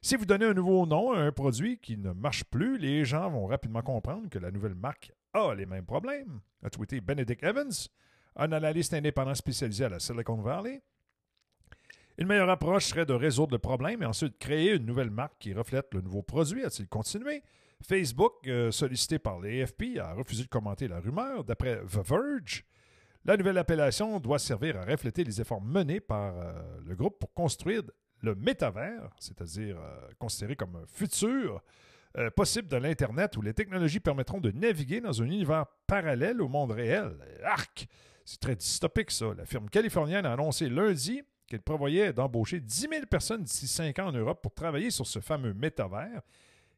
Si 0.00 0.16
vous 0.16 0.26
donnez 0.26 0.46
un 0.46 0.54
nouveau 0.54 0.84
nom 0.84 1.12
à 1.12 1.18
un 1.18 1.30
produit 1.30 1.78
qui 1.78 1.96
ne 1.96 2.10
marche 2.10 2.42
plus, 2.42 2.78
les 2.78 3.04
gens 3.04 3.30
vont 3.30 3.46
rapidement 3.46 3.82
comprendre 3.82 4.28
que 4.28 4.40
la 4.40 4.50
nouvelle 4.50 4.74
marque 4.74 5.12
a 5.32 5.54
les 5.54 5.66
mêmes 5.66 5.86
problèmes, 5.86 6.40
a 6.64 6.70
tweeté 6.70 7.00
Benedict 7.00 7.44
Evans, 7.44 7.70
un 8.34 8.50
analyste 8.50 8.92
indépendant 8.92 9.36
spécialisé 9.36 9.84
à 9.84 9.88
la 9.88 10.00
Silicon 10.00 10.42
Valley. 10.42 10.82
Une 12.18 12.26
meilleure 12.26 12.50
approche 12.50 12.86
serait 12.86 13.06
de 13.06 13.12
résoudre 13.12 13.52
le 13.52 13.58
problème 13.60 14.02
et 14.02 14.06
ensuite 14.06 14.36
créer 14.38 14.74
une 14.74 14.84
nouvelle 14.84 15.10
marque 15.10 15.38
qui 15.38 15.54
reflète 15.54 15.94
le 15.94 16.00
nouveau 16.00 16.22
produit, 16.22 16.64
a-t-il 16.64 16.88
continué? 16.88 17.44
Facebook, 17.82 18.46
euh, 18.46 18.70
sollicité 18.70 19.18
par 19.18 19.40
l'AFP, 19.40 19.98
a 19.98 20.14
refusé 20.14 20.44
de 20.44 20.48
commenter 20.48 20.88
la 20.88 21.00
rumeur. 21.00 21.44
D'après 21.44 21.80
The 21.80 22.06
Verge, 22.06 22.64
la 23.24 23.36
nouvelle 23.36 23.58
appellation 23.58 24.18
doit 24.20 24.38
servir 24.38 24.78
à 24.78 24.84
refléter 24.84 25.24
les 25.24 25.40
efforts 25.40 25.60
menés 25.60 26.00
par 26.00 26.36
euh, 26.36 26.52
le 26.84 26.94
groupe 26.94 27.18
pour 27.18 27.32
construire 27.34 27.82
le 28.20 28.34
métavers, 28.34 29.10
c'est-à-dire 29.18 29.76
euh, 29.78 30.08
considéré 30.18 30.56
comme 30.56 30.76
un 30.76 30.86
futur 30.86 31.62
possible 32.36 32.68
de 32.68 32.76
l'Internet 32.76 33.38
où 33.38 33.40
les 33.40 33.54
technologies 33.54 33.98
permettront 33.98 34.38
de 34.38 34.50
naviguer 34.50 35.00
dans 35.00 35.22
un 35.22 35.24
univers 35.24 35.64
parallèle 35.86 36.42
au 36.42 36.48
monde 36.48 36.72
réel. 36.72 37.16
Arc! 37.42 37.86
C'est 38.26 38.38
très 38.38 38.54
dystopique, 38.54 39.10
ça. 39.10 39.32
La 39.34 39.46
firme 39.46 39.70
californienne 39.70 40.26
a 40.26 40.34
annoncé 40.34 40.68
lundi 40.68 41.22
qu'elle 41.46 41.62
prévoyait 41.62 42.12
d'embaucher 42.12 42.60
10 42.60 42.80
000 42.90 43.06
personnes 43.06 43.44
d'ici 43.44 43.66
5 43.66 43.98
ans 43.98 44.08
en 44.08 44.12
Europe 44.12 44.42
pour 44.42 44.52
travailler 44.52 44.90
sur 44.90 45.06
ce 45.06 45.20
fameux 45.20 45.54
métavers 45.54 46.20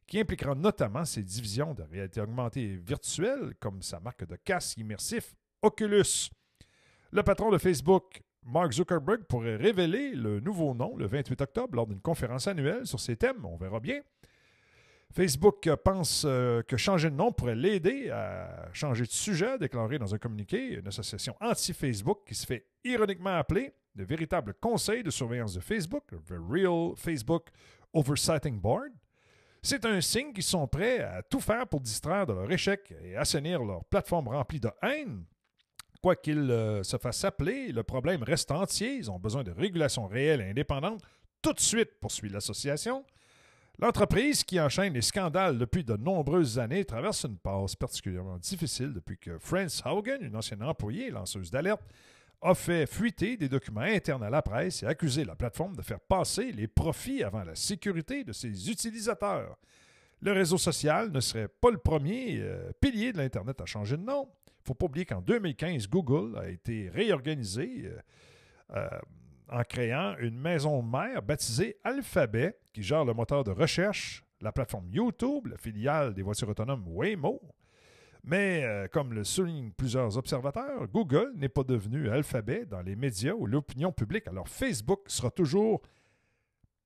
qui 0.07 0.19
impliquera 0.19 0.55
notamment 0.55 1.05
ses 1.05 1.23
divisions 1.23 1.73
de 1.73 1.83
réalité 1.83 2.21
augmentée 2.21 2.75
virtuelle, 2.75 3.53
comme 3.59 3.81
sa 3.81 3.99
marque 3.99 4.25
de 4.25 4.35
casque 4.35 4.77
immersif 4.77 5.35
Oculus. 5.61 6.29
Le 7.11 7.23
patron 7.23 7.49
de 7.49 7.57
Facebook, 7.57 8.21
Mark 8.43 8.73
Zuckerberg, 8.73 9.23
pourrait 9.23 9.55
révéler 9.55 10.13
le 10.13 10.39
nouveau 10.39 10.73
nom 10.73 10.95
le 10.95 11.07
28 11.07 11.41
octobre 11.41 11.75
lors 11.75 11.87
d'une 11.87 12.01
conférence 12.01 12.47
annuelle 12.47 12.85
sur 12.85 12.99
ces 12.99 13.15
thèmes. 13.15 13.43
On 13.45 13.57
verra 13.57 13.79
bien. 13.79 14.01
Facebook 15.11 15.69
pense 15.83 16.23
euh, 16.25 16.61
que 16.63 16.75
changer 16.75 17.09
de 17.09 17.15
nom 17.15 17.31
pourrait 17.31 17.55
l'aider 17.55 18.09
à 18.09 18.69
changer 18.73 19.05
de 19.05 19.11
sujet, 19.11 19.57
déclaré 19.57 19.97
dans 19.97 20.13
un 20.13 20.17
communiqué 20.17 20.73
une 20.73 20.87
association 20.87 21.35
anti-Facebook 21.39 22.19
qui 22.27 22.35
se 22.35 22.45
fait 22.45 22.67
ironiquement 22.83 23.37
appeler 23.37 23.73
le 23.95 24.03
véritable 24.03 24.53
conseil 24.55 25.03
de 25.03 25.09
surveillance 25.09 25.53
de 25.53 25.61
Facebook, 25.61 26.03
The 26.27 26.35
Real 26.49 26.95
Facebook 26.97 27.47
Oversighting 27.93 28.59
Board. 28.59 28.91
C'est 29.65 29.83
un 29.87 29.99
signe 29.99 30.31
qu'ils 30.31 30.43
sont 30.43 30.67
prêts 30.67 30.99
à 30.99 31.23
tout 31.23 31.39
faire 31.39 31.65
pour 31.65 31.81
distraire 31.81 32.27
de 32.27 32.33
leur 32.33 32.51
échec 32.51 32.93
et 33.03 33.15
assainir 33.15 33.63
leur 33.63 33.83
plateforme 33.85 34.27
remplie 34.27 34.59
de 34.59 34.69
haine. 34.83 35.25
Quoi 36.03 36.15
qu'ils 36.15 36.51
euh, 36.51 36.83
se 36.83 36.97
fassent 36.97 37.23
appeler, 37.23 37.71
le 37.71 37.81
problème 37.81 38.21
reste 38.21 38.51
entier. 38.51 38.93
Ils 38.93 39.09
ont 39.09 39.17
besoin 39.17 39.43
de 39.43 39.49
régulation 39.49 40.05
réelle 40.05 40.41
et 40.41 40.51
indépendante 40.51 41.01
tout 41.41 41.51
de 41.51 41.59
suite, 41.59 41.99
poursuit 41.99 42.29
l'association. 42.29 43.03
L'entreprise 43.79 44.43
qui 44.43 44.59
enchaîne 44.59 44.93
les 44.93 45.01
scandales 45.01 45.57
depuis 45.57 45.83
de 45.83 45.97
nombreuses 45.97 46.59
années 46.59 46.85
traverse 46.85 47.23
une 47.23 47.39
passe 47.39 47.75
particulièrement 47.75 48.37
difficile 48.37 48.93
depuis 48.93 49.17
que 49.17 49.39
France 49.39 49.81
Haugen, 49.83 50.21
une 50.21 50.35
ancienne 50.35 50.61
employée 50.61 51.09
lanceuse 51.09 51.49
d'alerte, 51.49 51.81
a 52.45 52.53
fait 52.53 52.85
fuiter 52.85 53.37
des 53.37 53.49
documents 53.49 53.81
internes 53.81 54.23
à 54.23 54.29
la 54.29 54.41
presse 54.43 54.83
et 54.83 54.85
accusé 54.85 55.25
la 55.25 55.35
plateforme 55.35 55.75
de 55.75 55.81
faire 55.81 55.99
passer 55.99 56.51
les 56.51 56.67
profits 56.67 57.23
avant 57.23 57.43
la 57.43 57.55
sécurité 57.55 58.23
de 58.23 58.31
ses 58.31 58.69
utilisateurs. 58.69 59.57
Le 60.21 60.31
réseau 60.31 60.57
social 60.57 61.11
ne 61.11 61.19
serait 61.19 61.47
pas 61.47 61.71
le 61.71 61.79
premier 61.79 62.39
euh, 62.39 62.71
pilier 62.79 63.11
de 63.11 63.17
l'Internet 63.17 63.59
à 63.61 63.65
changer 63.65 63.97
de 63.97 64.03
nom. 64.03 64.29
Il 64.47 64.61
ne 64.61 64.67
faut 64.67 64.73
pas 64.75 64.85
oublier 64.85 65.05
qu'en 65.05 65.21
2015, 65.21 65.87
Google 65.87 66.37
a 66.37 66.47
été 66.47 66.89
réorganisé 66.89 67.85
euh, 67.85 67.99
euh, 68.75 68.99
en 69.49 69.63
créant 69.63 70.15
une 70.19 70.39
maison 70.39 70.81
mère 70.83 71.23
baptisée 71.23 71.77
Alphabet 71.83 72.57
qui 72.73 72.83
gère 72.83 73.05
le 73.05 73.13
moteur 73.13 73.43
de 73.43 73.51
recherche, 73.51 74.23
la 74.41 74.51
plateforme 74.51 74.89
YouTube, 74.91 75.47
la 75.47 75.57
filiale 75.57 76.13
des 76.13 76.21
voitures 76.21 76.49
autonomes 76.49 76.83
Waymo. 76.87 77.41
Mais, 78.27 78.63
euh, 78.63 78.87
comme 78.87 79.13
le 79.13 79.23
soulignent 79.23 79.71
plusieurs 79.71 80.17
observateurs, 80.17 80.87
Google 80.87 81.31
n'est 81.35 81.49
pas 81.49 81.63
devenu 81.63 82.09
Alphabet 82.09 82.65
dans 82.65 82.81
les 82.81 82.95
médias 82.95 83.33
ou 83.33 83.45
l'opinion 83.45 83.91
publique. 83.91 84.27
Alors 84.27 84.49
Facebook 84.49 85.01
sera 85.05 85.29
toujours 85.29 85.81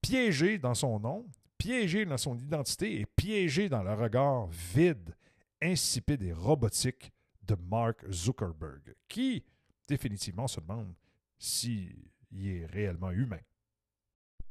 piégé 0.01 0.57
dans 0.57 0.73
son 0.73 0.99
nom, 0.99 1.25
piégé 1.57 2.05
dans 2.05 2.17
son 2.17 2.37
identité 2.37 2.99
et 2.99 3.05
piégé 3.05 3.69
dans 3.69 3.83
le 3.83 3.93
regard 3.93 4.47
vide, 4.47 5.15
insipide 5.61 6.23
et 6.23 6.33
robotique 6.33 7.13
de 7.43 7.55
Mark 7.69 8.05
Zuckerberg, 8.11 8.93
qui 9.07 9.45
définitivement 9.87 10.47
se 10.47 10.59
demande 10.59 10.93
s'il 11.37 11.95
est 12.37 12.65
réellement 12.65 13.11
humain. 13.11 13.39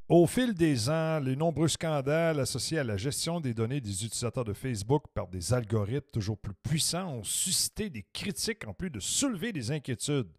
Au 0.09 0.27
fil 0.27 0.55
des 0.55 0.89
ans, 0.89 1.21
les 1.21 1.37
nombreux 1.37 1.69
scandales 1.69 2.41
associés 2.41 2.79
à 2.79 2.85
la 2.85 2.97
gestion 2.97 3.41
des 3.41 3.53
données 3.53 3.83
des 3.83 4.07
utilisateurs 4.07 4.45
de 4.45 4.55
Facebook 4.55 5.05
par 5.13 5.29
des 5.29 5.53
algorithmes 5.53 6.09
toujours 6.11 6.39
plus 6.39 6.55
puissants 6.55 7.13
ont 7.17 7.23
suscité 7.23 7.91
des 7.91 8.07
critiques 8.15 8.67
en 8.67 8.73
plus 8.73 8.89
de 8.89 9.01
soulever 9.01 9.53
des 9.53 9.71
inquiétudes. 9.71 10.31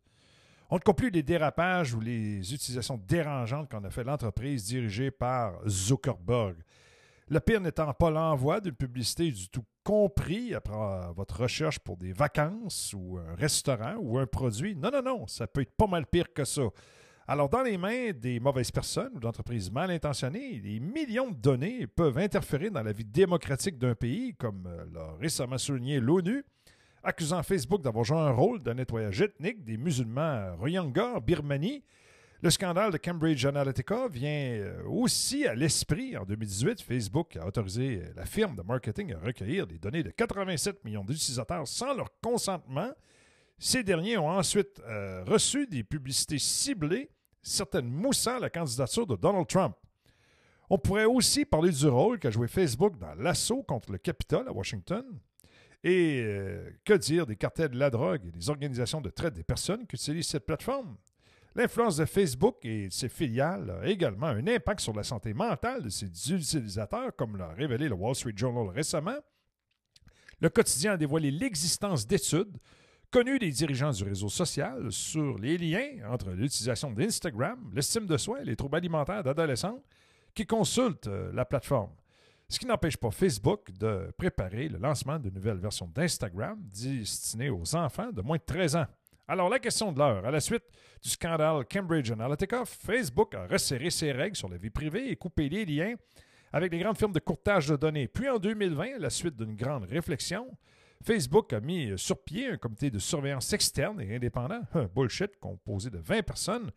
On 0.71 0.77
ne 0.77 0.79
compte 0.79 0.97
plus 0.97 1.11
les 1.11 1.21
dérapages 1.21 1.93
ou 1.93 1.99
les 1.99 2.51
utilisations 2.51 2.99
dérangeantes 3.07 3.69
qu'en 3.69 3.83
a 3.83 3.91
fait 3.91 4.03
l'entreprise 4.03 4.65
dirigée 4.65 5.11
par 5.11 5.53
Zuckerberg. 5.69 6.55
Le 7.27 7.39
pire 7.39 7.61
n'étant 7.61 7.93
pas 7.93 8.09
l'envoi 8.09 8.61
d'une 8.61 8.73
publicité 8.73 9.29
du 9.29 9.49
tout 9.49 9.65
compris 9.83 10.55
après 10.55 11.13
votre 11.15 11.41
recherche 11.41 11.77
pour 11.77 11.95
des 11.95 12.11
vacances 12.11 12.95
ou 12.97 13.19
un 13.19 13.35
restaurant 13.35 13.97
ou 13.99 14.17
un 14.17 14.25
produit. 14.25 14.75
Non, 14.75 14.89
non, 14.91 15.03
non, 15.03 15.27
ça 15.27 15.45
peut 15.45 15.61
être 15.61 15.75
pas 15.77 15.85
mal 15.85 16.07
pire 16.07 16.33
que 16.33 16.43
ça. 16.43 16.63
Alors, 17.31 17.47
dans 17.47 17.61
les 17.61 17.77
mains 17.77 18.09
des 18.11 18.39
mauvaises 18.39 18.71
personnes 18.71 19.11
ou 19.13 19.19
d'entreprises 19.19 19.71
mal 19.71 19.91
intentionnées, 19.91 20.59
des 20.61 20.79
millions 20.79 21.29
de 21.29 21.35
données 21.35 21.85
peuvent 21.85 22.17
interférer 22.17 22.71
dans 22.71 22.81
la 22.81 22.91
vie 22.91 23.05
démocratique 23.05 23.77
d'un 23.77 23.93
pays, 23.93 24.33
comme 24.33 24.65
euh, 24.65 24.83
l'a 24.91 25.13
récemment 25.19 25.59
souligné 25.59 25.99
l'ONU, 25.99 26.43
accusant 27.03 27.43
Facebook 27.43 27.83
d'avoir 27.83 28.03
joué 28.03 28.17
un 28.17 28.31
rôle 28.31 28.63
de 28.63 28.73
nettoyage 28.73 29.21
ethnique 29.21 29.63
des 29.63 29.77
musulmans 29.77 30.55
Rohingya 30.57 31.19
Birmanie. 31.19 31.83
Le 32.41 32.49
scandale 32.49 32.91
de 32.91 32.97
Cambridge 32.97 33.45
Analytica 33.45 34.07
vient 34.07 34.31
euh, 34.31 34.81
aussi 34.87 35.45
à 35.45 35.53
l'esprit. 35.53 36.17
En 36.17 36.25
2018, 36.25 36.81
Facebook 36.81 37.37
a 37.37 37.45
autorisé 37.45 38.05
la 38.15 38.25
firme 38.25 38.55
de 38.55 38.63
marketing 38.63 39.13
à 39.13 39.19
recueillir 39.19 39.67
des 39.67 39.77
données 39.77 40.01
de 40.01 40.09
87 40.09 40.83
millions 40.83 41.03
d'utilisateurs 41.03 41.67
sans 41.67 41.93
leur 41.93 42.09
consentement. 42.23 42.89
Ces 43.59 43.83
derniers 43.83 44.17
ont 44.17 44.31
ensuite 44.31 44.81
euh, 44.87 45.23
reçu 45.27 45.67
des 45.67 45.83
publicités 45.83 46.39
ciblées 46.39 47.11
certaines 47.41 47.89
moussant 47.89 48.39
la 48.39 48.49
candidature 48.49 49.07
de 49.07 49.15
Donald 49.15 49.47
Trump. 49.47 49.75
On 50.69 50.77
pourrait 50.77 51.05
aussi 51.05 51.45
parler 51.45 51.71
du 51.71 51.87
rôle 51.87 52.19
qu'a 52.19 52.29
joué 52.29 52.47
Facebook 52.47 52.97
dans 52.99 53.15
l'assaut 53.15 53.63
contre 53.63 53.91
le 53.91 53.97
Capitole 53.97 54.47
à 54.47 54.51
Washington. 54.51 55.03
Et 55.83 56.21
euh, 56.23 56.69
que 56.83 56.93
dire 56.93 57.25
des 57.25 57.35
cartels 57.35 57.71
de 57.71 57.79
la 57.79 57.89
drogue 57.89 58.25
et 58.27 58.31
des 58.31 58.49
organisations 58.49 59.01
de 59.01 59.09
traite 59.09 59.33
des 59.33 59.43
personnes 59.43 59.87
qui 59.87 59.95
utilisent 59.95 60.27
cette 60.27 60.45
plateforme? 60.45 60.97
L'influence 61.55 61.97
de 61.97 62.05
Facebook 62.05 62.57
et 62.63 62.89
ses 62.91 63.09
filiales 63.09 63.79
a 63.81 63.87
également 63.87 64.27
un 64.27 64.45
impact 64.45 64.81
sur 64.81 64.93
la 64.93 65.03
santé 65.03 65.33
mentale 65.33 65.83
de 65.83 65.89
ses 65.89 66.05
utilisateurs, 66.05 67.15
comme 67.15 67.37
l'a 67.37 67.49
révélé 67.49 67.89
le 67.89 67.95
Wall 67.95 68.13
Street 68.13 68.33
Journal 68.35 68.67
récemment. 68.69 69.17
Le 70.39 70.49
quotidien 70.49 70.93
a 70.93 70.97
dévoilé 70.97 71.31
l'existence 71.31 72.05
d'études 72.05 72.57
connu 73.11 73.39
des 73.39 73.49
dirigeants 73.49 73.91
du 73.91 74.03
réseau 74.03 74.29
social 74.29 74.91
sur 74.91 75.37
les 75.37 75.57
liens 75.57 76.09
entre 76.09 76.31
l'utilisation 76.31 76.91
d'Instagram, 76.91 77.59
l'estime 77.73 78.05
de 78.05 78.17
soi 78.17 78.41
et 78.41 78.45
les 78.45 78.55
troubles 78.55 78.77
alimentaires 78.77 79.23
d'adolescents 79.23 79.81
qui 80.33 80.45
consultent 80.45 81.07
euh, 81.07 81.31
la 81.33 81.45
plateforme. 81.45 81.91
Ce 82.47 82.57
qui 82.57 82.65
n'empêche 82.65 82.97
pas 82.97 83.11
Facebook 83.11 83.71
de 83.71 84.11
préparer 84.17 84.69
le 84.69 84.79
lancement 84.79 85.19
de 85.19 85.29
nouvelles 85.29 85.59
versions 85.59 85.87
d'Instagram 85.87 86.59
destinées 86.73 87.49
aux 87.49 87.75
enfants 87.75 88.11
de 88.11 88.21
moins 88.21 88.37
de 88.37 88.43
13 88.43 88.75
ans. 88.75 88.87
Alors, 89.27 89.49
la 89.49 89.59
question 89.59 89.91
de 89.91 89.99
l'heure. 89.99 90.25
À 90.25 90.31
la 90.31 90.39
suite 90.39 90.63
du 91.03 91.09
scandale 91.09 91.63
Cambridge 91.71 92.09
Analytica, 92.09 92.65
Facebook 92.65 93.35
a 93.35 93.45
resserré 93.45 93.91
ses 93.91 94.11
règles 94.11 94.35
sur 94.35 94.49
la 94.49 94.57
vie 94.57 94.71
privée 94.71 95.11
et 95.11 95.15
coupé 95.15 95.47
les 95.49 95.65
liens 95.65 95.93
avec 96.51 96.71
les 96.71 96.79
grandes 96.79 96.97
firmes 96.97 97.13
de 97.13 97.19
courtage 97.19 97.67
de 97.67 97.75
données. 97.75 98.07
Puis 98.07 98.27
en 98.27 98.39
2020, 98.39 98.95
à 98.95 98.97
la 98.97 99.11
suite 99.11 99.35
d'une 99.35 99.55
grande 99.55 99.85
réflexion, 99.85 100.47
Facebook 101.03 101.53
a 101.53 101.59
mis 101.59 101.97
sur 101.97 102.21
pied 102.21 102.47
un 102.47 102.57
comité 102.57 102.91
de 102.91 102.99
surveillance 102.99 103.53
externe 103.53 104.01
et 104.01 104.15
indépendant, 104.15 104.61
un 104.73 104.85
bullshit 104.85 105.39
composé 105.39 105.89
de 105.89 105.97
20 105.97 106.23
personnes, 106.23 106.71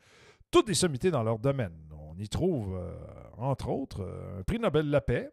toutes 0.51 0.69
des 0.69 0.75
sommités 0.75 1.11
dans 1.11 1.23
leur 1.23 1.39
domaine. 1.39 1.75
On 1.93 2.17
y 2.19 2.29
trouve, 2.29 2.77
euh, 2.77 2.95
entre 3.37 3.69
autres, 3.69 4.03
euh, 4.03 4.41
un 4.41 4.43
prix 4.43 4.59
Nobel 4.59 4.87
de 4.87 4.93
la 4.93 5.01
paix, 5.01 5.31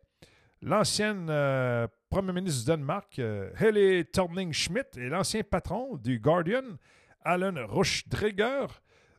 l'ancienne 0.61 1.27
euh, 1.29 1.87
premier 2.09 2.33
ministre 2.33 2.61
du 2.61 2.67
Danemark, 2.67 3.19
Helle 3.19 4.05
Thorning-Schmidt, 4.05 4.97
et 4.97 5.09
l'ancien 5.09 5.43
patron 5.43 5.97
du 5.97 6.19
Guardian, 6.19 6.63
Alan 7.21 7.67
Rushdreger. 7.67 8.65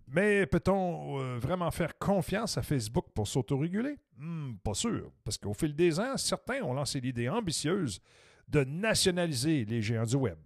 Mais 0.08 0.46
peut-on 0.46 1.38
vraiment 1.38 1.70
faire 1.70 1.96
confiance 1.96 2.58
à 2.58 2.62
Facebook 2.62 3.06
pour 3.14 3.28
s'autoréguler? 3.28 3.96
Hmm, 4.18 4.54
pas 4.64 4.74
sûr, 4.74 5.12
parce 5.22 5.38
qu'au 5.38 5.54
fil 5.54 5.76
des 5.76 6.00
ans, 6.00 6.16
certains 6.16 6.62
ont 6.62 6.74
lancé 6.74 7.00
l'idée 7.00 7.28
ambitieuse 7.28 8.00
de 8.50 8.64
nationaliser 8.64 9.64
les 9.64 9.80
géants 9.80 10.04
du 10.04 10.16
Web. 10.16 10.36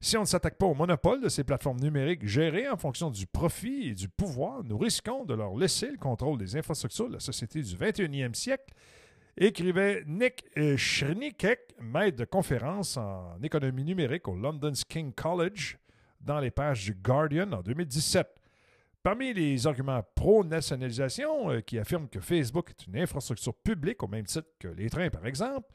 Si 0.00 0.16
on 0.16 0.20
ne 0.20 0.26
s'attaque 0.26 0.58
pas 0.58 0.66
au 0.66 0.74
monopole 0.74 1.22
de 1.22 1.28
ces 1.28 1.42
plateformes 1.42 1.80
numériques 1.80 2.26
gérées 2.26 2.68
en 2.68 2.76
fonction 2.76 3.10
du 3.10 3.26
profit 3.26 3.88
et 3.88 3.94
du 3.94 4.08
pouvoir, 4.08 4.62
nous 4.62 4.76
risquons 4.76 5.24
de 5.24 5.34
leur 5.34 5.56
laisser 5.56 5.90
le 5.90 5.96
contrôle 5.96 6.38
des 6.38 6.56
infrastructures 6.56 7.08
de 7.08 7.14
la 7.14 7.20
société 7.20 7.62
du 7.62 7.74
21e 7.74 8.34
siècle, 8.34 8.74
écrivait 9.38 10.04
Nick 10.06 10.44
Schrinikek, 10.76 11.74
maître 11.80 12.18
de 12.18 12.24
conférence 12.24 12.96
en 12.96 13.38
économie 13.42 13.84
numérique 13.84 14.28
au 14.28 14.36
London's 14.36 14.84
King 14.84 15.12
College, 15.12 15.78
dans 16.20 16.40
les 16.40 16.50
pages 16.50 16.84
du 16.84 16.94
Guardian 16.94 17.50
en 17.52 17.62
2017. 17.62 18.28
Parmi 19.02 19.32
les 19.32 19.66
arguments 19.66 20.02
pro-nationalisation 20.16 21.50
euh, 21.52 21.60
qui 21.60 21.78
affirment 21.78 22.08
que 22.08 22.18
Facebook 22.18 22.70
est 22.70 22.86
une 22.86 22.96
infrastructure 22.96 23.54
publique 23.54 24.02
au 24.02 24.08
même 24.08 24.24
titre 24.24 24.48
que 24.58 24.66
les 24.66 24.90
trains, 24.90 25.10
par 25.10 25.26
exemple, 25.26 25.72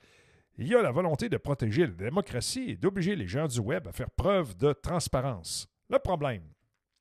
il 0.57 0.67
y 0.67 0.75
a 0.75 0.81
la 0.81 0.91
volonté 0.91 1.29
de 1.29 1.37
protéger 1.37 1.87
la 1.87 1.93
démocratie 1.93 2.71
et 2.71 2.75
d'obliger 2.75 3.15
les 3.15 3.27
gens 3.27 3.47
du 3.47 3.59
Web 3.59 3.87
à 3.87 3.91
faire 3.91 4.11
preuve 4.11 4.55
de 4.57 4.73
transparence. 4.73 5.67
Le 5.89 5.99
problème, 5.99 6.43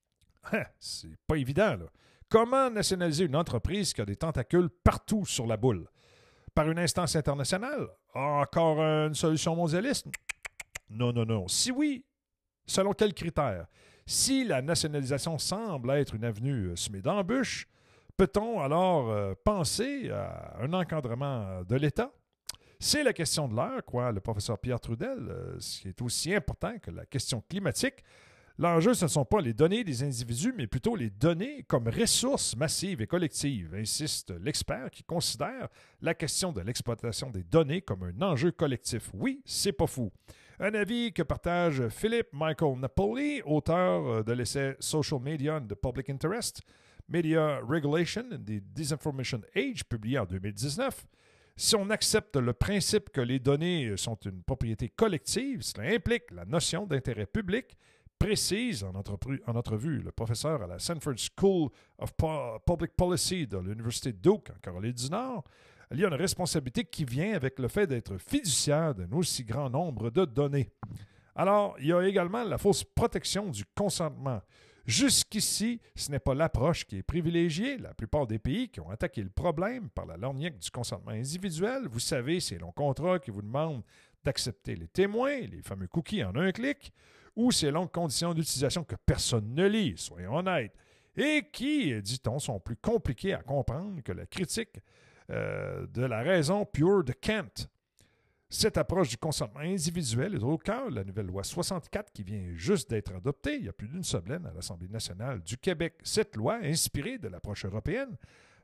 hein, 0.52 0.64
c'est 0.78 1.16
pas 1.26 1.36
évident. 1.36 1.76
Comment 2.28 2.70
nationaliser 2.70 3.24
une 3.24 3.36
entreprise 3.36 3.92
qui 3.92 4.00
a 4.00 4.04
des 4.04 4.16
tentacules 4.16 4.70
partout 4.84 5.24
sur 5.26 5.46
la 5.46 5.56
boule? 5.56 5.88
Par 6.54 6.70
une 6.70 6.78
instance 6.78 7.16
internationale? 7.16 7.88
Encore 8.14 8.80
une 8.80 9.14
solution 9.14 9.56
mondialiste? 9.56 10.06
Non, 10.88 11.12
non, 11.12 11.24
non. 11.24 11.48
Si 11.48 11.70
oui, 11.70 12.04
selon 12.66 12.92
quels 12.92 13.14
critères? 13.14 13.66
Si 14.06 14.44
la 14.44 14.62
nationalisation 14.62 15.38
semble 15.38 15.90
être 15.92 16.14
une 16.14 16.24
avenue 16.24 16.76
semée 16.76 17.00
d'embûches, 17.00 17.68
peut-on 18.16 18.60
alors 18.60 19.10
euh, 19.10 19.34
penser 19.44 20.10
à 20.10 20.56
un 20.60 20.72
encadrement 20.72 21.62
de 21.62 21.76
l'État? 21.76 22.12
C'est 22.82 23.02
la 23.02 23.12
question 23.12 23.46
de 23.46 23.54
l'heure, 23.54 23.84
quoi, 23.84 24.10
le 24.10 24.20
professeur 24.20 24.58
Pierre 24.58 24.80
Trudel, 24.80 25.18
euh, 25.28 25.54
ce 25.58 25.82
qui 25.82 25.88
est 25.88 26.00
aussi 26.00 26.34
important 26.34 26.78
que 26.78 26.90
la 26.90 27.04
question 27.04 27.44
climatique. 27.46 28.02
L'enjeu, 28.58 28.94
ce 28.94 29.04
ne 29.04 29.10
sont 29.10 29.26
pas 29.26 29.42
les 29.42 29.52
données 29.52 29.84
des 29.84 30.02
individus, 30.02 30.54
mais 30.56 30.66
plutôt 30.66 30.96
les 30.96 31.10
données 31.10 31.62
comme 31.64 31.88
ressources 31.88 32.56
massives 32.56 33.02
et 33.02 33.06
collectives, 33.06 33.74
insiste 33.74 34.32
l'expert 34.42 34.90
qui 34.90 35.02
considère 35.02 35.68
la 36.00 36.14
question 36.14 36.52
de 36.52 36.62
l'exploitation 36.62 37.28
des 37.28 37.42
données 37.42 37.82
comme 37.82 38.02
un 38.02 38.22
enjeu 38.22 38.50
collectif. 38.50 39.10
Oui, 39.12 39.42
c'est 39.44 39.72
pas 39.72 39.86
fou. 39.86 40.10
Un 40.58 40.72
avis 40.72 41.12
que 41.12 41.22
partage 41.22 41.86
Philippe 41.90 42.28
Michael 42.32 42.78
Napoli, 42.78 43.42
auteur 43.44 44.06
euh, 44.06 44.22
de 44.22 44.32
l'essai 44.32 44.76
Social 44.80 45.20
Media 45.20 45.56
and 45.56 45.66
the 45.66 45.74
Public 45.74 46.08
Interest, 46.08 46.62
Media 47.10 47.60
Regulation 47.62 48.24
and 48.32 48.44
the 48.46 48.62
Disinformation 48.74 49.42
Age, 49.54 49.84
publié 49.84 50.18
en 50.18 50.24
2019. 50.24 51.06
Si 51.62 51.76
on 51.76 51.90
accepte 51.90 52.36
le 52.36 52.54
principe 52.54 53.10
que 53.10 53.20
les 53.20 53.38
données 53.38 53.94
sont 53.98 54.16
une 54.24 54.42
propriété 54.42 54.88
collective, 54.88 55.60
cela 55.60 55.94
implique 55.94 56.30
la 56.30 56.46
notion 56.46 56.86
d'intérêt 56.86 57.26
public, 57.26 57.76
précise 58.18 58.82
en, 58.82 58.94
entrevue 58.94 59.98
le 59.98 60.10
professeur 60.10 60.62
à 60.62 60.66
la 60.66 60.78
Sanford 60.78 61.16
School 61.18 61.68
of 61.98 62.14
Public 62.64 62.92
Policy 62.96 63.46
de 63.46 63.58
l'Université 63.58 64.14
Duke 64.14 64.48
en 64.48 64.58
Caroline 64.62 64.94
du 64.94 65.10
Nord. 65.10 65.44
Il 65.90 66.00
y 66.00 66.04
a 66.06 66.08
une 66.08 66.14
responsabilité 66.14 66.84
qui 66.84 67.04
vient 67.04 67.34
avec 67.34 67.58
le 67.58 67.68
fait 67.68 67.86
d'être 67.86 68.16
fiduciaire 68.16 68.94
d'un 68.94 69.12
aussi 69.12 69.44
grand 69.44 69.68
nombre 69.68 70.08
de 70.08 70.24
données. 70.24 70.70
Alors, 71.36 71.76
il 71.78 71.88
y 71.88 71.92
a 71.92 72.02
également 72.08 72.42
la 72.42 72.56
fausse 72.56 72.84
protection 72.84 73.50
du 73.50 73.66
consentement. 73.76 74.40
Jusqu'ici, 74.90 75.80
ce 75.94 76.10
n'est 76.10 76.18
pas 76.18 76.34
l'approche 76.34 76.84
qui 76.84 76.96
est 76.96 77.04
privilégiée. 77.04 77.78
La 77.78 77.94
plupart 77.94 78.26
des 78.26 78.40
pays 78.40 78.68
qui 78.68 78.80
ont 78.80 78.90
attaqué 78.90 79.22
le 79.22 79.30
problème 79.30 79.88
par 79.88 80.04
la 80.04 80.16
lorgnette 80.16 80.58
du 80.58 80.68
consentement 80.68 81.12
individuel, 81.12 81.86
vous 81.88 82.00
savez, 82.00 82.40
c'est 82.40 82.58
longs 82.58 82.72
contrats 82.72 83.20
qui 83.20 83.30
vous 83.30 83.40
demandent 83.40 83.84
d'accepter 84.24 84.74
les 84.74 84.88
témoins, 84.88 85.42
les 85.42 85.62
fameux 85.62 85.86
cookies 85.86 86.24
en 86.24 86.34
un 86.34 86.50
clic, 86.50 86.92
ou 87.36 87.52
ces 87.52 87.70
longues 87.70 87.92
conditions 87.92 88.34
d'utilisation 88.34 88.82
que 88.82 88.96
personne 89.06 89.54
ne 89.54 89.64
lit, 89.68 89.94
soyons 89.96 90.34
honnêtes, 90.34 90.74
et 91.16 91.46
qui, 91.52 92.02
dit-on, 92.02 92.40
sont 92.40 92.58
plus 92.58 92.76
compliquées 92.76 93.34
à 93.34 93.42
comprendre 93.42 94.02
que 94.02 94.10
la 94.10 94.26
critique 94.26 94.80
euh, 95.30 95.86
de 95.86 96.02
la 96.02 96.22
raison 96.22 96.64
pure 96.64 97.04
de 97.04 97.12
Kant. 97.12 97.68
Cette 98.52 98.78
approche 98.78 99.10
du 99.10 99.16
consentement 99.16 99.60
individuel 99.60 100.34
est 100.34 100.42
au 100.42 100.58
cœur 100.58 100.90
de 100.90 100.96
la 100.96 101.04
nouvelle 101.04 101.26
loi 101.26 101.44
64 101.44 102.12
qui 102.12 102.24
vient 102.24 102.52
juste 102.54 102.90
d'être 102.90 103.14
adoptée 103.14 103.54
il 103.54 103.66
y 103.66 103.68
a 103.68 103.72
plus 103.72 103.86
d'une 103.86 104.02
semaine 104.02 104.44
à 104.44 104.52
l'Assemblée 104.52 104.88
nationale 104.88 105.40
du 105.40 105.56
Québec. 105.56 105.94
Cette 106.02 106.34
loi, 106.34 106.58
inspirée 106.60 107.18
de 107.18 107.28
l'approche 107.28 107.64
européenne, 107.64 108.16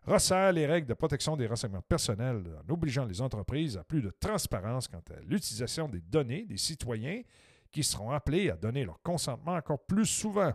resserre 0.03 0.51
les 0.51 0.67
règles 0.67 0.89
de 0.89 0.95
protection 0.95 1.37
des 1.37 1.47
renseignements 1.47 1.83
personnels 1.83 2.43
en 2.69 2.73
obligeant 2.73 3.05
les 3.05 3.21
entreprises 3.21 3.77
à 3.77 3.85
plus 3.85 4.03
de 4.03 4.11
transparence 4.11 4.89
quant 4.89 5.05
à 5.11 5.21
l'utilisation 5.21 5.89
des 5.89 6.01
données 6.01 6.47
des 6.47 6.57
citoyens 6.57 7.23
qui 7.71 7.85
seront 7.85 8.11
appelés 8.11 8.51
à 8.51 8.57
donner 8.57 8.85
leur 8.85 9.01
consentement 9.03 9.55
encore 9.55 9.87
plus 9.87 10.07
souvent. 10.07 10.53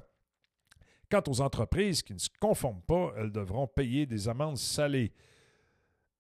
Quant 1.09 1.23
aux 1.27 1.39
entreprises 1.39 2.03
qui 2.03 2.13
ne 2.13 2.19
se 2.19 2.29
conforment 2.37 2.81
pas, 2.81 3.13
elles 3.15 3.31
devront 3.31 3.65
payer 3.65 4.05
des 4.05 4.27
amendes 4.27 4.57
salées. 4.57 5.13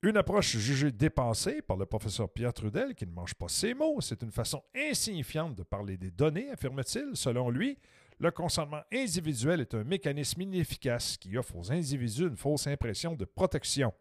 Une 0.03 0.17
approche 0.17 0.57
jugée 0.57 0.91
dépassée 0.91 1.61
par 1.61 1.77
le 1.77 1.85
professeur 1.85 2.27
Pierre 2.27 2.53
Trudel, 2.53 2.95
qui 2.95 3.05
ne 3.05 3.11
mange 3.11 3.35
pas 3.35 3.47
ses 3.47 3.75
mots. 3.75 4.01
C'est 4.01 4.23
une 4.23 4.31
façon 4.31 4.63
insignifiante 4.75 5.53
de 5.53 5.61
parler 5.61 5.95
des 5.95 6.09
données, 6.09 6.49
affirme-t-il. 6.49 7.11
Selon 7.15 7.51
lui, 7.51 7.77
le 8.19 8.31
consentement 8.31 8.81
individuel 8.91 9.61
est 9.61 9.75
un 9.75 9.83
mécanisme 9.83 10.41
inefficace 10.41 11.17
qui 11.17 11.37
offre 11.37 11.55
aux 11.55 11.71
individus 11.71 12.27
une 12.27 12.35
fausse 12.35 12.65
impression 12.65 13.13
de 13.13 13.25
protection. 13.25 13.93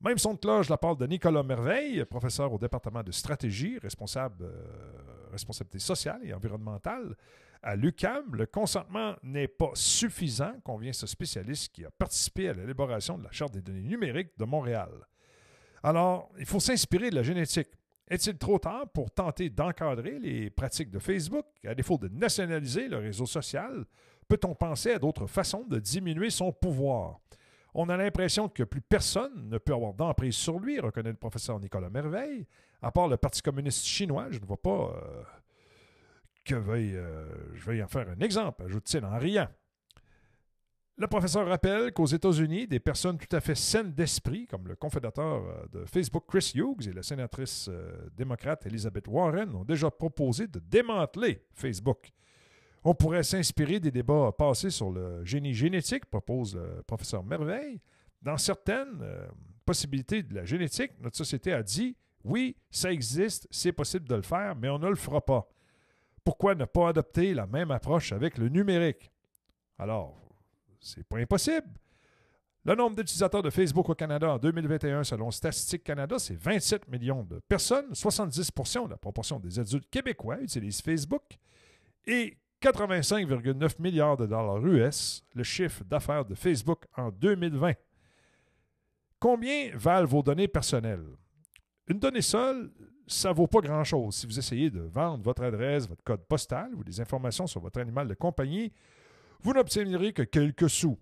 Même 0.00 0.18
son 0.18 0.36
cloche 0.36 0.68
la 0.68 0.76
parle 0.78 0.96
de 0.96 1.06
Nicolas 1.08 1.42
Merveille, 1.42 2.04
professeur 2.04 2.52
au 2.52 2.58
département 2.58 3.02
de 3.02 3.10
stratégie, 3.10 3.78
responsable 3.78 4.44
euh, 4.44 5.28
responsabilité 5.32 5.80
sociale 5.80 6.20
et 6.22 6.34
environnementale 6.34 7.16
À 7.64 7.74
l'UCAM, 7.74 8.36
le 8.36 8.46
consentement 8.46 9.16
n'est 9.24 9.48
pas 9.48 9.70
suffisant, 9.74 10.52
convient 10.62 10.92
ce 10.92 11.08
spécialiste 11.08 11.72
qui 11.72 11.84
a 11.84 11.90
participé 11.90 12.50
à 12.50 12.52
l'élaboration 12.52 13.18
de 13.18 13.24
la 13.24 13.32
Charte 13.32 13.54
des 13.54 13.62
données 13.62 13.82
numériques 13.82 14.38
de 14.38 14.44
Montréal. 14.44 14.90
Alors, 15.82 16.30
il 16.38 16.46
faut 16.46 16.60
s'inspirer 16.60 17.10
de 17.10 17.16
la 17.16 17.22
génétique. 17.22 17.68
Est-il 18.08 18.38
trop 18.38 18.58
tard 18.58 18.88
pour 18.92 19.10
tenter 19.10 19.50
d'encadrer 19.50 20.18
les 20.18 20.50
pratiques 20.50 20.90
de 20.90 20.98
Facebook? 20.98 21.44
À 21.66 21.74
défaut 21.74 21.98
de 21.98 22.08
nationaliser 22.08 22.88
le 22.88 22.98
réseau 22.98 23.26
social, 23.26 23.84
peut-on 24.28 24.54
penser 24.54 24.92
à 24.92 24.98
d'autres 24.98 25.26
façons 25.26 25.64
de 25.64 25.78
diminuer 25.78 26.30
son 26.30 26.52
pouvoir? 26.52 27.20
On 27.74 27.88
a 27.88 27.96
l'impression 27.96 28.48
que 28.48 28.62
plus 28.62 28.80
personne 28.80 29.50
ne 29.50 29.58
peut 29.58 29.74
avoir 29.74 29.92
d'emprise 29.92 30.34
sur 30.34 30.58
lui, 30.58 30.80
reconnaît 30.80 31.10
le 31.10 31.16
professeur 31.16 31.60
Nicolas 31.60 31.90
Merveille, 31.90 32.46
à 32.80 32.90
part 32.90 33.08
le 33.08 33.16
Parti 33.16 33.42
communiste 33.42 33.84
chinois. 33.84 34.28
Je 34.30 34.38
ne 34.38 34.46
vois 34.46 34.62
pas 34.62 34.94
euh, 34.94 35.22
que 36.44 36.54
veuille, 36.54 36.96
euh, 36.96 37.26
je 37.54 37.64
veuille 37.64 37.82
en 37.82 37.88
faire 37.88 38.08
un 38.08 38.20
exemple, 38.20 38.62
ajoute-t-il 38.64 39.04
en 39.04 39.18
riant. 39.18 39.48
Le 40.98 41.06
professeur 41.08 41.46
rappelle 41.46 41.92
qu'aux 41.92 42.06
États-Unis, 42.06 42.66
des 42.66 42.80
personnes 42.80 43.18
tout 43.18 43.36
à 43.36 43.40
fait 43.40 43.54
saines 43.54 43.92
d'esprit, 43.92 44.46
comme 44.46 44.66
le 44.66 44.76
confédateur 44.76 45.44
euh, 45.44 45.66
de 45.70 45.84
Facebook 45.84 46.24
Chris 46.26 46.52
Hughes 46.54 46.88
et 46.88 46.92
la 46.94 47.02
sénatrice 47.02 47.68
euh, 47.68 48.08
démocrate 48.16 48.64
Elizabeth 48.64 49.06
Warren, 49.06 49.54
ont 49.54 49.64
déjà 49.64 49.90
proposé 49.90 50.46
de 50.46 50.58
démanteler 50.58 51.44
Facebook. 51.52 52.12
On 52.82 52.94
pourrait 52.94 53.24
s'inspirer 53.24 53.78
des 53.78 53.90
débats 53.90 54.32
passés 54.32 54.70
sur 54.70 54.90
le 54.90 55.22
génie 55.22 55.52
génétique, 55.52 56.06
propose 56.06 56.56
le 56.56 56.82
professeur 56.86 57.22
Merveille. 57.22 57.78
Dans 58.22 58.38
certaines 58.38 59.02
euh, 59.02 59.26
possibilités 59.66 60.22
de 60.22 60.34
la 60.34 60.46
génétique, 60.46 60.92
notre 61.00 61.18
société 61.18 61.52
a 61.52 61.62
dit 61.62 61.94
oui, 62.24 62.56
ça 62.70 62.90
existe, 62.90 63.46
c'est 63.50 63.72
possible 63.72 64.08
de 64.08 64.14
le 64.14 64.22
faire, 64.22 64.56
mais 64.56 64.70
on 64.70 64.78
ne 64.78 64.88
le 64.88 64.96
fera 64.96 65.20
pas. 65.20 65.46
Pourquoi 66.24 66.54
ne 66.54 66.64
pas 66.64 66.88
adopter 66.88 67.34
la 67.34 67.46
même 67.46 67.70
approche 67.70 68.12
avec 68.12 68.38
le 68.38 68.48
numérique? 68.48 69.12
Alors, 69.78 70.25
c'est 70.86 71.04
pas 71.04 71.18
impossible. 71.18 71.68
Le 72.64 72.74
nombre 72.74 72.96
d'utilisateurs 72.96 73.42
de 73.42 73.50
Facebook 73.50 73.88
au 73.88 73.94
Canada 73.94 74.32
en 74.32 74.38
2021, 74.38 75.04
selon 75.04 75.30
Statistique 75.30 75.84
Canada, 75.84 76.18
c'est 76.18 76.34
27 76.34 76.88
millions 76.88 77.22
de 77.22 77.38
personnes. 77.48 77.92
70% 77.92 78.86
de 78.86 78.90
la 78.90 78.96
proportion 78.96 79.38
des 79.38 79.60
adultes 79.60 79.88
québécois 79.88 80.40
utilisent 80.40 80.80
Facebook. 80.82 81.22
Et 82.06 82.36
85,9 82.62 83.80
milliards 83.80 84.16
de 84.16 84.26
dollars 84.26 84.66
US, 84.66 85.22
le 85.34 85.44
chiffre 85.44 85.84
d'affaires 85.84 86.24
de 86.24 86.34
Facebook 86.34 86.86
en 86.96 87.10
2020. 87.10 87.74
Combien 89.20 89.70
valent 89.74 90.06
vos 90.06 90.22
données 90.22 90.48
personnelles? 90.48 91.06
Une 91.86 92.00
donnée 92.00 92.22
seule, 92.22 92.72
ça 93.06 93.28
ne 93.28 93.34
vaut 93.34 93.46
pas 93.46 93.60
grand-chose. 93.60 94.16
Si 94.16 94.26
vous 94.26 94.38
essayez 94.38 94.70
de 94.70 94.80
vendre 94.80 95.22
votre 95.22 95.44
adresse, 95.44 95.88
votre 95.88 96.02
code 96.02 96.24
postal 96.24 96.74
ou 96.74 96.82
des 96.82 97.00
informations 97.00 97.46
sur 97.46 97.60
votre 97.60 97.80
animal 97.80 98.08
de 98.08 98.14
compagnie, 98.14 98.72
vous 99.42 99.52
n'obtiendrez 99.52 100.12
que 100.12 100.22
quelques 100.22 100.70
sous. 100.70 100.98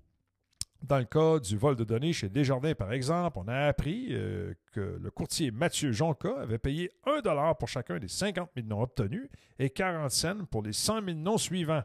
Dans 0.83 0.99
le 0.99 1.05
cas 1.05 1.39
du 1.39 1.57
vol 1.57 1.77
de 1.77 1.85
données 1.85 2.13
chez 2.13 2.29
Desjardins, 2.29 2.75
par 2.75 2.93
exemple, 2.93 3.39
on 3.41 3.49
a 3.49 3.69
appris 3.69 4.09
euh, 4.11 4.53
que 4.71 4.99
le 5.01 5.11
courtier 5.11 5.51
Mathieu 5.51 5.93
Jonca 5.93 6.41
avait 6.43 6.59
payé 6.59 6.91
1 7.07 7.23
dollar 7.23 7.57
pour 7.57 7.69
chacun 7.69 7.99
des 7.99 8.09
50 8.09 8.51
000 8.55 8.67
noms 8.67 8.83
obtenus 8.83 9.31
et 9.59 9.71
40 9.71 10.11
cents 10.11 10.45
pour 10.51 10.63
les 10.63 10.75
100 10.75 11.07
000 11.07 11.17
noms 11.17 11.39
suivants. 11.39 11.83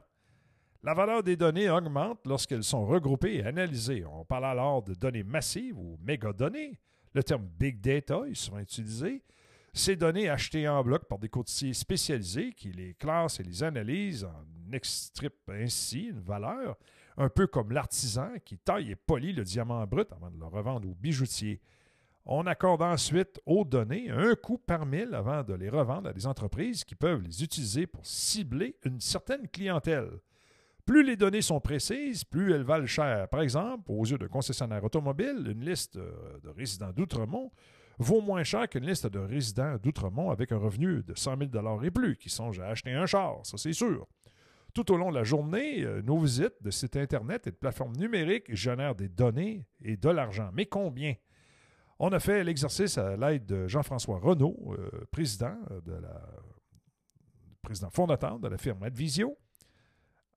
La 0.84 0.94
valeur 0.94 1.24
des 1.24 1.38
données 1.38 1.70
augmente 1.70 2.20
lorsqu'elles 2.26 2.64
sont 2.64 2.86
regroupées 2.86 3.38
et 3.38 3.46
analysées. 3.46 4.04
On 4.06 4.26
parle 4.26 4.46
alors 4.46 4.84
de 4.84 4.94
données 4.94 5.24
massives 5.24 5.78
ou 5.78 5.98
mégadonnées. 6.02 6.80
Le 7.14 7.24
terme 7.24 7.48
big 7.58 7.80
data 7.80 8.24
est 8.30 8.36
souvent 8.36 8.60
utilisé. 8.60 9.24
Ces 9.80 9.96
données 9.96 10.28
achetées 10.28 10.68
en 10.68 10.84
bloc 10.84 11.06
par 11.06 11.20
des 11.20 11.30
courtiers 11.30 11.74
spécialisés 11.74 12.52
qui 12.52 12.70
les 12.74 12.96
classent 12.96 13.40
et 13.40 13.44
les 13.44 13.64
analysent 13.64 14.26
en 14.26 14.74
extripent 14.74 15.50
ainsi 15.50 16.08
une 16.08 16.20
valeur, 16.20 16.78
un 17.16 17.30
peu 17.30 17.48
comme 17.48 17.72
l'artisan 17.72 18.28
qui 18.44 18.58
taille 18.58 18.92
et 18.92 18.98
polit 18.98 19.32
le 19.32 19.46
diamant 19.46 19.88
brut 19.88 20.12
avant 20.12 20.32
de 20.32 20.38
le 20.38 20.48
revendre 20.48 20.90
au 20.90 20.96
bijoutier. 20.96 21.62
On 22.26 22.46
accorde 22.46 22.82
ensuite 22.82 23.40
aux 23.46 23.64
données 23.64 24.10
un 24.10 24.36
coût 24.36 24.58
par 24.58 24.86
mille 24.86 25.16
avant 25.16 25.44
de 25.44 25.54
les 25.54 25.70
revendre 25.70 26.10
à 26.10 26.14
des 26.14 26.28
entreprises 26.28 26.84
qui 26.84 26.96
peuvent 26.96 27.22
les 27.22 27.42
utiliser 27.42 27.88
pour 27.88 28.06
cibler 28.06 28.76
une 28.84 29.00
certaine 29.00 29.48
clientèle. 29.48 30.10
Plus 30.86 31.06
les 31.06 31.16
données 31.16 31.42
sont 31.42 31.62
précises, 31.62 32.26
plus 32.26 32.52
elles 32.52 32.64
valent 32.64 32.86
cher. 32.86 33.30
Par 33.30 33.40
exemple, 33.40 33.86
aux 33.88 34.04
yeux 34.04 34.18
de 34.18 34.28
concessionnaires 34.28 34.84
automobiles, 34.84 35.48
une 35.50 35.64
liste 35.64 35.98
de 35.98 36.50
résidents 36.50 36.92
d'Outremont 36.92 37.50
vaut 38.00 38.22
moins 38.22 38.44
cher 38.44 38.68
qu'une 38.68 38.86
liste 38.86 39.08
de 39.08 39.20
résidents 39.20 39.76
d'Outremont 39.78 40.32
avec 40.32 40.52
un 40.52 40.58
revenu 40.58 41.04
de 41.04 41.14
100 41.14 41.38
000 41.54 41.84
et 41.84 41.92
plus 41.92 42.18
qui 42.18 42.30
songent 42.30 42.62
à 42.62 42.68
acheter 42.68 42.92
un 42.94 43.06
char, 43.06 43.40
ça 43.44 43.58
c'est 43.58 43.74
sûr. 43.74 44.08
Tout 44.74 44.92
au 44.92 44.98
long 44.98 45.10
de 45.10 45.16
la 45.16 45.24
journée, 45.24 45.84
euh, 45.84 46.02
nos 46.02 46.20
visites 46.20 46.62
de 46.62 46.72
sites 46.72 46.96
Internet 46.96 47.48
et 47.48 47.52
de 47.52 47.56
plateformes 47.56 47.96
numériques 47.96 48.54
génèrent 48.56 48.96
des 48.96 49.10
données 49.10 49.66
et 49.82 49.98
de 49.98 50.10
l'argent. 50.10 50.50
Mais 50.54 50.66
combien? 50.66 51.16
On 51.98 52.10
a 52.14 52.20
fait 52.20 52.44
l'exercice 52.44 52.98
à 52.98 53.18
l'aide 53.18 53.46
de 53.46 53.68
Jean-François 53.68 54.20
Renault, 54.20 54.76
euh, 54.78 55.06
président, 55.12 55.58
de 55.86 55.94
la, 55.94 56.22
président 57.62 57.90
fondateur 57.90 58.40
de 58.40 58.48
la 58.48 58.58
firme 58.58 58.84
Advisio. 58.84 59.38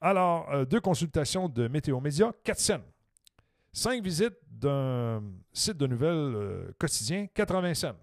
Alors, 0.01 0.51
euh, 0.51 0.65
deux 0.65 0.81
consultations 0.81 1.49
de 1.49 1.69
Météo 1.69 2.01
Média, 2.01 2.33
4 2.43 2.59
cents. 2.59 2.85
Cinq 3.73 4.05
visites 4.05 4.37
d'un 4.51 5.23
site 5.53 5.79
de 5.79 5.87
nouvelles 5.87 6.75
quotidien, 6.79 7.27
80 7.35 7.75
cents. 7.75 7.97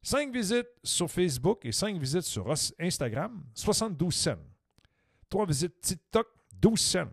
Cinq 0.00 0.32
visites 0.32 0.68
sur 0.84 1.10
Facebook 1.10 1.64
et 1.64 1.72
cinq 1.72 1.98
visites 1.98 2.22
sur 2.22 2.48
Instagram, 2.78 3.42
72 3.54 4.14
cents. 4.14 4.38
Trois 5.28 5.44
visites 5.44 5.80
TikTok, 5.80 6.28
12 6.52 6.80
cents. 6.80 7.10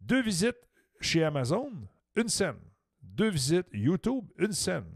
Deux 0.00 0.22
visites 0.22 0.56
chez 1.00 1.22
Amazon, 1.22 1.70
une 2.16 2.28
scène. 2.28 2.56
Deux 3.02 3.28
visites 3.28 3.66
YouTube, 3.74 4.24
une 4.38 4.52
scène. 4.52 4.86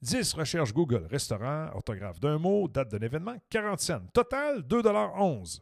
10 0.00 0.32
recherches 0.32 0.72
Google, 0.72 1.06
restaurant, 1.10 1.68
orthographe 1.74 2.20
d'un 2.20 2.38
mot, 2.38 2.66
date 2.68 2.90
d'un 2.90 3.04
événement, 3.04 3.36
40 3.50 3.80
cents. 3.80 4.06
Total, 4.14 4.60
2,11 4.60 5.60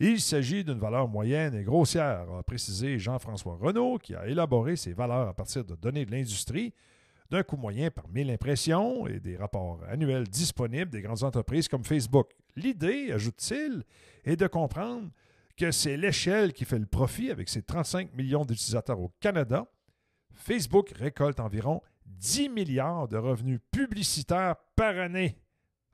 Il 0.00 0.20
s'agit 0.20 0.64
d'une 0.64 0.78
valeur 0.78 1.08
moyenne 1.08 1.54
et 1.54 1.62
grossière, 1.62 2.26
a 2.32 2.42
précisé 2.42 2.98
Jean-François 2.98 3.56
Renault, 3.60 3.98
qui 3.98 4.14
a 4.14 4.26
élaboré 4.26 4.76
ces 4.76 4.92
valeurs 4.92 5.28
à 5.28 5.34
partir 5.34 5.64
de 5.64 5.74
données 5.74 6.04
de 6.04 6.10
l'industrie, 6.10 6.72
d'un 7.30 7.42
coût 7.42 7.56
moyen 7.56 7.90
par 7.90 8.08
1000 8.08 8.30
impressions 8.30 9.06
et 9.06 9.20
des 9.20 9.36
rapports 9.36 9.80
annuels 9.88 10.28
disponibles 10.28 10.90
des 10.90 11.00
grandes 11.00 11.22
entreprises 11.22 11.68
comme 11.68 11.84
Facebook. 11.84 12.28
L'idée, 12.56 13.12
ajoute-t-il, 13.12 13.84
est 14.24 14.36
de 14.36 14.46
comprendre 14.46 15.08
que 15.56 15.70
c'est 15.70 15.96
l'échelle 15.96 16.52
qui 16.52 16.64
fait 16.64 16.78
le 16.78 16.86
profit 16.86 17.30
avec 17.30 17.48
ses 17.48 17.62
35 17.62 18.14
millions 18.14 18.44
d'utilisateurs 18.44 19.00
au 19.00 19.12
Canada. 19.20 19.66
Facebook 20.34 20.92
récolte 20.96 21.40
environ 21.40 21.80
10 22.06 22.48
milliards 22.48 23.08
de 23.08 23.16
revenus 23.16 23.60
publicitaires 23.70 24.56
par 24.76 24.98
année. 24.98 25.41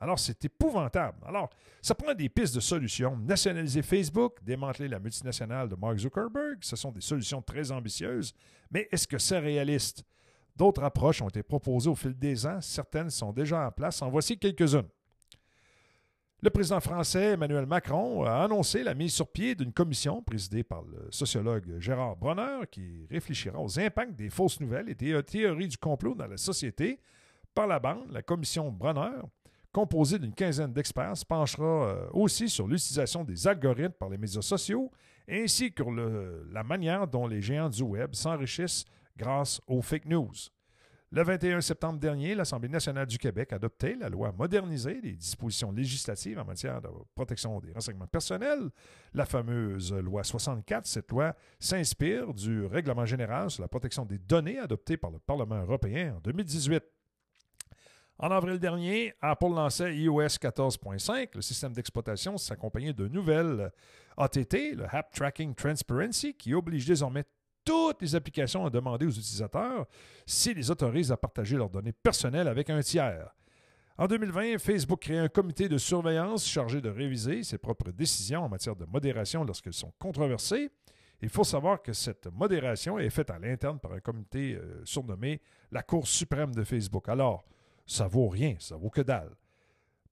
Alors, 0.01 0.19
c'est 0.19 0.45
épouvantable. 0.45 1.19
Alors, 1.27 1.51
ça 1.83 1.95
prend 1.95 2.15
des 2.15 2.29
pistes 2.29 2.55
de 2.55 2.61
solutions. 2.61 3.17
Nationaliser 3.17 3.83
Facebook, 3.83 4.39
démanteler 4.43 4.89
la 4.89 4.99
multinationale 4.99 5.69
de 5.69 5.75
Mark 5.75 5.99
Zuckerberg, 5.99 6.59
ce 6.61 6.77
sont 6.77 6.93
des 6.93 7.01
solutions 7.01 7.43
très 7.43 7.71
ambitieuses, 7.73 8.33
mais 8.71 8.89
est-ce 8.93 9.09
que 9.09 9.19
c'est 9.19 9.39
réaliste? 9.39 10.05
D'autres 10.55 10.83
approches 10.83 11.23
ont 11.23 11.29
été 11.29 11.43
proposées 11.43 11.89
au 11.89 11.95
fil 11.95 12.19
des 12.19 12.45
ans. 12.45 12.61
Certaines 12.61 13.11
sont 13.11 13.33
déjà 13.33 13.67
en 13.67 13.71
place. 13.71 14.03
En 14.03 14.11
voici 14.11 14.37
quelques-unes. 14.37 14.89
Le 16.41 16.51
président 16.51 16.81
français 16.81 17.33
Emmanuel 17.33 17.67
Macron 17.67 18.25
a 18.25 18.45
annoncé 18.45 18.85
la 18.85 18.95
mise 18.95 19.13
sur 19.13 19.27
pied 19.27 19.57
d'une 19.57 19.73
commission 19.73 20.23
présidée 20.23 20.63
par 20.63 20.83
le 20.83 21.09
sociologue 21.11 21.79
Gérard 21.81 22.17
Bronner 22.17 22.61
qui 22.71 23.07
réfléchira 23.11 23.61
aux 23.61 23.79
impacts 23.81 24.15
des 24.15 24.31
fausses 24.31 24.61
nouvelles 24.61 24.89
et 24.89 24.95
des 24.95 25.21
théories 25.25 25.67
du 25.67 25.79
complot 25.79 26.15
dans 26.15 26.29
la 26.29 26.37
société. 26.37 27.01
Par 27.55 27.67
la 27.67 27.81
bande, 27.81 28.11
la 28.13 28.23
commission 28.23 28.71
Bronner, 28.71 29.19
composée 29.79 30.19
d'une 30.19 30.35
quinzaine 30.35 30.73
d'experts, 30.73 31.15
penchera 31.29 31.65
euh, 31.65 32.09
aussi 32.11 32.49
sur 32.49 32.67
l'utilisation 32.67 33.23
des 33.23 33.47
algorithmes 33.47 33.93
par 33.93 34.09
les 34.09 34.19
médias 34.19 34.43
sociaux 34.43 34.91
ainsi 35.31 35.73
que 35.73 35.85
la 36.53 36.65
manière 36.65 37.07
dont 37.07 37.29
les 37.29 37.41
géants 37.41 37.69
du 37.69 37.85
Web 37.85 38.13
s'enrichissent 38.13 38.85
grâce 39.17 39.61
aux 39.69 39.81
fake 39.81 40.07
news. 40.07 40.33
Le 41.13 41.23
21 41.23 41.61
septembre 41.61 42.01
dernier, 42.01 42.35
l'Assemblée 42.35 42.69
nationale 42.69 43.07
du 43.07 43.19
Québec 43.19 43.53
a 43.53 43.57
adopté 43.57 43.95
la 43.95 44.09
loi 44.09 44.33
modernisée 44.33 45.01
des 45.01 45.13
dispositions 45.13 45.71
législatives 45.71 46.41
en 46.41 46.45
matière 46.45 46.83
de 46.83 46.89
protection 47.15 47.61
des 47.61 47.73
renseignements 47.73 48.09
personnels, 48.09 48.71
la 49.15 49.27
fameuse 49.27 49.93
loi 49.93 50.25
64. 50.25 50.87
Cette 50.87 51.11
loi 51.13 51.37
s'inspire 51.61 52.35
du 52.35 52.67
règlement 52.67 53.07
général 53.07 53.49
sur 53.49 53.63
la 53.63 53.69
protection 53.69 54.05
des 54.05 54.19
données 54.19 54.59
adopté 54.59 54.97
par 54.97 55.13
le 55.13 55.21
Parlement 55.21 55.63
européen 55.63 56.15
en 56.17 56.21
2018. 56.21 56.83
En 58.21 58.33
avril 58.33 58.59
dernier, 58.59 59.15
Apple 59.21 59.51
lançait 59.51 59.97
iOS 59.97 60.39
14.5. 60.41 61.29
Le 61.35 61.41
système 61.41 61.73
d'exploitation 61.73 62.37
s'accompagnait 62.37 62.93
de 62.93 63.07
nouvelles 63.07 63.71
ATT, 64.17 64.75
le 64.75 64.87
App 64.91 65.15
Tracking 65.15 65.55
Transparency, 65.55 66.35
qui 66.35 66.53
oblige 66.53 66.85
désormais 66.85 67.23
toutes 67.65 68.03
les 68.03 68.17
applications 68.17 68.67
à 68.67 68.71
demander 68.71 69.07
aux 69.07 69.11
utilisateurs 69.11 69.87
s'ils 70.27 70.57
les 70.57 70.69
autorisent 70.69 71.13
à 71.13 71.17
partager 71.17 71.57
leurs 71.57 71.71
données 71.71 71.93
personnelles 71.93 72.49
avec 72.49 72.71
un 72.71 72.81
tiers. 72.81 73.33
En 73.97 74.09
2020, 74.09 74.59
Facebook 74.59 75.01
crée 75.01 75.19
un 75.19 75.29
comité 75.29 75.69
de 75.69 75.79
surveillance 75.79 76.45
chargé 76.45 76.81
de 76.81 76.89
réviser 76.89 77.45
ses 77.45 77.59
propres 77.59 77.93
décisions 77.93 78.43
en 78.43 78.49
matière 78.49 78.75
de 78.75 78.85
modération 78.85 79.45
lorsqu'elles 79.45 79.75
sont 79.75 79.93
controversées. 79.97 80.71
Il 81.21 81.29
faut 81.29 81.45
savoir 81.45 81.83
que 81.83 81.93
cette 81.93 82.27
modération 82.27 82.99
est 82.99 83.11
faite 83.11 83.31
à 83.31 83.39
l'interne 83.39 83.79
par 83.79 83.93
un 83.93 84.01
comité 84.01 84.55
euh, 84.55 84.85
surnommé 84.85 85.41
la 85.71 85.83
Cour 85.83 86.07
suprême 86.07 86.55
de 86.55 86.65
Facebook. 86.65 87.09
Alors, 87.09 87.45
ça 87.89 88.07
vaut 88.07 88.29
rien, 88.29 88.55
ça 88.61 88.77
vaut 88.77 88.91
que 88.91 89.01
dalle. 89.01 89.35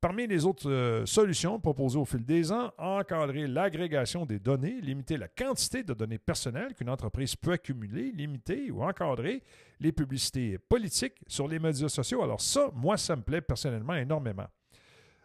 Parmi 0.01 0.27
les 0.27 0.45
autres 0.45 0.71
euh, 0.71 1.07
solutions 1.07 1.59
proposées 1.61 1.99
au 1.99 2.05
fil 2.05 2.25
des 2.25 2.53
ans, 2.53 2.73
encadrer 2.79 3.47
l'agrégation 3.47 4.27
des 4.27 4.39
données, 4.39 4.81
limiter 4.81 5.17
la 5.17 5.29
quantité 5.29 5.83
de 5.83 5.95
données 5.95 6.19
personnelles 6.19 6.75
qu'une 6.75 6.91
entreprise 6.91 7.35
peut 7.37 7.53
accumuler, 7.53 8.13
limiter 8.13 8.71
ou 8.71 8.83
encadrer 8.83 9.43
les 9.81 9.93
publicités 9.93 10.59
politiques 10.59 11.19
sur 11.27 11.49
les 11.49 11.59
médias 11.59 11.89
sociaux. 11.89 12.23
Alors 12.23 12.41
ça, 12.41 12.71
moi, 12.75 12.97
ça 12.97 13.17
me 13.17 13.23
plaît 13.23 13.41
personnellement 13.41 13.95
énormément. 13.95 14.47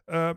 Euh, 0.10 0.34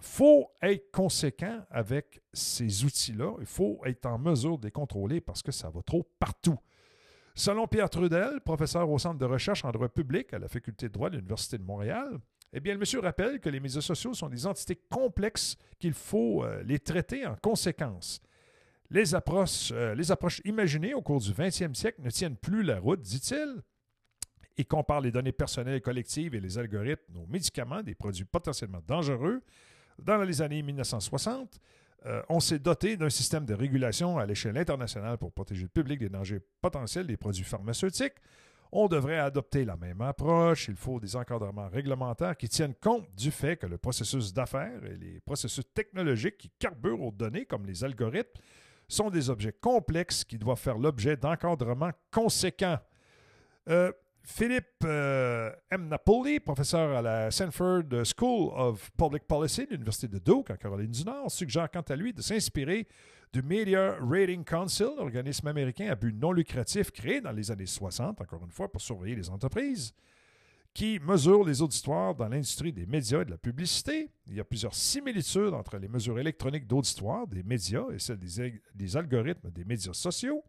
faut 0.00 0.50
être 0.60 0.90
conséquent 0.90 1.64
avec 1.70 2.22
ces 2.32 2.84
outils-là. 2.84 3.34
Il 3.40 3.46
faut 3.46 3.80
être 3.84 4.06
en 4.06 4.18
mesure 4.18 4.58
de 4.58 4.66
les 4.66 4.72
contrôler 4.72 5.20
parce 5.20 5.42
que 5.42 5.52
ça 5.52 5.70
va 5.70 5.80
trop 5.82 6.02
partout. 6.18 6.58
Selon 7.36 7.66
Pierre 7.66 7.90
Trudel, 7.90 8.40
professeur 8.44 8.88
au 8.88 8.98
Centre 8.98 9.18
de 9.18 9.24
recherche 9.24 9.64
en 9.64 9.72
droit 9.72 9.88
public 9.88 10.32
à 10.32 10.38
la 10.38 10.46
Faculté 10.46 10.86
de 10.86 10.92
droit 10.92 11.10
de 11.10 11.16
l'Université 11.16 11.58
de 11.58 11.64
Montréal, 11.64 12.20
eh 12.52 12.60
le 12.60 12.78
monsieur 12.78 13.00
rappelle 13.00 13.40
que 13.40 13.48
les 13.48 13.58
médias 13.58 13.80
sociaux 13.80 14.14
sont 14.14 14.28
des 14.28 14.46
entités 14.46 14.80
complexes 14.88 15.56
qu'il 15.80 15.94
faut 15.94 16.44
euh, 16.44 16.62
les 16.62 16.78
traiter 16.78 17.26
en 17.26 17.34
conséquence. 17.34 18.20
Les 18.90 19.16
approches, 19.16 19.72
euh, 19.72 19.96
imaginées 20.44 20.94
au 20.94 21.02
cours 21.02 21.20
du 21.20 21.32
20e 21.32 21.74
siècle 21.74 22.00
ne 22.00 22.10
tiennent 22.10 22.36
plus 22.36 22.62
la 22.62 22.78
route, 22.78 23.00
dit-il. 23.00 23.62
Il 24.56 24.66
compare 24.66 25.00
les 25.00 25.10
données 25.10 25.32
personnelles 25.32 25.80
collectives 25.80 26.36
et 26.36 26.40
les 26.40 26.56
algorithmes 26.56 27.16
aux 27.16 27.26
médicaments, 27.26 27.82
des 27.82 27.96
produits 27.96 28.24
potentiellement 28.24 28.82
dangereux. 28.86 29.42
Dans 29.98 30.22
les 30.22 30.40
années 30.40 30.62
1960, 30.62 31.60
euh, 32.06 32.22
on 32.28 32.40
s'est 32.40 32.58
doté 32.58 32.96
d'un 32.96 33.08
système 33.08 33.46
de 33.46 33.54
régulation 33.54 34.18
à 34.18 34.26
l'échelle 34.26 34.58
internationale 34.58 35.16
pour 35.16 35.32
protéger 35.32 35.62
le 35.62 35.68
public 35.68 35.98
des 35.98 36.10
dangers 36.10 36.40
potentiels 36.60 37.06
des 37.06 37.16
produits 37.16 37.44
pharmaceutiques. 37.44 38.14
On 38.72 38.88
devrait 38.88 39.18
adopter 39.18 39.64
la 39.64 39.76
même 39.76 40.00
approche. 40.00 40.68
Il 40.68 40.76
faut 40.76 40.98
des 40.98 41.16
encadrements 41.16 41.68
réglementaires 41.68 42.36
qui 42.36 42.48
tiennent 42.48 42.74
compte 42.74 43.06
du 43.14 43.30
fait 43.30 43.56
que 43.56 43.66
le 43.66 43.78
processus 43.78 44.34
d'affaires 44.34 44.84
et 44.84 44.96
les 44.96 45.20
processus 45.20 45.64
technologiques 45.72 46.38
qui 46.38 46.50
carburent 46.58 47.02
aux 47.02 47.12
données, 47.12 47.46
comme 47.46 47.66
les 47.66 47.84
algorithmes, 47.84 48.40
sont 48.88 49.10
des 49.10 49.30
objets 49.30 49.52
complexes 49.52 50.24
qui 50.24 50.38
doivent 50.38 50.58
faire 50.58 50.76
l'objet 50.76 51.16
d'encadrements 51.16 51.92
conséquents. 52.10 52.78
Euh, 53.68 53.92
Philippe 54.26 54.82
euh, 54.84 55.52
M. 55.70 55.88
Napoli, 55.88 56.40
professeur 56.40 56.96
à 56.96 57.02
la 57.02 57.30
Sanford 57.30 57.84
School 58.04 58.52
of 58.54 58.90
Public 58.92 59.24
Policy 59.24 59.66
de 59.66 59.72
l'Université 59.72 60.08
de 60.08 60.18
Duke, 60.18 60.50
en 60.50 60.56
Caroline 60.56 60.90
du 60.90 61.04
Nord, 61.04 61.30
suggère 61.30 61.70
quant 61.70 61.82
à 61.82 61.94
lui 61.94 62.14
de 62.14 62.22
s'inspirer 62.22 62.88
du 63.34 63.42
Media 63.42 63.96
Rating 64.00 64.42
Council, 64.42 64.88
organisme 64.96 65.46
américain 65.48 65.90
à 65.90 65.94
but 65.94 66.14
non 66.14 66.32
lucratif 66.32 66.90
créé 66.90 67.20
dans 67.20 67.32
les 67.32 67.50
années 67.50 67.66
60, 67.66 68.18
encore 68.18 68.42
une 68.42 68.50
fois, 68.50 68.72
pour 68.72 68.80
surveiller 68.80 69.14
les 69.14 69.28
entreprises, 69.28 69.92
qui 70.72 70.98
mesure 71.00 71.44
les 71.44 71.60
auditoires 71.60 72.14
dans 72.14 72.28
l'industrie 72.28 72.72
des 72.72 72.86
médias 72.86 73.20
et 73.20 73.24
de 73.26 73.30
la 73.30 73.38
publicité. 73.38 74.10
Il 74.26 74.36
y 74.36 74.40
a 74.40 74.44
plusieurs 74.44 74.74
similitudes 74.74 75.52
entre 75.52 75.76
les 75.76 75.88
mesures 75.88 76.18
électroniques 76.18 76.66
d'auditoire 76.66 77.26
des 77.26 77.42
médias 77.42 77.84
et 77.92 77.98
celles 77.98 78.18
des, 78.18 78.62
des 78.74 78.96
algorithmes 78.96 79.50
des 79.50 79.64
médias 79.66 79.92
sociaux. 79.92 80.42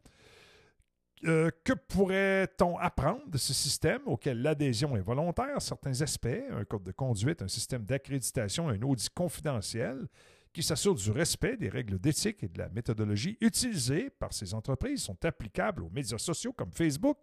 Euh, 1.28 1.49
que 1.63 1.73
pourrait-on 1.73 2.78
apprendre 2.78 3.28
de 3.28 3.38
ce 3.39 3.51
système 3.51 4.01
auquel 4.05 4.43
l'adhésion 4.43 4.95
est 4.95 5.01
volontaire? 5.01 5.59
Certains 5.59 6.01
aspects, 6.01 6.28
un 6.51 6.63
code 6.65 6.84
de 6.84 6.91
conduite, 6.91 7.41
un 7.41 7.47
système 7.47 7.84
d'accréditation, 7.84 8.69
un 8.69 8.82
audit 8.84 9.09
confidentiel 9.09 10.07
qui 10.53 10.61
s'assure 10.61 10.93
du 10.93 11.09
respect 11.09 11.57
des 11.57 11.67
règles 11.67 11.99
d'éthique 11.99 12.43
et 12.43 12.47
de 12.47 12.59
la 12.59 12.69
méthodologie 12.69 13.38
utilisées 13.41 14.11
par 14.11 14.34
ces 14.34 14.53
entreprises 14.53 15.01
sont 15.01 15.17
applicables 15.26 15.84
aux 15.84 15.89
médias 15.89 16.19
sociaux 16.19 16.53
comme 16.53 16.71
Facebook. 16.71 17.17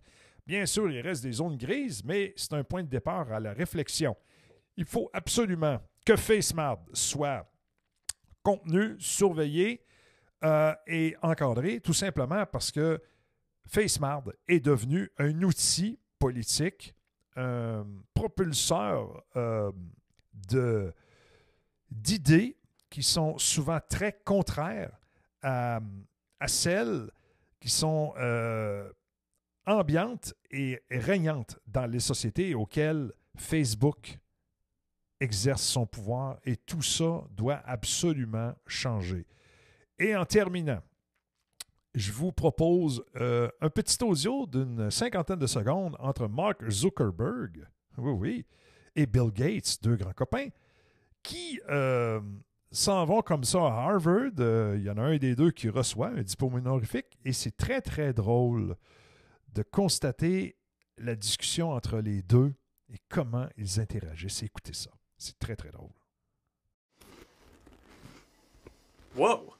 Bien 0.46 0.66
sûr, 0.66 0.90
il 0.90 1.00
reste 1.00 1.22
des 1.22 1.32
zones 1.32 1.56
grises, 1.56 2.02
mais 2.04 2.34
c'est 2.36 2.54
un 2.54 2.64
point 2.64 2.82
de 2.82 2.88
départ 2.88 3.30
à 3.32 3.38
la 3.38 3.52
réflexion. 3.52 4.16
Il 4.76 4.84
faut 4.84 5.08
absolument 5.12 5.80
que 6.04 6.16
FaceMart 6.16 6.80
soit 6.92 7.48
contenu, 8.42 8.96
surveillé 8.98 9.84
euh, 10.44 10.74
et 10.88 11.14
encadré, 11.22 11.80
tout 11.80 11.94
simplement 11.94 12.44
parce 12.46 12.72
que 12.72 13.00
FaceMart 13.66 14.24
est 14.48 14.60
devenu 14.60 15.10
un 15.18 15.42
outil 15.42 15.98
politique, 16.18 16.94
un 17.36 17.86
propulseur 18.14 19.24
euh, 19.36 19.72
d'idées 21.90 22.56
qui 22.90 23.02
sont 23.02 23.38
souvent 23.38 23.80
très 23.88 24.20
contraires 24.24 24.98
à, 25.42 25.80
celles 26.46 27.10
qui 27.60 27.70
sont 27.70 28.12
euh, 28.18 28.90
ambiantes 29.66 30.34
et 30.50 30.82
régnantes 30.90 31.58
dans 31.66 31.86
les 31.86 32.00
sociétés 32.00 32.54
auxquelles 32.54 33.12
Facebook 33.36 34.18
exerce 35.20 35.62
son 35.62 35.86
pouvoir 35.86 36.38
et 36.44 36.56
tout 36.56 36.82
ça 36.82 37.24
doit 37.30 37.62
absolument 37.64 38.54
changer. 38.66 39.26
Et 39.98 40.16
en 40.16 40.24
terminant, 40.24 40.82
je 41.94 42.12
vous 42.12 42.32
propose 42.32 43.04
euh, 43.16 43.48
un 43.60 43.68
petit 43.68 44.02
audio 44.02 44.46
d'une 44.46 44.90
cinquantaine 44.90 45.38
de 45.38 45.46
secondes 45.46 45.96
entre 45.98 46.26
Mark 46.26 46.68
Zuckerberg, 46.70 47.66
oui, 47.98 48.12
oui, 48.12 48.46
et 48.96 49.06
Bill 49.06 49.30
Gates, 49.32 49.78
deux 49.82 49.96
grands 49.96 50.12
copains, 50.12 50.48
qui 51.22 51.60
euh, 51.68 52.20
s'en 52.70 53.04
vont 53.04 53.22
comme 53.22 53.44
ça 53.44 53.58
à 53.58 53.88
Harvard. 53.88 54.32
Euh, 54.38 54.76
il 54.78 54.84
y 54.84 54.90
en 54.90 54.96
a 54.96 55.02
un 55.02 55.18
des 55.18 55.36
deux 55.36 55.50
qui 55.50 55.68
reçoit 55.68 56.08
un 56.08 56.22
diplôme 56.22 56.54
honorifique 56.54 57.18
et 57.24 57.32
c'est 57.32 57.56
très, 57.56 57.80
très 57.80 58.12
drôle 58.12 58.76
de 59.52 59.62
constater 59.62 60.56
la 60.98 61.14
discussion 61.14 61.72
entre 61.72 61.98
les 61.98 62.22
deux 62.22 62.54
et 62.88 62.98
comment 63.08 63.48
ils 63.56 63.80
interagissent. 63.80 64.42
Écoutez 64.42 64.72
ça. 64.72 64.90
C'est 65.16 65.38
très, 65.38 65.56
très 65.56 65.70
drôle. 65.70 65.90
Whoa! 69.14 69.54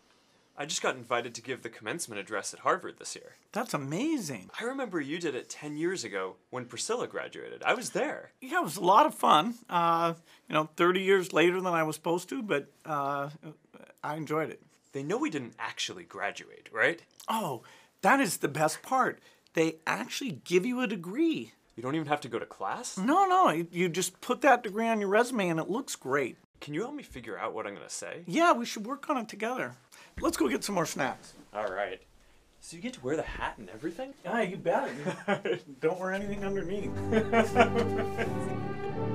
I 0.62 0.64
just 0.64 0.80
got 0.80 0.94
invited 0.94 1.34
to 1.34 1.42
give 1.42 1.64
the 1.64 1.68
commencement 1.68 2.20
address 2.20 2.54
at 2.54 2.60
Harvard 2.60 3.00
this 3.00 3.16
year. 3.16 3.32
That's 3.50 3.74
amazing. 3.74 4.48
I 4.60 4.62
remember 4.62 5.00
you 5.00 5.18
did 5.18 5.34
it 5.34 5.50
10 5.50 5.76
years 5.76 6.04
ago 6.04 6.36
when 6.50 6.66
Priscilla 6.66 7.08
graduated. 7.08 7.64
I 7.64 7.74
was 7.74 7.90
there. 7.90 8.30
Yeah, 8.40 8.60
it 8.60 8.62
was 8.62 8.76
a 8.76 8.84
lot 8.84 9.04
of 9.04 9.12
fun. 9.12 9.54
Uh, 9.68 10.14
you 10.48 10.54
know, 10.54 10.68
30 10.76 11.00
years 11.00 11.32
later 11.32 11.60
than 11.60 11.74
I 11.74 11.82
was 11.82 11.96
supposed 11.96 12.28
to, 12.28 12.44
but 12.44 12.70
uh, 12.86 13.30
I 14.04 14.14
enjoyed 14.14 14.50
it. 14.50 14.62
They 14.92 15.02
know 15.02 15.18
we 15.18 15.30
didn't 15.30 15.54
actually 15.58 16.04
graduate, 16.04 16.68
right? 16.70 17.02
Oh, 17.26 17.64
that 18.02 18.20
is 18.20 18.36
the 18.36 18.46
best 18.46 18.82
part. 18.82 19.18
They 19.54 19.78
actually 19.84 20.42
give 20.44 20.64
you 20.64 20.80
a 20.80 20.86
degree. 20.86 21.54
You 21.74 21.82
don't 21.82 21.96
even 21.96 22.06
have 22.06 22.20
to 22.20 22.28
go 22.28 22.38
to 22.38 22.46
class? 22.46 22.96
No, 22.96 23.26
no. 23.26 23.50
You 23.72 23.88
just 23.88 24.20
put 24.20 24.42
that 24.42 24.62
degree 24.62 24.86
on 24.86 25.00
your 25.00 25.08
resume 25.08 25.48
and 25.48 25.58
it 25.58 25.68
looks 25.68 25.96
great. 25.96 26.36
Can 26.62 26.74
you 26.74 26.82
help 26.82 26.94
me 26.94 27.02
figure 27.02 27.36
out 27.36 27.52
what 27.52 27.66
I'm 27.66 27.74
going 27.74 27.84
to 27.84 27.92
say? 27.92 28.22
Yeah, 28.24 28.52
we 28.52 28.64
should 28.64 28.86
work 28.86 29.10
on 29.10 29.16
it 29.16 29.28
together. 29.28 29.74
Let's 30.20 30.36
go 30.36 30.48
get 30.48 30.64
some 30.64 30.74
more 30.74 30.86
snacks. 30.86 31.34
All 31.54 31.66
right. 31.66 32.00
So 32.60 32.76
you 32.76 32.82
get 32.82 32.94
to 32.94 33.00
wear 33.00 33.16
the 33.16 33.22
hat 33.22 33.54
and 33.58 33.68
everything? 33.70 34.14
Yeah, 34.24 34.42
you 34.42 34.56
bet. 34.56 34.88
Don't 35.80 35.98
wear 35.98 36.12
anything 36.12 36.44
underneath. 36.44 36.90